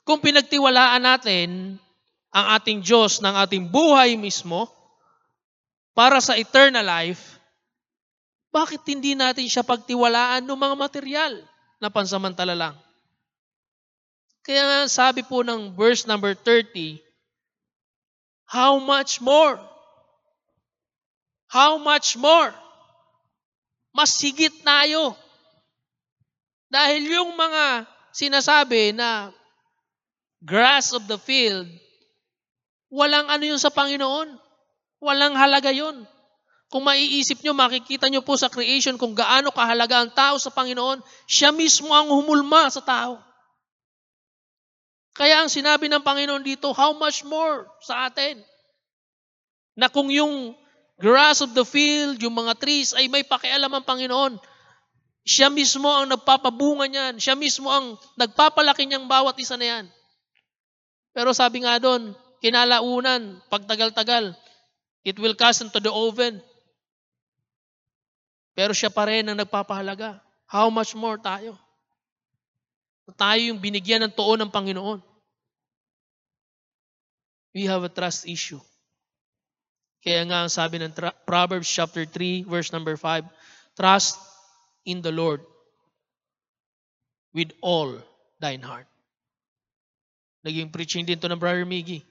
Kung 0.07 0.23
pinagtiwalaan 0.23 1.03
natin 1.03 1.75
ang 2.31 2.45
ating 2.59 2.79
Diyos 2.83 3.23
ng 3.23 3.33
ating 3.33 3.67
buhay 3.71 4.19
mismo 4.19 4.67
para 5.97 6.21
sa 6.21 6.37
eternal 6.37 6.85
life, 6.85 7.37
bakit 8.53 8.81
hindi 8.87 9.13
natin 9.17 9.49
siya 9.49 9.65
pagtiwalaan 9.65 10.45
ng 10.45 10.59
mga 10.59 10.75
material 10.77 11.33
na 11.81 11.89
pansamantala 11.89 12.53
lang? 12.53 12.75
Kaya 14.45 14.63
nga 14.63 14.79
sabi 14.87 15.27
po 15.27 15.43
ng 15.43 15.75
verse 15.75 16.07
number 16.07 16.31
30, 16.31 17.03
How 18.47 18.79
much 18.79 19.19
more? 19.19 19.59
How 21.51 21.75
much 21.75 22.15
more? 22.15 22.55
Mas 23.91 24.15
higit 24.23 24.63
tayo. 24.63 25.19
Dahil 26.71 27.11
yung 27.11 27.35
mga 27.35 27.87
sinasabi 28.15 28.95
na 28.95 29.35
grass 30.39 30.95
of 30.95 31.07
the 31.11 31.19
field 31.19 31.67
Walang 32.87 33.27
ano 33.27 33.43
yun 33.43 33.59
sa 33.59 33.71
Panginoon. 33.73 34.35
Walang 35.03 35.35
halaga 35.35 35.69
yun. 35.71 36.07
Kung 36.67 36.83
maiisip 36.83 37.39
nyo, 37.43 37.55
makikita 37.55 38.11
nyo 38.11 38.19
po 38.23 38.35
sa 38.35 38.51
creation 38.51 38.99
kung 38.99 39.15
gaano 39.15 39.55
kahalaga 39.55 40.03
ang 40.03 40.11
tao 40.11 40.35
sa 40.35 40.51
Panginoon, 40.51 40.99
siya 41.23 41.55
mismo 41.55 41.95
ang 41.95 42.11
humulma 42.11 42.67
sa 42.67 42.83
tao. 42.83 43.23
Kaya 45.15 45.41
ang 45.41 45.49
sinabi 45.49 45.87
ng 45.87 46.03
Panginoon 46.03 46.43
dito, 46.43 46.75
how 46.75 46.91
much 46.91 47.23
more 47.23 47.71
sa 47.79 48.11
atin? 48.11 48.43
Na 49.79 49.87
kung 49.87 50.11
yung 50.11 50.59
grass 50.99 51.39
of 51.39 51.55
the 51.55 51.63
field, 51.63 52.19
yung 52.19 52.35
mga 52.35 52.59
trees 52.59 52.91
ay 52.91 53.07
may 53.07 53.23
pakialam 53.23 53.71
ang 53.71 53.87
Panginoon, 53.87 54.35
siya 55.27 55.47
mismo 55.47 55.87
ang 55.87 56.07
nagpapabunga 56.11 56.87
niyan. 56.87 57.15
Siya 57.19 57.35
mismo 57.35 57.67
ang 57.67 57.99
nagpapalaki 58.15 58.87
niyang 58.87 59.11
bawat 59.11 59.35
isa 59.39 59.59
na 59.59 59.67
yan. 59.67 59.85
Pero 61.11 61.35
sabi 61.35 61.63
nga 61.63 61.79
doon, 61.79 62.15
kinalaunan, 62.43 63.41
pagtagal-tagal, 63.49 64.35
it 65.03 65.17
will 65.17 65.33
cast 65.33 65.63
into 65.63 65.79
the 65.79 65.91
oven. 65.91 66.41
Pero 68.57 68.73
siya 68.73 68.89
pa 68.89 69.05
rin 69.05 69.29
ang 69.29 69.37
nagpapahalaga. 69.37 70.17
How 70.49 70.71
much 70.73 70.97
more 70.97 71.21
tayo? 71.21 71.53
Tayo 73.15 73.39
yung 73.39 73.61
binigyan 73.61 74.03
ng 74.03 74.13
tuon 74.13 74.41
ng 74.41 74.51
Panginoon. 74.51 74.99
We 77.55 77.65
have 77.69 77.85
a 77.85 77.91
trust 77.91 78.27
issue. 78.27 78.59
Kaya 80.03 80.23
nga 80.27 80.45
ang 80.45 80.51
sabi 80.51 80.79
ng 80.79 80.93
Proverbs 81.23 81.67
chapter 81.67 82.03
3 82.03 82.45
verse 82.45 82.69
number 82.71 82.99
5, 82.99 83.25
trust 83.79 84.19
in 84.87 85.03
the 85.03 85.11
Lord 85.11 85.41
with 87.35 87.51
all 87.61 87.97
thine 88.39 88.63
heart. 88.63 88.87
Naging 90.47 90.71
preaching 90.71 91.03
din 91.03 91.19
to 91.19 91.27
ng 91.27 91.39
Brother 91.39 91.67
Miggy. 91.67 92.07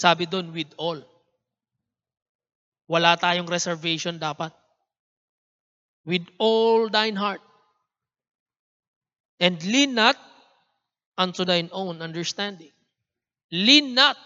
Sabi 0.00 0.24
doon, 0.24 0.48
with 0.56 0.72
all. 0.80 1.04
Wala 2.88 3.20
tayong 3.20 3.44
reservation 3.44 4.16
dapat 4.16 4.48
with 6.08 6.24
all 6.40 6.88
thine 6.88 7.14
heart. 7.20 7.44
And 9.40 9.60
lean 9.60 9.92
not 9.92 10.16
unto 11.20 11.44
thine 11.44 11.68
own 11.72 12.00
understanding. 12.00 12.72
Lean 13.52 13.92
not 13.92 14.16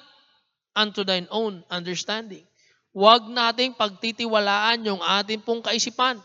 unto 0.79 1.03
thine 1.03 1.27
own 1.31 1.67
understanding. 1.71 2.47
Huwag 2.95 3.27
nating 3.27 3.75
pagtitiwalaan 3.75 4.87
yung 4.87 5.03
ating 5.03 5.43
pong 5.43 5.63
kaisipan. 5.63 6.23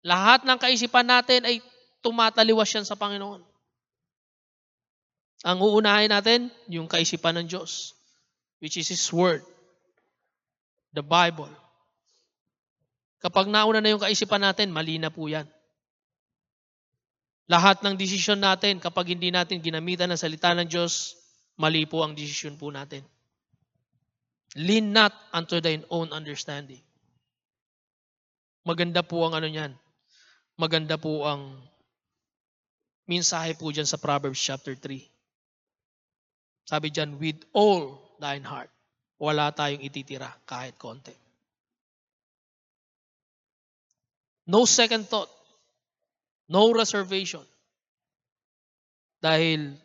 Lahat 0.00 0.48
ng 0.48 0.56
kaisipan 0.56 1.04
natin 1.04 1.44
ay 1.44 1.60
tumataliwas 2.00 2.72
yan 2.72 2.88
sa 2.88 2.96
Panginoon. 2.96 3.44
Ang 5.44 5.58
uunahin 5.60 6.10
natin, 6.10 6.48
yung 6.66 6.88
kaisipan 6.88 7.36
ng 7.38 7.46
Diyos, 7.46 7.97
which 8.58 8.76
is 8.78 8.90
His 8.90 9.02
Word, 9.10 9.42
the 10.94 11.02
Bible. 11.02 11.50
Kapag 13.18 13.50
nauna 13.50 13.82
na 13.82 13.90
yung 13.90 14.02
kaisipan 14.02 14.42
natin, 14.42 14.70
mali 14.70 14.98
na 14.98 15.10
po 15.10 15.26
yan. 15.26 15.46
Lahat 17.48 17.80
ng 17.80 17.96
desisyon 17.96 18.44
natin, 18.44 18.78
kapag 18.78 19.16
hindi 19.16 19.32
natin 19.32 19.64
ginamitan 19.64 20.12
ng 20.12 20.20
salita 20.20 20.52
ng 20.54 20.68
Diyos, 20.68 21.16
mali 21.58 21.88
po 21.88 22.04
ang 22.04 22.14
desisyon 22.14 22.60
po 22.60 22.70
natin. 22.70 23.02
Lean 24.56 24.92
not 24.94 25.12
unto 25.32 25.58
thine 25.60 25.82
own 25.88 26.12
understanding. 26.14 26.80
Maganda 28.68 29.00
po 29.00 29.24
ang 29.24 29.32
ano 29.36 29.48
niyan. 29.48 29.72
Maganda 30.60 31.00
po 31.00 31.24
ang 31.24 31.56
mensahe 33.08 33.56
po 33.56 33.72
dyan 33.72 33.88
sa 33.88 33.96
Proverbs 33.96 34.38
chapter 34.38 34.76
3. 34.76 35.00
Sabi 36.68 36.92
dyan, 36.92 37.16
with 37.16 37.40
all 37.56 38.07
thine 38.18 38.44
heart, 38.44 38.70
wala 39.18 39.50
tayong 39.50 39.82
ititira 39.82 40.30
kahit 40.46 40.78
konti. 40.78 41.14
No 44.48 44.64
second 44.64 45.04
thought. 45.06 45.28
No 46.48 46.72
reservation. 46.72 47.44
Dahil 49.20 49.76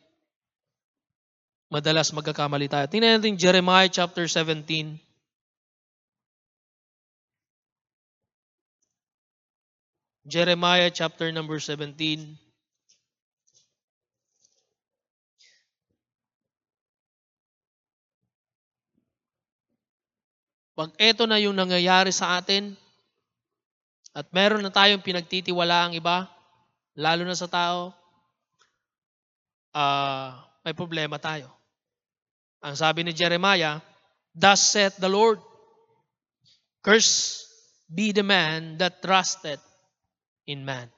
madalas 1.67 2.13
magkakamali 2.15 2.71
tayo. 2.71 2.87
Tingnan 2.87 3.19
natin 3.19 3.35
Jeremiah 3.35 3.91
chapter 3.91 4.23
17. 4.29 5.01
Jeremiah 10.23 10.87
chapter 10.87 11.35
number 11.35 11.59
17. 11.59 12.42
Pag 20.73 20.97
ito 20.97 21.29
na 21.29 21.37
yung 21.37 21.53
nangyayari 21.53 22.09
sa 22.09 22.41
atin, 22.41 22.73
at 24.13 24.25
meron 24.33 24.65
na 24.65 24.73
tayong 24.73 25.05
pinagtitiwala 25.05 25.89
ang 25.89 25.93
iba, 25.93 26.25
lalo 26.97 27.21
na 27.25 27.37
sa 27.37 27.45
tao, 27.45 27.93
uh, 29.73 30.33
may 30.65 30.73
problema 30.73 31.21
tayo. 31.21 31.49
Ang 32.65 32.73
sabi 32.73 33.05
ni 33.05 33.13
Jeremiah, 33.13 33.81
Thus 34.33 34.73
saith 34.73 34.97
the 34.97 35.09
Lord, 35.09 35.37
Curse 36.81 37.45
be 37.85 38.09
the 38.09 38.25
man 38.25 38.81
that 38.81 39.05
trusted 39.05 39.61
in 40.49 40.65
man, 40.65 40.89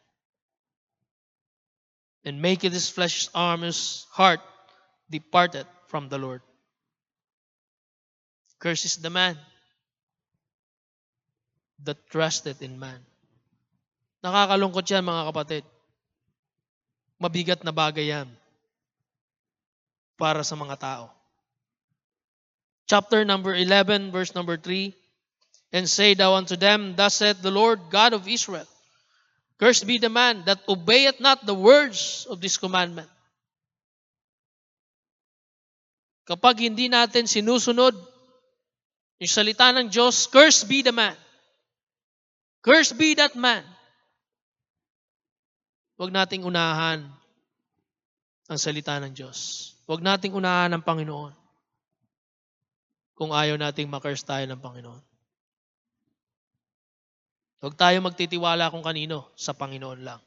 and 2.23 2.39
make 2.39 2.63
his 2.63 2.87
flesh 2.87 3.27
arm's 3.35 4.07
heart 4.15 4.39
departed 5.11 5.67
from 5.91 6.07
the 6.07 6.17
Lord. 6.17 6.41
Curse 8.57 8.87
is 8.87 8.97
the 9.03 9.11
man 9.11 9.35
that 11.83 11.99
trusted 12.07 12.61
in 12.63 12.79
man. 12.79 13.01
Nakakalungkot 14.23 14.87
yan 14.87 15.03
mga 15.03 15.23
kapatid. 15.29 15.63
Mabigat 17.19 17.61
na 17.61 17.75
bagay 17.75 18.09
yan 18.09 18.27
para 20.15 20.41
sa 20.41 20.55
mga 20.55 20.75
tao. 20.79 21.05
Chapter 22.85 23.25
number 23.25 23.51
11, 23.53 24.13
verse 24.13 24.31
number 24.37 24.55
3, 24.55 24.93
And 25.73 25.89
say 25.89 26.13
thou 26.13 26.37
unto 26.37 26.55
them, 26.55 26.95
Thus 26.95 27.19
saith 27.19 27.41
the 27.41 27.51
Lord 27.51 27.91
God 27.91 28.13
of 28.13 28.29
Israel, 28.29 28.69
Cursed 29.55 29.87
be 29.87 29.97
the 29.97 30.11
man 30.11 30.43
that 30.45 30.59
obeyeth 30.67 31.19
not 31.19 31.45
the 31.47 31.55
words 31.55 32.27
of 32.29 32.43
this 32.43 32.59
commandment. 32.59 33.07
Kapag 36.27 36.59
hindi 36.59 36.91
natin 36.91 37.29
sinusunod 37.29 37.95
yung 39.21 39.31
salita 39.31 39.71
ng 39.71 39.87
Diyos, 39.87 40.27
cursed 40.27 40.67
be 40.67 40.83
the 40.83 40.91
man 40.91 41.15
Cursed 42.65 42.97
be 42.97 43.13
that 43.13 43.37
man. 43.37 43.61
Huwag 46.01 46.09
nating 46.09 46.41
unahan 46.41 47.05
ang 48.49 48.59
salita 48.59 48.97
ng 48.97 49.13
Diyos. 49.13 49.71
Huwag 49.85 50.01
nating 50.01 50.33
unahan 50.33 50.73
ang 50.73 50.81
Panginoon 50.81 51.45
kung 53.15 53.31
ayaw 53.31 53.55
nating 53.55 53.85
makurse 53.85 54.25
tayo 54.25 54.43
ng 54.49 54.57
Panginoon. 54.57 55.03
Huwag 57.63 57.77
tayo 57.77 57.97
magtitiwala 58.01 58.73
kung 58.73 58.83
kanino, 58.83 59.29
sa 59.37 59.53
Panginoon 59.53 60.01
lang. 60.01 60.21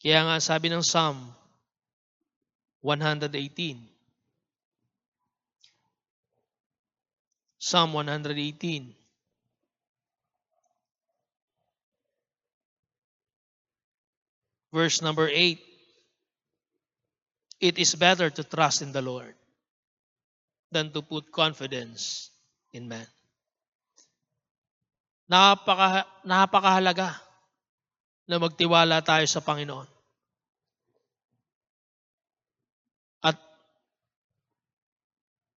Kaya 0.00 0.26
nga 0.26 0.36
sabi 0.38 0.70
ng 0.70 0.82
Psalm 0.82 1.18
118, 2.82 3.89
Psalm 7.60 7.92
118. 7.92 8.32
Verse 14.72 15.04
number 15.04 15.28
8. 15.28 15.60
It 17.60 17.76
is 17.76 17.92
better 18.00 18.32
to 18.32 18.42
trust 18.48 18.80
in 18.80 18.96
the 18.96 19.04
Lord 19.04 19.36
than 20.72 20.88
to 20.96 21.04
put 21.04 21.28
confidence 21.28 22.32
in 22.72 22.88
man. 22.88 23.04
Napaka, 25.28 26.08
napakahalaga 26.24 27.12
na 28.24 28.40
magtiwala 28.40 29.04
tayo 29.04 29.28
sa 29.28 29.44
Panginoon. 29.44 29.99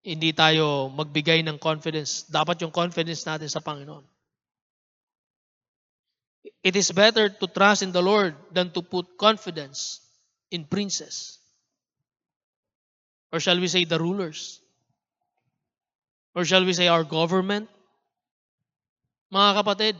Hindi 0.03 0.35
tayo 0.35 0.91
magbigay 0.91 1.47
ng 1.47 1.55
confidence. 1.55 2.27
Dapat 2.27 2.59
yung 2.67 2.75
confidence 2.75 3.23
natin 3.23 3.47
sa 3.47 3.63
Panginoon. 3.63 4.03
It 6.59 6.75
is 6.75 6.91
better 6.91 7.31
to 7.31 7.45
trust 7.47 7.87
in 7.87 7.95
the 7.95 8.03
Lord 8.03 8.35
than 8.51 8.71
to 8.75 8.83
put 8.83 9.15
confidence 9.15 10.03
in 10.51 10.67
princes. 10.67 11.39
Or 13.31 13.39
shall 13.39 13.59
we 13.59 13.71
say 13.71 13.87
the 13.87 13.99
rulers? 13.99 14.59
Or 16.35 16.43
shall 16.43 16.67
we 16.67 16.75
say 16.75 16.91
our 16.91 17.07
government? 17.07 17.71
Mga 19.31 19.51
kapatid, 19.63 19.95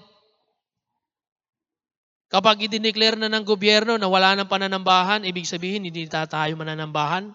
kapag 2.29 2.67
i-declare 2.67 3.17
na 3.17 3.31
ng 3.31 3.41
gobyerno 3.41 3.97
na 3.97 4.05
wala 4.11 4.35
ng 4.37 4.45
pananambahan, 4.51 5.25
ibig 5.25 5.47
sabihin 5.47 5.87
hindi 5.87 6.05
tayo 6.05 6.53
mananambahan? 6.59 7.33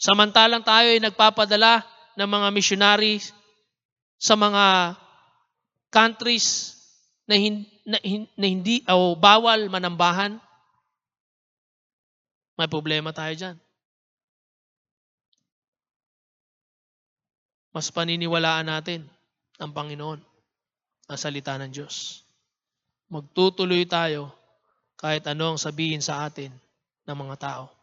Samantalang 0.00 0.64
tayo 0.64 0.96
ay 0.96 0.96
nagpapadala 0.96 1.84
ng 2.16 2.24
mga 2.24 2.48
missionaries 2.56 3.36
sa 4.16 4.32
mga 4.32 4.96
countries 5.92 6.72
na, 7.28 7.36
hin, 7.36 7.68
na 7.84 8.46
hindi 8.48 8.80
o 8.88 9.12
bawal 9.12 9.68
manambahan, 9.68 10.40
may 12.56 12.64
problema 12.64 13.12
tayo 13.12 13.32
dyan. 13.36 13.56
Mas 17.70 17.92
paniniwalaan 17.92 18.72
natin 18.72 19.04
ang 19.60 19.76
Panginoon, 19.76 20.20
ang 21.12 21.18
salita 21.20 21.60
ng 21.60 21.70
Diyos. 21.70 22.24
Magtutuloy 23.12 23.84
tayo 23.84 24.32
kahit 24.96 25.28
ano 25.28 25.54
ang 25.54 25.58
sabihin 25.60 26.00
sa 26.00 26.24
atin 26.24 26.50
ng 27.04 27.16
mga 27.16 27.36
tao. 27.36 27.79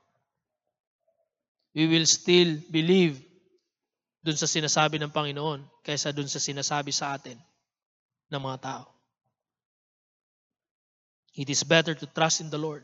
We 1.77 1.85
will 1.85 2.09
still 2.09 2.57
believe 2.73 3.21
dun 4.25 4.33
sa 4.33 4.49
sinasabi 4.49 4.97
ng 4.97 5.13
Panginoon 5.13 5.61
kaysa 5.85 6.09
dun 6.09 6.25
sa 6.25 6.41
sinasabi 6.41 6.89
sa 6.89 7.13
atin 7.13 7.37
ng 8.33 8.41
mga 8.41 8.57
tao. 8.65 8.89
It 11.37 11.53
is 11.53 11.61
better 11.61 11.93
to 11.93 12.09
trust 12.09 12.41
in 12.41 12.49
the 12.49 12.57
Lord 12.57 12.81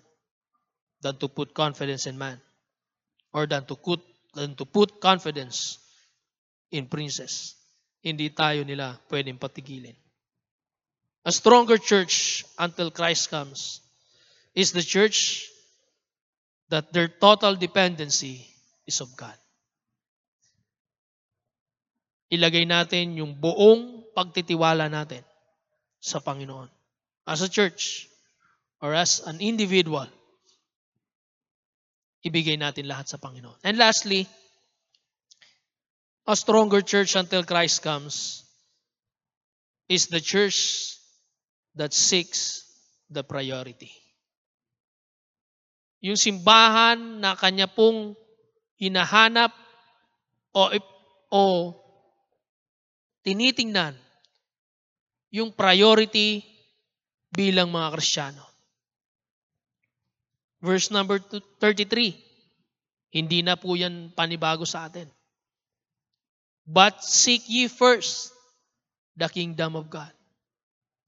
than 1.01 1.17
to 1.17 1.25
put 1.25 1.57
confidence 1.57 2.05
in 2.05 2.21
man 2.21 2.37
or 3.33 3.49
than 3.49 3.65
to 3.65 3.73
put, 3.73 4.05
than 4.37 4.53
to 4.61 4.65
put 4.69 5.01
confidence 5.01 5.81
in 6.69 6.85
princes. 6.85 7.57
Hindi 8.05 8.29
tayo 8.29 8.61
nila 8.61 9.01
pwedeng 9.09 9.41
patigilin. 9.41 9.97
A 11.25 11.33
stronger 11.33 11.81
church 11.81 12.45
until 12.61 12.93
Christ 12.93 13.33
comes 13.33 13.81
is 14.53 14.69
the 14.69 14.85
church 14.85 15.49
that 16.69 16.93
their 16.93 17.09
total 17.09 17.57
dependency 17.57 18.52
is 18.87 18.99
of 18.99 19.11
God. 19.15 19.35
Ilagay 22.33 22.65
natin 22.65 23.19
yung 23.19 23.37
buong 23.37 24.09
pagtitiwala 24.17 24.89
natin 24.89 25.21
sa 26.01 26.17
Panginoon. 26.19 26.67
As 27.29 27.45
a 27.45 27.49
church 27.49 28.09
or 28.81 28.91
as 28.97 29.23
an 29.23 29.39
individual, 29.39 30.09
ibigay 32.25 32.57
natin 32.57 32.89
lahat 32.89 33.11
sa 33.11 33.21
Panginoon. 33.21 33.59
And 33.61 33.77
lastly, 33.77 34.25
a 36.25 36.35
stronger 36.35 36.81
church 36.81 37.15
until 37.19 37.43
Christ 37.43 37.83
comes 37.83 38.43
is 39.91 40.07
the 40.07 40.23
church 40.23 40.95
that 41.75 41.93
seeks 41.93 42.63
the 43.11 43.21
priority. 43.21 43.91
Yung 46.03 46.19
simbahan 46.19 47.19
na 47.19 47.35
kanya 47.35 47.67
pong 47.67 48.15
hinahanap 48.83 49.55
o, 50.51 50.67
o 51.31 51.43
tinitingnan 53.23 53.95
yung 55.31 55.55
priority 55.55 56.43
bilang 57.33 57.71
mga 57.71 57.95
Kristiyano. 57.97 58.45
Verse 60.61 60.91
number 60.91 61.19
33. 61.19 62.15
Hindi 63.13 63.39
na 63.41 63.57
po 63.57 63.73
yan 63.73 64.13
panibago 64.13 64.63
sa 64.63 64.87
atin. 64.87 65.09
But 66.63 67.03
seek 67.03 67.43
ye 67.49 67.67
first 67.67 68.31
the 69.17 69.27
kingdom 69.27 69.75
of 69.75 69.91
God 69.91 70.11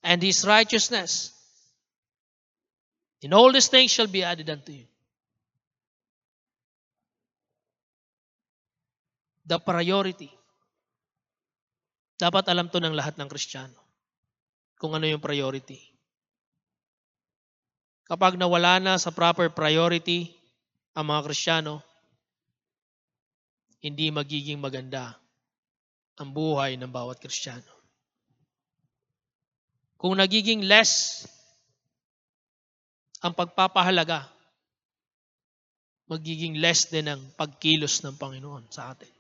and 0.04 0.20
His 0.20 0.44
righteousness. 0.44 1.32
And 3.24 3.34
all 3.34 3.50
these 3.50 3.74
things 3.74 3.90
shall 3.90 4.06
be 4.06 4.22
added 4.22 4.50
unto 4.54 4.70
you. 4.70 4.86
The 9.46 9.62
priority. 9.62 10.34
Dapat 12.18 12.50
alam 12.50 12.72
to 12.74 12.82
ng 12.82 12.98
lahat 12.98 13.22
ng 13.22 13.30
Kristiyano. 13.30 13.78
Kung 14.82 14.98
ano 14.98 15.06
yung 15.06 15.22
priority. 15.22 15.78
Kapag 18.06 18.38
nawala 18.38 18.78
na 18.82 18.94
sa 19.02 19.14
proper 19.14 19.50
priority 19.54 20.34
ang 20.98 21.10
mga 21.10 21.22
Kristiyano, 21.30 21.82
hindi 23.86 24.10
magiging 24.10 24.58
maganda 24.58 25.14
ang 26.18 26.34
buhay 26.34 26.78
ng 26.80 26.90
bawat 26.90 27.22
Kristiyano. 27.22 27.70
Kung 29.98 30.18
nagiging 30.18 30.66
less 30.66 31.26
ang 33.26 33.34
pagpapahalaga, 33.34 34.30
magiging 36.06 36.62
less 36.62 36.86
din 36.94 37.10
ang 37.10 37.22
pagkilos 37.34 38.06
ng 38.06 38.14
Panginoon 38.22 38.70
sa 38.70 38.94
atin. 38.94 39.15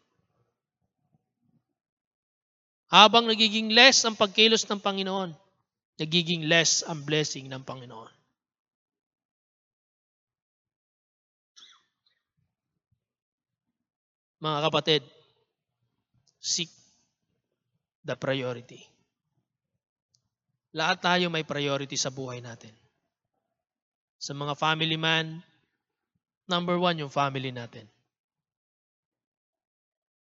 Habang 2.95 3.27
nagiging 3.27 3.75
less 3.75 4.07
ang 4.07 4.15
pagkilos 4.15 4.63
ng 4.71 4.79
Panginoon, 4.79 5.35
nagiging 5.99 6.47
less 6.47 6.79
ang 6.87 7.03
blessing 7.03 7.51
ng 7.51 7.59
Panginoon. 7.59 8.13
Mga 14.39 14.59
kapatid, 14.63 15.01
seek 16.39 16.71
the 18.07 18.15
priority. 18.15 18.79
Lahat 20.71 21.03
tayo 21.03 21.27
may 21.27 21.43
priority 21.43 21.99
sa 21.99 22.15
buhay 22.15 22.39
natin. 22.39 22.71
Sa 24.15 24.31
mga 24.31 24.55
family 24.55 24.95
man, 24.95 25.43
number 26.47 26.79
one 26.79 26.95
yung 27.03 27.11
family 27.11 27.51
natin. 27.51 27.91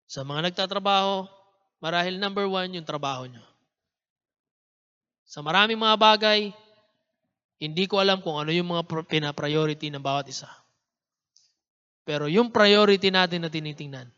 Sa 0.06 0.22
mga 0.22 0.54
nagtatrabaho, 0.54 1.39
marahil 1.80 2.20
number 2.20 2.46
one 2.46 2.76
yung 2.76 2.86
trabaho 2.86 3.26
nyo. 3.26 3.42
Sa 5.24 5.40
maraming 5.40 5.78
mga 5.78 5.96
bagay, 5.96 6.40
hindi 7.60 7.84
ko 7.84 8.00
alam 8.00 8.24
kung 8.24 8.40
ano 8.40 8.52
yung 8.52 8.72
mga 8.72 8.88
pina-priority 9.04 9.92
ng 9.92 10.00
bawat 10.00 10.28
isa. 10.32 10.48
Pero 12.08 12.26
yung 12.26 12.48
priority 12.48 13.12
natin 13.12 13.44
na 13.44 13.52
tinitingnan, 13.52 14.08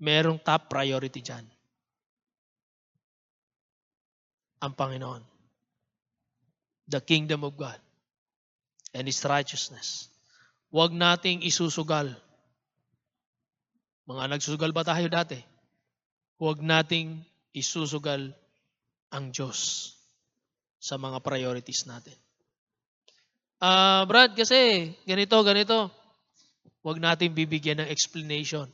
merong 0.00 0.40
top 0.40 0.68
priority 0.68 1.20
dyan. 1.20 1.44
Ang 4.60 4.72
Panginoon. 4.76 5.22
The 6.90 7.00
kingdom 7.00 7.42
of 7.48 7.56
God 7.56 7.78
and 8.92 9.06
His 9.06 9.22
righteousness. 9.24 10.10
Huwag 10.70 10.94
nating 10.94 11.42
isusugal. 11.42 12.14
Mga 14.10 14.26
nagsusugal 14.26 14.74
ba 14.74 14.82
tayo 14.82 15.06
dati? 15.06 15.38
Huwag 16.42 16.58
nating 16.58 17.22
isusugal 17.54 18.34
ang 19.14 19.30
Diyos 19.30 19.94
sa 20.82 20.98
mga 20.98 21.22
priorities 21.22 21.86
natin. 21.86 22.18
Ah, 23.62 24.02
uh, 24.02 24.10
Brad, 24.10 24.34
kasi 24.34 24.90
ganito, 25.06 25.38
ganito. 25.46 25.94
Huwag 26.82 26.98
natin 26.98 27.38
bibigyan 27.38 27.86
ng 27.86 27.92
explanation. 27.92 28.66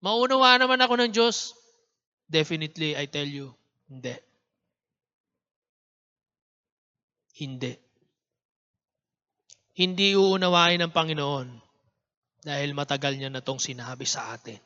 Maunawa 0.00 0.56
naman 0.56 0.80
ako 0.80 0.96
ng 0.96 1.12
Diyos. 1.12 1.52
Definitely, 2.32 2.96
I 2.96 3.04
tell 3.12 3.28
you, 3.28 3.52
hindi. 3.92 4.16
Hindi. 7.36 7.76
Hindi 9.76 10.16
uunawain 10.16 10.80
ng 10.80 10.96
Panginoon 10.96 11.67
dahil 12.42 12.74
matagal 12.74 13.18
niya 13.18 13.30
na 13.32 13.42
tong 13.42 13.58
sinabi 13.58 14.06
sa 14.06 14.34
atin. 14.34 14.58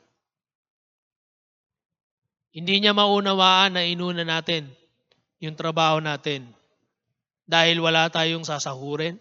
Hindi 2.53 2.85
niya 2.85 2.93
maunawaan 2.93 3.77
na 3.77 3.81
inuna 3.81 4.21
natin 4.21 4.69
yung 5.41 5.57
trabaho 5.57 5.97
natin 5.97 6.45
dahil 7.49 7.81
wala 7.81 8.07
tayong 8.13 8.45
sasahurin? 8.45 9.17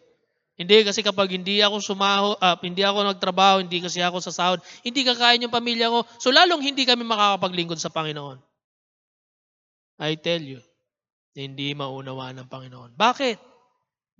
Hindi 0.52 0.84
kasi 0.84 1.00
kapag 1.00 1.32
hindi 1.32 1.64
ako 1.64 1.80
sumaho, 1.80 2.36
uh, 2.36 2.56
hindi 2.60 2.84
ako 2.84 3.08
nagtrabaho, 3.08 3.64
hindi 3.64 3.80
kasi 3.80 4.04
ako 4.04 4.20
sasahod, 4.20 4.60
hindi 4.84 5.00
kakain 5.02 5.42
yung 5.42 5.50
pamilya 5.50 5.88
ko. 5.88 6.04
So 6.20 6.28
lalong 6.28 6.60
hindi 6.60 6.84
kami 6.84 7.02
makakapaglingkod 7.08 7.80
sa 7.80 7.88
Panginoon. 7.88 8.36
I 9.96 10.20
tell 10.20 10.44
you, 10.44 10.60
hindi 11.32 11.72
maunawa 11.72 12.36
ng 12.36 12.46
Panginoon. 12.52 12.92
Bakit? 12.94 13.40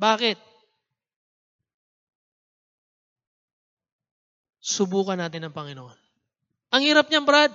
Bakit? 0.01 0.52
Subukan 4.63 5.19
natin 5.19 5.43
ang 5.43 5.55
Panginoon. 5.55 5.99
Ang 6.73 6.83
hirap 6.87 7.11
niyan, 7.11 7.27
Brad. 7.27 7.51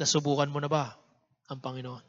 Nasubukan 0.00 0.48
mo 0.48 0.58
na 0.64 0.72
ba 0.72 0.96
ang 1.52 1.60
Panginoon? 1.60 2.00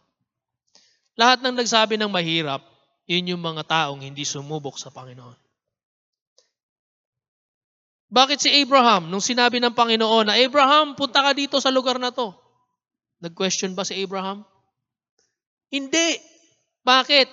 Lahat 1.19 1.43
ng 1.43 1.59
nagsabi 1.59 1.99
ng 1.99 2.07
mahirap, 2.09 2.63
yun 3.05 3.35
yung 3.35 3.43
mga 3.43 3.67
taong 3.67 4.01
hindi 4.01 4.23
sumubok 4.23 4.79
sa 4.79 4.89
Panginoon. 4.89 5.35
Bakit 8.13 8.39
si 8.39 8.49
Abraham, 8.63 9.11
nung 9.11 9.21
sinabi 9.21 9.59
ng 9.59 9.75
Panginoon 9.75 10.31
na, 10.31 10.39
Abraham, 10.39 10.95
punta 10.95 11.19
ka 11.19 11.35
dito 11.35 11.59
sa 11.59 11.73
lugar 11.73 11.99
na 11.99 12.13
to? 12.13 12.31
Nag-question 13.19 13.75
ba 13.75 13.83
si 13.83 13.99
Abraham? 13.99 14.47
Hindi. 15.67 16.21
Bakit? 16.85 17.27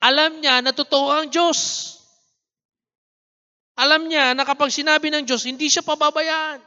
Alam 0.00 0.40
niya 0.40 0.60
na 0.60 0.72
totoo 0.76 1.08
ang 1.12 1.26
Diyos. 1.32 1.99
Alam 3.80 4.12
niya 4.12 4.36
na 4.36 4.44
kapag 4.44 4.68
sinabi 4.68 5.08
ng 5.08 5.24
Diyos, 5.24 5.48
hindi 5.48 5.72
siya 5.72 5.80
pababayaan. 5.80 6.60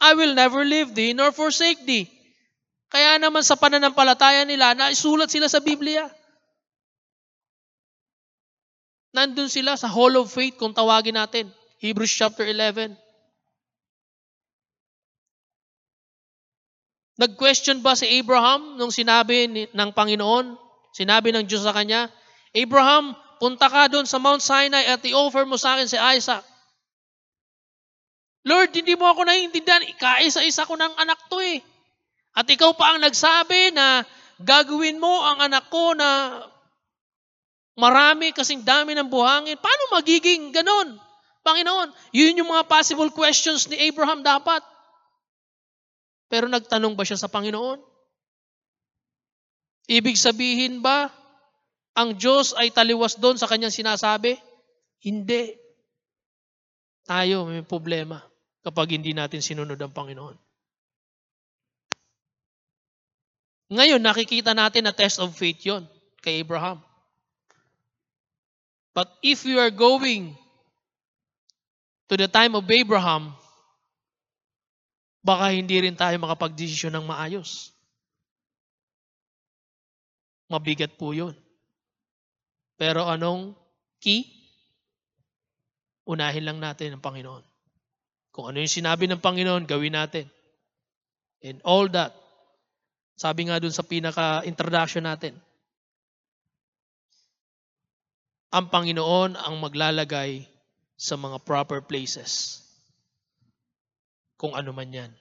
I 0.00 0.12
will 0.16 0.32
never 0.32 0.64
leave 0.64 0.96
thee 0.96 1.12
nor 1.12 1.36
forsake 1.36 1.84
thee. 1.84 2.08
Kaya 2.88 3.20
naman 3.20 3.44
sa 3.44 3.60
pananampalataya 3.60 4.48
nila, 4.48 4.72
naisulat 4.72 5.28
sila 5.28 5.52
sa 5.52 5.60
Biblia. 5.60 6.08
Nandun 9.12 9.52
sila 9.52 9.76
sa 9.76 9.88
Hall 9.88 10.16
of 10.16 10.32
Faith 10.32 10.56
kung 10.56 10.72
tawagin 10.72 11.20
natin. 11.20 11.52
Hebrews 11.80 12.12
chapter 12.12 12.48
11. 12.48 12.96
Nag-question 17.16 17.80
ba 17.80 17.96
si 17.96 18.04
Abraham 18.20 18.76
nung 18.76 18.92
sinabi 18.92 19.68
ng 19.72 19.90
Panginoon, 19.92 20.56
sinabi 20.92 21.32
ng 21.32 21.48
Diyos 21.48 21.64
sa 21.64 21.72
kanya, 21.72 22.12
Abraham, 22.52 23.16
punta 23.36 23.68
ka 23.68 23.88
doon 23.92 24.08
sa 24.08 24.20
Mount 24.20 24.40
Sinai 24.40 24.88
at 24.88 25.04
i-offer 25.04 25.44
mo 25.44 25.60
sa 25.60 25.76
akin 25.76 25.88
si 25.88 25.98
Isaac. 25.98 26.44
Lord, 28.46 28.70
hindi 28.70 28.94
mo 28.94 29.10
ako 29.10 29.26
naiintindihan. 29.26 29.82
Kaisa-isa 29.98 30.62
ko 30.70 30.78
ng 30.78 30.94
anak 31.02 31.18
to 31.26 31.42
eh. 31.42 31.58
At 32.36 32.46
ikaw 32.46 32.78
pa 32.78 32.94
ang 32.94 33.02
nagsabi 33.02 33.74
na 33.74 34.06
gagawin 34.38 35.02
mo 35.02 35.24
ang 35.24 35.42
anak 35.42 35.66
ko 35.66 35.96
na 35.98 36.40
marami 37.74 38.30
kasing 38.30 38.62
dami 38.62 38.94
ng 38.94 39.10
buhangin. 39.10 39.58
Paano 39.58 39.98
magiging 39.98 40.54
ganon? 40.54 40.94
Panginoon, 41.42 41.90
yun 42.14 42.38
yung 42.38 42.50
mga 42.50 42.66
possible 42.66 43.10
questions 43.10 43.66
ni 43.66 43.78
Abraham 43.90 44.22
dapat. 44.22 44.62
Pero 46.26 46.50
nagtanong 46.50 46.94
ba 46.94 47.06
siya 47.06 47.18
sa 47.18 47.30
Panginoon? 47.30 47.78
Ibig 49.86 50.18
sabihin 50.18 50.82
ba, 50.82 51.10
ang 51.96 52.12
Diyos 52.20 52.52
ay 52.52 52.68
taliwas 52.68 53.16
doon 53.16 53.40
sa 53.40 53.48
kanyang 53.48 53.72
sinasabi? 53.72 54.36
Hindi. 55.00 55.56
Tayo 57.08 57.48
may 57.48 57.64
problema 57.64 58.20
kapag 58.60 59.00
hindi 59.00 59.16
natin 59.16 59.40
sinunod 59.40 59.80
ang 59.80 59.96
Panginoon. 59.96 60.36
Ngayon, 63.72 63.98
nakikita 63.98 64.52
natin 64.52 64.86
na 64.86 64.94
test 64.94 65.18
of 65.18 65.32
faith 65.34 65.58
yon 65.64 65.88
kay 66.20 66.44
Abraham. 66.44 66.84
But 68.92 69.10
if 69.24 69.48
you 69.48 69.58
are 69.58 69.72
going 69.72 70.36
to 72.08 72.14
the 72.14 72.28
time 72.28 72.54
of 72.54 72.68
Abraham, 72.68 73.34
baka 75.24 75.50
hindi 75.50 75.82
rin 75.82 75.98
tayo 75.98 76.14
makapagdesisyon 76.22 76.94
ng 76.94 77.04
maayos. 77.08 77.74
Mabigat 80.46 80.94
po 80.94 81.10
yun. 81.10 81.34
Pero 82.76 83.08
anong 83.08 83.56
key? 84.00 84.28
Unahin 86.06 86.46
lang 86.46 86.62
natin 86.62 86.96
ang 86.96 87.02
Panginoon. 87.02 87.44
Kung 88.30 88.52
ano 88.52 88.60
yung 88.60 88.70
sinabi 88.70 89.08
ng 89.08 89.18
Panginoon, 89.18 89.64
gawin 89.64 89.96
natin. 89.96 90.28
And 91.40 91.64
all 91.64 91.88
that, 91.96 92.12
sabi 93.16 93.48
nga 93.48 93.56
dun 93.56 93.72
sa 93.72 93.80
pinaka-introduction 93.80 95.08
natin, 95.08 95.34
ang 98.52 98.68
Panginoon 98.68 99.40
ang 99.40 99.54
maglalagay 99.56 100.44
sa 100.96 101.16
mga 101.16 101.40
proper 101.44 101.80
places 101.84 102.62
kung 104.36 104.52
ano 104.52 104.72
man 104.72 104.92
yan. 104.92 105.12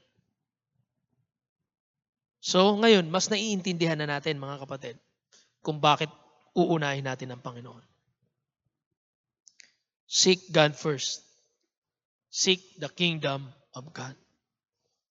So 2.43 2.77
ngayon, 2.77 3.09
mas 3.09 3.31
naiintindihan 3.31 3.97
na 3.97 4.05
natin 4.05 4.37
mga 4.37 4.61
kapatid 4.67 4.95
kung 5.65 5.81
bakit 5.81 6.11
uunahin 6.55 7.03
natin 7.03 7.35
ang 7.35 7.43
Panginoon. 7.43 7.83
Seek 10.07 10.49
God 10.49 10.79
first. 10.79 11.21
Seek 12.31 12.63
the 12.79 12.87
kingdom 12.87 13.51
of 13.75 13.91
God. 13.91 14.15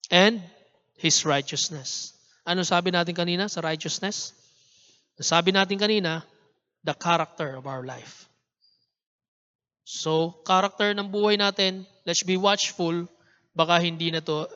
And 0.07 0.39
His 0.95 1.27
righteousness. 1.27 2.15
Ano 2.47 2.63
sabi 2.63 2.95
natin 2.95 3.15
kanina 3.15 3.51
sa 3.51 3.59
righteousness? 3.59 4.31
Sabi 5.19 5.51
natin 5.51 5.79
kanina, 5.79 6.23
the 6.83 6.95
character 6.95 7.55
of 7.59 7.67
our 7.67 7.83
life. 7.83 8.27
So, 9.83 10.39
character 10.47 10.95
ng 10.95 11.11
buhay 11.11 11.39
natin, 11.39 11.87
let's 12.07 12.23
be 12.23 12.39
watchful 12.39 13.07
baka 13.55 13.79
hindi 13.83 14.11
na 14.11 14.19
to 14.23 14.47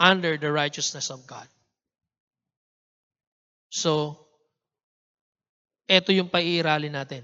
under 0.00 0.36
the 0.36 0.52
righteousness 0.52 1.08
of 1.12 1.24
God. 1.24 1.46
So, 3.70 4.25
ito 5.86 6.10
yung 6.10 6.30
paiiralin 6.30 6.92
natin. 6.92 7.22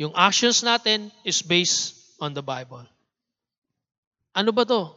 Yung 0.00 0.12
actions 0.16 0.64
natin 0.64 1.12
is 1.22 1.44
based 1.44 2.16
on 2.16 2.32
the 2.32 2.40
Bible. 2.40 2.84
Ano 4.32 4.50
ba 4.50 4.64
to? 4.64 4.88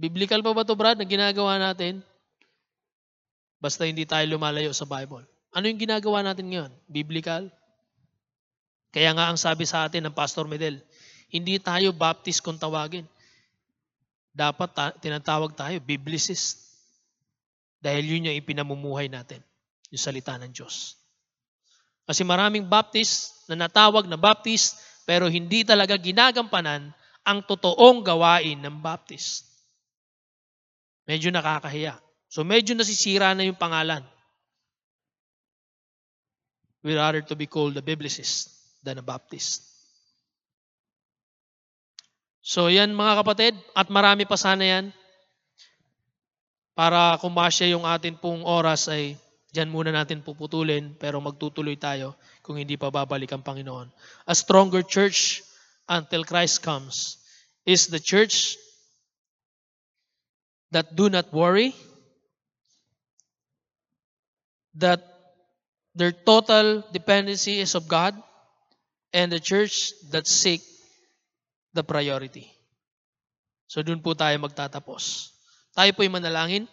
Biblical 0.00 0.40
pa 0.40 0.56
ba 0.56 0.64
to, 0.64 0.72
Brad, 0.72 0.96
na 0.96 1.04
ginagawa 1.04 1.60
natin? 1.60 2.00
Basta 3.60 3.84
hindi 3.84 4.08
tayo 4.08 4.24
lumalayo 4.24 4.72
sa 4.72 4.88
Bible. 4.88 5.28
Ano 5.52 5.68
yung 5.68 5.76
ginagawa 5.76 6.24
natin 6.24 6.48
ngayon? 6.48 6.72
Biblical? 6.88 7.52
Kaya 8.90 9.12
nga 9.12 9.28
ang 9.28 9.36
sabi 9.36 9.68
sa 9.68 9.84
atin 9.84 10.08
ng 10.08 10.16
Pastor 10.16 10.48
Medel, 10.48 10.80
hindi 11.28 11.60
tayo 11.60 11.92
baptist 11.92 12.40
kung 12.40 12.56
tawagin 12.56 13.04
dapat 14.30 14.70
ta- 14.72 14.96
tinatawag 14.96 15.54
tayo 15.54 15.76
biblicist. 15.82 16.70
Dahil 17.80 18.04
yun 18.04 18.28
yung 18.28 18.36
ipinamumuhay 18.36 19.08
natin, 19.08 19.40
yung 19.88 20.02
salita 20.02 20.36
ng 20.36 20.52
Diyos. 20.52 20.99
Kasi 22.10 22.26
maraming 22.26 22.66
baptist 22.66 23.46
na 23.46 23.54
natawag 23.54 24.10
na 24.10 24.18
baptist 24.18 24.82
pero 25.06 25.30
hindi 25.30 25.62
talaga 25.62 25.94
ginagampanan 25.94 26.90
ang 27.22 27.38
totoong 27.46 28.02
gawain 28.02 28.58
ng 28.58 28.82
baptist. 28.82 29.46
Medyo 31.06 31.30
nakakahiya. 31.30 31.94
So 32.26 32.42
medyo 32.42 32.74
nasisira 32.74 33.30
na 33.30 33.46
yung 33.46 33.54
pangalan. 33.54 34.02
We 36.82 36.98
rather 36.98 37.22
to 37.30 37.38
be 37.38 37.46
called 37.46 37.78
a 37.78 37.84
biblicist 37.86 38.58
than 38.82 38.98
a 38.98 39.06
baptist. 39.06 39.70
So 42.42 42.66
yan 42.66 42.90
mga 42.90 43.22
kapatid, 43.22 43.54
at 43.78 43.86
marami 43.86 44.26
pa 44.26 44.34
sana 44.34 44.66
yan. 44.66 44.90
Para 46.74 47.14
kumasya 47.22 47.70
yung 47.70 47.86
atin 47.86 48.18
pong 48.18 48.42
oras 48.42 48.90
ay 48.90 49.14
dyan 49.50 49.70
muna 49.70 49.90
natin 49.90 50.22
puputulin 50.22 50.94
pero 50.94 51.18
magtutuloy 51.18 51.74
tayo 51.74 52.14
kung 52.40 52.58
hindi 52.58 52.78
pa 52.78 52.90
babalik 52.90 53.34
ang 53.34 53.42
Panginoon. 53.42 53.90
A 54.26 54.34
stronger 54.34 54.82
church 54.86 55.42
until 55.90 56.22
Christ 56.22 56.62
comes 56.62 57.18
is 57.66 57.90
the 57.90 57.98
church 57.98 58.56
that 60.70 60.94
do 60.94 61.10
not 61.10 61.34
worry, 61.34 61.74
that 64.78 65.02
their 65.98 66.14
total 66.14 66.86
dependency 66.94 67.58
is 67.58 67.74
of 67.74 67.90
God, 67.90 68.14
and 69.10 69.34
the 69.34 69.42
church 69.42 69.90
that 70.14 70.30
seek 70.30 70.62
the 71.74 71.82
priority. 71.82 72.46
So 73.66 73.82
doon 73.82 74.02
po 74.02 74.14
tayo 74.14 74.38
magtatapos. 74.38 75.34
Tayo 75.74 75.90
po'y 75.94 76.10
manalangin. 76.10 76.66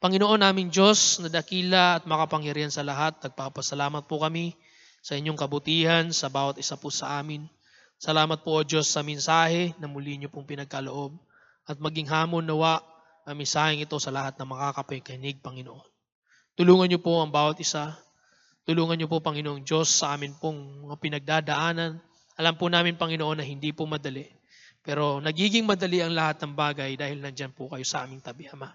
Panginoon 0.00 0.40
naming 0.40 0.72
Diyos 0.72 1.20
na 1.20 1.28
dakila 1.28 2.00
at 2.00 2.08
makapangyarihan 2.08 2.72
sa 2.72 2.80
lahat, 2.80 3.20
nagpapasalamat 3.20 4.08
po 4.08 4.24
kami 4.24 4.56
sa 5.04 5.12
inyong 5.12 5.36
kabutihan 5.36 6.08
sa 6.08 6.32
bawat 6.32 6.56
isa 6.56 6.80
po 6.80 6.88
sa 6.88 7.20
amin. 7.20 7.44
Salamat 8.00 8.40
po 8.40 8.56
o 8.56 8.64
Diyos 8.64 8.88
sa 8.88 9.04
mensahe 9.04 9.76
na 9.76 9.84
muli 9.92 10.16
niyo 10.16 10.32
pong 10.32 10.48
pinagkaloob 10.48 11.20
at 11.68 11.76
maging 11.76 12.08
hamon 12.08 12.48
nawa 12.48 12.80
ang 13.28 13.36
mensaheng 13.36 13.84
ito 13.84 13.92
sa 14.00 14.08
lahat 14.08 14.40
na 14.40 14.48
makakapakinig, 14.48 15.44
Panginoon. 15.44 15.84
Tulungan 16.56 16.88
niyo 16.88 17.04
po 17.04 17.20
ang 17.20 17.28
bawat 17.28 17.60
isa. 17.60 17.92
Tulungan 18.64 18.96
niyo 18.96 19.12
po, 19.12 19.20
Panginoong 19.20 19.68
Diyos, 19.68 19.92
sa 19.92 20.16
amin 20.16 20.32
pong 20.32 20.88
mga 20.88 20.96
pinagdadaanan, 20.96 22.00
alam 22.40 22.54
po 22.56 22.72
namin, 22.72 22.96
Panginoon, 22.96 23.36
na 23.36 23.44
hindi 23.44 23.68
po 23.76 23.84
madali. 23.84 24.24
Pero 24.80 25.20
nagiging 25.20 25.68
madali 25.68 26.00
ang 26.00 26.16
lahat 26.16 26.40
ng 26.40 26.56
bagay 26.56 26.96
dahil 26.96 27.20
nandyan 27.20 27.52
po 27.52 27.68
kayo 27.68 27.84
sa 27.84 28.08
aming 28.08 28.24
tabi, 28.24 28.48
Ama. 28.48 28.72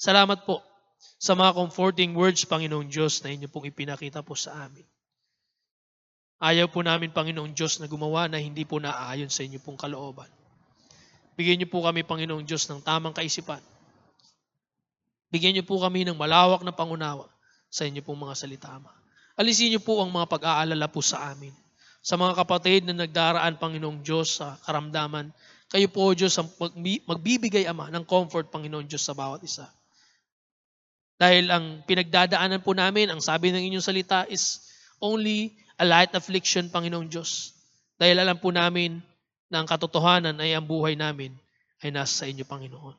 Salamat 0.00 0.48
po 0.48 0.64
sa 1.20 1.36
mga 1.36 1.52
comforting 1.52 2.16
words, 2.16 2.48
Panginoong 2.48 2.88
Diyos, 2.88 3.20
na 3.20 3.36
inyo 3.36 3.52
pong 3.52 3.68
ipinakita 3.68 4.24
po 4.24 4.32
sa 4.32 4.64
amin. 4.64 4.88
Ayaw 6.40 6.72
po 6.72 6.80
namin, 6.80 7.12
Panginoong 7.12 7.52
Diyos, 7.52 7.84
na 7.84 7.84
gumawa 7.84 8.24
na 8.24 8.40
hindi 8.40 8.64
po 8.64 8.80
naaayon 8.80 9.28
sa 9.28 9.44
inyo 9.44 9.60
pong 9.60 9.76
kalooban. 9.76 10.32
Bigyan 11.36 11.60
niyo 11.60 11.68
po 11.68 11.84
kami, 11.84 12.00
Panginoong 12.00 12.48
Diyos, 12.48 12.64
ng 12.72 12.80
tamang 12.80 13.12
kaisipan. 13.12 13.60
Bigyan 15.28 15.60
niyo 15.60 15.68
po 15.68 15.76
kami 15.76 16.08
ng 16.08 16.16
malawak 16.16 16.64
na 16.64 16.72
pangunawa 16.72 17.28
sa 17.68 17.84
inyo 17.84 18.00
pong 18.00 18.24
mga 18.24 18.34
salita, 18.40 18.72
Ama. 18.72 18.88
Alisin 19.36 19.68
niyo 19.68 19.84
po 19.84 20.00
ang 20.00 20.08
mga 20.08 20.32
pag-aalala 20.32 20.88
po 20.88 21.04
sa 21.04 21.28
amin 21.28 21.52
sa 22.00 22.16
mga 22.16 22.32
kapatid 22.40 22.88
na 22.88 23.04
nagdaraan, 23.04 23.60
Panginoong 23.60 24.00
Diyos, 24.00 24.40
sa 24.40 24.56
karamdaman. 24.64 25.28
Kayo 25.68 25.92
po, 25.92 26.16
Diyos, 26.16 26.32
ang 26.40 26.48
magbibigay, 27.04 27.68
Ama, 27.68 27.92
ng 27.92 28.08
comfort, 28.08 28.48
Panginoong 28.48 28.88
Diyos, 28.88 29.04
sa 29.04 29.12
bawat 29.12 29.44
isa. 29.44 29.68
Dahil 31.20 31.52
ang 31.52 31.84
pinagdadaanan 31.84 32.64
po 32.64 32.72
namin, 32.72 33.12
ang 33.12 33.20
sabi 33.20 33.52
ng 33.52 33.60
inyong 33.60 33.84
salita 33.84 34.24
is 34.24 34.64
only 35.04 35.52
a 35.76 35.84
light 35.84 36.16
affliction, 36.16 36.72
Panginoong 36.72 37.12
Diyos. 37.12 37.52
Dahil 38.00 38.16
alam 38.16 38.40
po 38.40 38.48
namin 38.48 39.04
na 39.52 39.60
ang 39.60 39.68
katotohanan 39.68 40.40
ay 40.40 40.56
ang 40.56 40.64
buhay 40.64 40.96
namin 40.96 41.36
ay 41.84 41.92
nasa 41.92 42.24
sa 42.24 42.24
inyo, 42.24 42.48
Panginoon. 42.48 42.96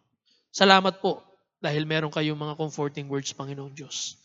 Salamat 0.54 1.02
po 1.02 1.26
dahil 1.58 1.90
meron 1.90 2.14
kayong 2.14 2.38
mga 2.38 2.62
comforting 2.62 3.10
words, 3.10 3.34
Panginoon 3.34 3.74
Diyos. 3.74 4.22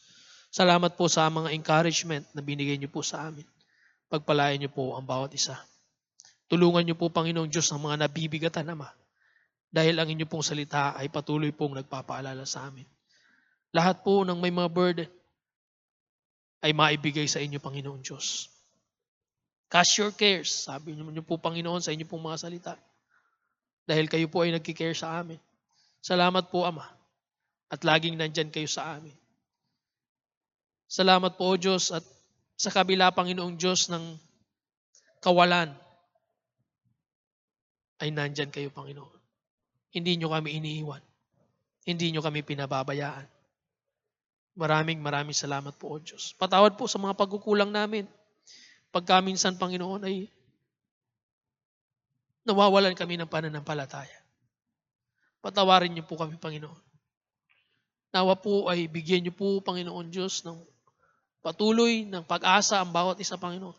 Salamat 0.53 0.92
po 1.01 1.09
sa 1.09 1.24
mga 1.32 1.57
encouragement 1.57 2.28
na 2.36 2.44
binigay 2.44 2.76
niyo 2.76 2.92
po 2.92 3.01
sa 3.01 3.24
amin. 3.24 3.49
Pagpalain 4.12 4.61
niyo 4.61 4.68
po 4.76 4.92
ang 4.92 5.09
bawat 5.09 5.32
isa. 5.32 5.57
Tulungan 6.53 6.84
niyo 6.84 7.01
po, 7.01 7.09
Panginoong 7.09 7.49
Diyos, 7.49 7.72
ang 7.72 7.80
mga 7.80 8.05
nabibigatan, 8.05 8.68
Ama. 8.68 8.92
Dahil 9.72 9.97
ang 9.97 10.09
inyong 10.12 10.28
pong 10.28 10.44
salita 10.44 10.92
ay 10.92 11.09
patuloy 11.09 11.53
pong 11.57 11.80
nagpapaalala 11.80 12.44
sa 12.44 12.68
amin. 12.68 12.95
Lahat 13.77 14.01
po 14.01 14.24
ng 14.24 14.41
may 14.41 14.49
mga 14.49 14.72
burden 14.72 15.11
ay 16.64 16.72
maibigay 16.72 17.29
sa 17.29 17.45
inyo, 17.45 17.61
Panginoon 17.61 18.01
Diyos. 18.01 18.49
Cast 19.68 20.01
your 20.01 20.16
cares, 20.16 20.49
sabi 20.64 20.97
niyo 20.97 21.20
po, 21.20 21.37
Panginoon, 21.37 21.85
sa 21.85 21.93
inyo 21.93 22.09
pong 22.09 22.24
mga 22.24 22.41
salita. 22.41 22.72
Dahil 23.85 24.09
kayo 24.09 24.33
po 24.33 24.49
ay 24.49 24.57
nagkikare 24.57 24.97
sa 24.97 25.20
amin. 25.20 25.37
Salamat 26.01 26.49
po, 26.49 26.64
Ama. 26.64 26.89
At 27.68 27.85
laging 27.85 28.16
nandyan 28.16 28.49
kayo 28.49 28.64
sa 28.64 28.97
amin. 28.97 29.12
Salamat 30.89 31.37
po, 31.37 31.53
O 31.53 31.61
Diyos, 31.61 31.93
at 31.93 32.03
sa 32.57 32.72
kabila, 32.72 33.12
Panginoong 33.12 33.61
Diyos, 33.61 33.93
ng 33.93 34.16
kawalan, 35.20 35.68
ay 38.01 38.09
nandyan 38.09 38.49
kayo, 38.49 38.72
Panginoon. 38.72 39.20
Hindi 39.93 40.16
nyo 40.16 40.33
kami 40.33 40.57
iniiwan. 40.57 41.05
Hindi 41.85 42.16
nyo 42.16 42.24
kami 42.24 42.41
pinababayaan. 42.41 43.36
Maraming 44.57 45.05
maraming 45.05 45.37
salamat 45.37 45.77
po, 45.77 45.93
O 45.93 46.01
Diyos. 46.01 46.33
Patawad 46.41 46.81
po 46.81 46.89
sa 46.89 46.97
mga 46.97 47.13
pagkukulang 47.13 47.69
namin. 47.69 48.09
Pagka 48.89 49.21
minsan, 49.21 49.61
Panginoon, 49.61 50.09
ay 50.09 50.33
nawawalan 52.49 52.97
kami 52.97 53.21
ng 53.21 53.29
pananampalataya. 53.29 54.17
Patawarin 55.45 55.93
niyo 55.93 56.09
po 56.09 56.17
kami, 56.17 56.41
Panginoon. 56.41 56.81
Nawa 58.17 58.33
po 58.41 58.73
ay 58.73 58.89
bigyan 58.89 59.29
niyo 59.29 59.37
po, 59.37 59.61
Panginoon 59.61 60.09
Diyos, 60.09 60.41
ng 60.49 60.57
patuloy 61.45 62.09
ng 62.09 62.25
pag-asa 62.25 62.81
ang 62.81 62.97
bawat 62.97 63.21
isa, 63.21 63.37
Panginoon. 63.37 63.77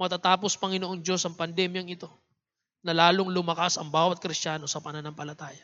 Matatapos, 0.00 0.56
Panginoon 0.56 1.04
Diyos, 1.04 1.28
ang 1.28 1.36
pandemyang 1.36 1.92
ito 1.92 2.08
na 2.80 2.96
lalong 2.96 3.28
lumakas 3.28 3.76
ang 3.76 3.92
bawat 3.92 4.16
Kristiyano 4.16 4.64
sa 4.64 4.80
pananampalataya. 4.80 5.60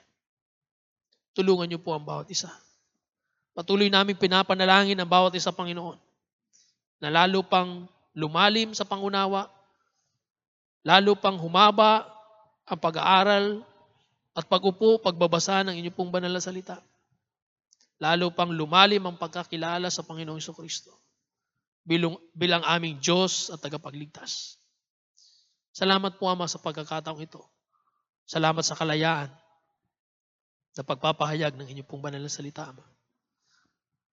Tulungan 1.32 1.72
niyo 1.72 1.80
po 1.80 1.96
ang 1.96 2.04
bawat 2.04 2.28
isa. 2.28 2.52
Patuloy 3.60 3.92
namin 3.92 4.16
pinapanalangin 4.16 4.96
ang 4.96 5.04
bawat 5.04 5.36
isa, 5.36 5.52
Panginoon, 5.52 6.00
na 7.04 7.12
lalo 7.12 7.44
pang 7.44 7.84
lumalim 8.16 8.72
sa 8.72 8.88
pangunawa, 8.88 9.52
lalo 10.80 11.12
pang 11.12 11.36
humaba 11.36 12.08
ang 12.64 12.80
pag-aaral 12.80 13.60
at 14.32 14.48
pag-upo, 14.48 14.96
pagbabasa 15.04 15.60
ng 15.68 15.76
inyong 15.76 15.92
pong 15.92 16.08
banal 16.08 16.32
na 16.32 16.40
salita. 16.40 16.80
Lalo 18.00 18.32
pang 18.32 18.48
lumalim 18.48 19.04
ang 19.04 19.20
pagkakilala 19.20 19.92
sa 19.92 20.08
Panginoong 20.08 20.40
Kristo 20.56 20.96
bilang, 21.84 22.16
bilang 22.32 22.64
aming 22.64 22.96
Diyos 22.96 23.52
at 23.52 23.60
tagapagligtas. 23.60 24.56
Salamat 25.76 26.16
po 26.16 26.32
Ama 26.32 26.48
sa 26.48 26.56
pagkakataong 26.56 27.20
ito. 27.20 27.44
Salamat 28.24 28.64
sa 28.64 28.72
kalayaan 28.72 29.28
na 30.72 30.80
pagpapahayag 30.80 31.60
ng 31.60 31.68
inyong 31.76 31.88
pong 31.92 32.00
banal 32.00 32.24
na 32.24 32.32
salita, 32.32 32.64
Ama. 32.64 32.99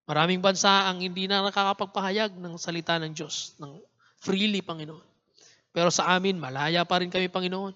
Maraming 0.08 0.40
bansa 0.40 0.88
ang 0.88 1.04
hindi 1.04 1.28
na 1.28 1.44
nakakapagpahayag 1.44 2.40
ng 2.40 2.56
salita 2.56 2.96
ng 2.96 3.12
Diyos, 3.12 3.60
ng 3.60 3.76
freely, 4.24 4.64
Panginoon. 4.64 5.04
Pero 5.76 5.92
sa 5.92 6.16
amin, 6.16 6.40
malaya 6.40 6.88
pa 6.88 7.04
rin 7.04 7.12
kami, 7.12 7.28
Panginoon. 7.28 7.76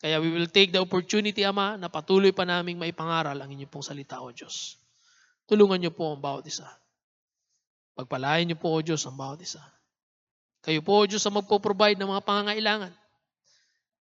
Kaya 0.00 0.18
we 0.18 0.32
will 0.32 0.48
take 0.48 0.72
the 0.72 0.80
opportunity, 0.80 1.44
Ama, 1.44 1.76
na 1.76 1.92
patuloy 1.92 2.32
pa 2.32 2.48
naming 2.48 2.80
maipangaral 2.80 3.36
ang 3.36 3.52
inyong 3.52 3.68
pong 3.68 3.84
salita, 3.84 4.18
O 4.24 4.32
Diyos. 4.32 4.80
Tulungan 5.44 5.76
niyo 5.76 5.92
po 5.92 6.16
ang 6.16 6.24
bawat 6.24 6.48
isa. 6.48 6.66
Pagpalain 7.92 8.48
niyo 8.48 8.56
po, 8.56 8.72
O 8.72 8.80
Diyos, 8.80 9.04
ang 9.04 9.20
bawat 9.20 9.44
isa. 9.44 9.60
Kayo 10.64 10.80
po, 10.80 11.04
O 11.04 11.06
Diyos, 11.06 11.20
ang 11.28 11.36
magpo-provide 11.36 12.00
ng 12.00 12.08
mga 12.08 12.24
pangangailangan. 12.24 12.92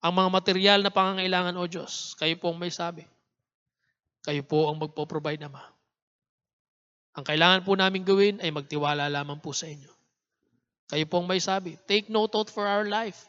Ang 0.01 0.13
mga 0.15 0.29
material 0.31 0.79
na 0.81 0.89
pangangailangan, 0.89 1.53
O 1.59 1.67
Diyos, 1.67 2.15
kayo 2.15 2.33
po 2.39 2.55
ang 2.55 2.57
may 2.63 2.71
sabi. 2.71 3.03
Kayo 4.23 4.41
po 4.47 4.71
ang 4.71 4.79
magpo-provide 4.79 5.43
naman. 5.43 5.67
Ang 7.17 7.25
kailangan 7.27 7.61
po 7.67 7.75
namin 7.75 8.07
gawin 8.07 8.39
ay 8.39 8.51
magtiwala 8.55 9.11
lamang 9.11 9.39
po 9.43 9.51
sa 9.51 9.67
inyo. 9.67 9.91
Kayo 10.91 11.05
po 11.07 11.23
ang 11.23 11.27
may 11.27 11.39
sabi, 11.39 11.75
take 11.87 12.07
no 12.11 12.27
thought 12.27 12.51
for 12.51 12.67
our 12.67 12.87
life. 12.87 13.27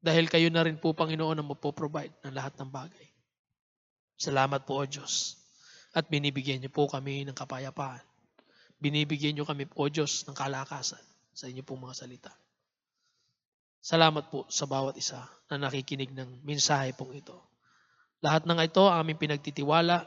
Dahil 0.00 0.32
kayo 0.32 0.48
na 0.48 0.64
rin 0.64 0.80
po, 0.80 0.96
Panginoon, 0.96 1.40
ang 1.40 1.48
magpo-provide 1.52 2.24
ng 2.24 2.32
lahat 2.32 2.56
ng 2.56 2.72
bagay. 2.72 3.08
Salamat 4.16 4.64
po, 4.64 4.80
O 4.80 4.88
Diyos. 4.88 5.36
At 5.92 6.08
binibigyan 6.08 6.64
niyo 6.64 6.72
po 6.72 6.88
kami 6.88 7.28
ng 7.28 7.36
kapayapaan 7.36 8.00
binibigyan 8.80 9.36
nyo 9.36 9.44
kami 9.44 9.68
po, 9.68 9.86
Diyos, 9.92 10.24
ng 10.24 10.34
kalakasan 10.34 11.04
sa 11.36 11.46
inyo 11.46 11.60
pong 11.62 11.86
mga 11.86 11.94
salita. 11.94 12.32
Salamat 13.80 14.32
po 14.32 14.48
sa 14.48 14.64
bawat 14.64 14.96
isa 14.96 15.20
na 15.52 15.68
nakikinig 15.68 16.12
ng 16.12 16.44
mensahe 16.44 16.96
pong 16.96 17.16
ito. 17.16 17.36
Lahat 18.24 18.44
ng 18.44 18.60
ito 18.60 18.84
aming 18.88 19.20
pinagtitiwala 19.20 20.04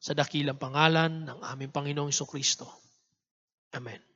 sa 0.00 0.16
dakilang 0.16 0.56
pangalan 0.56 1.28
ng 1.28 1.38
aming 1.44 1.70
Panginoong 1.70 2.10
Kristo. 2.24 2.64
Amen. 3.76 4.09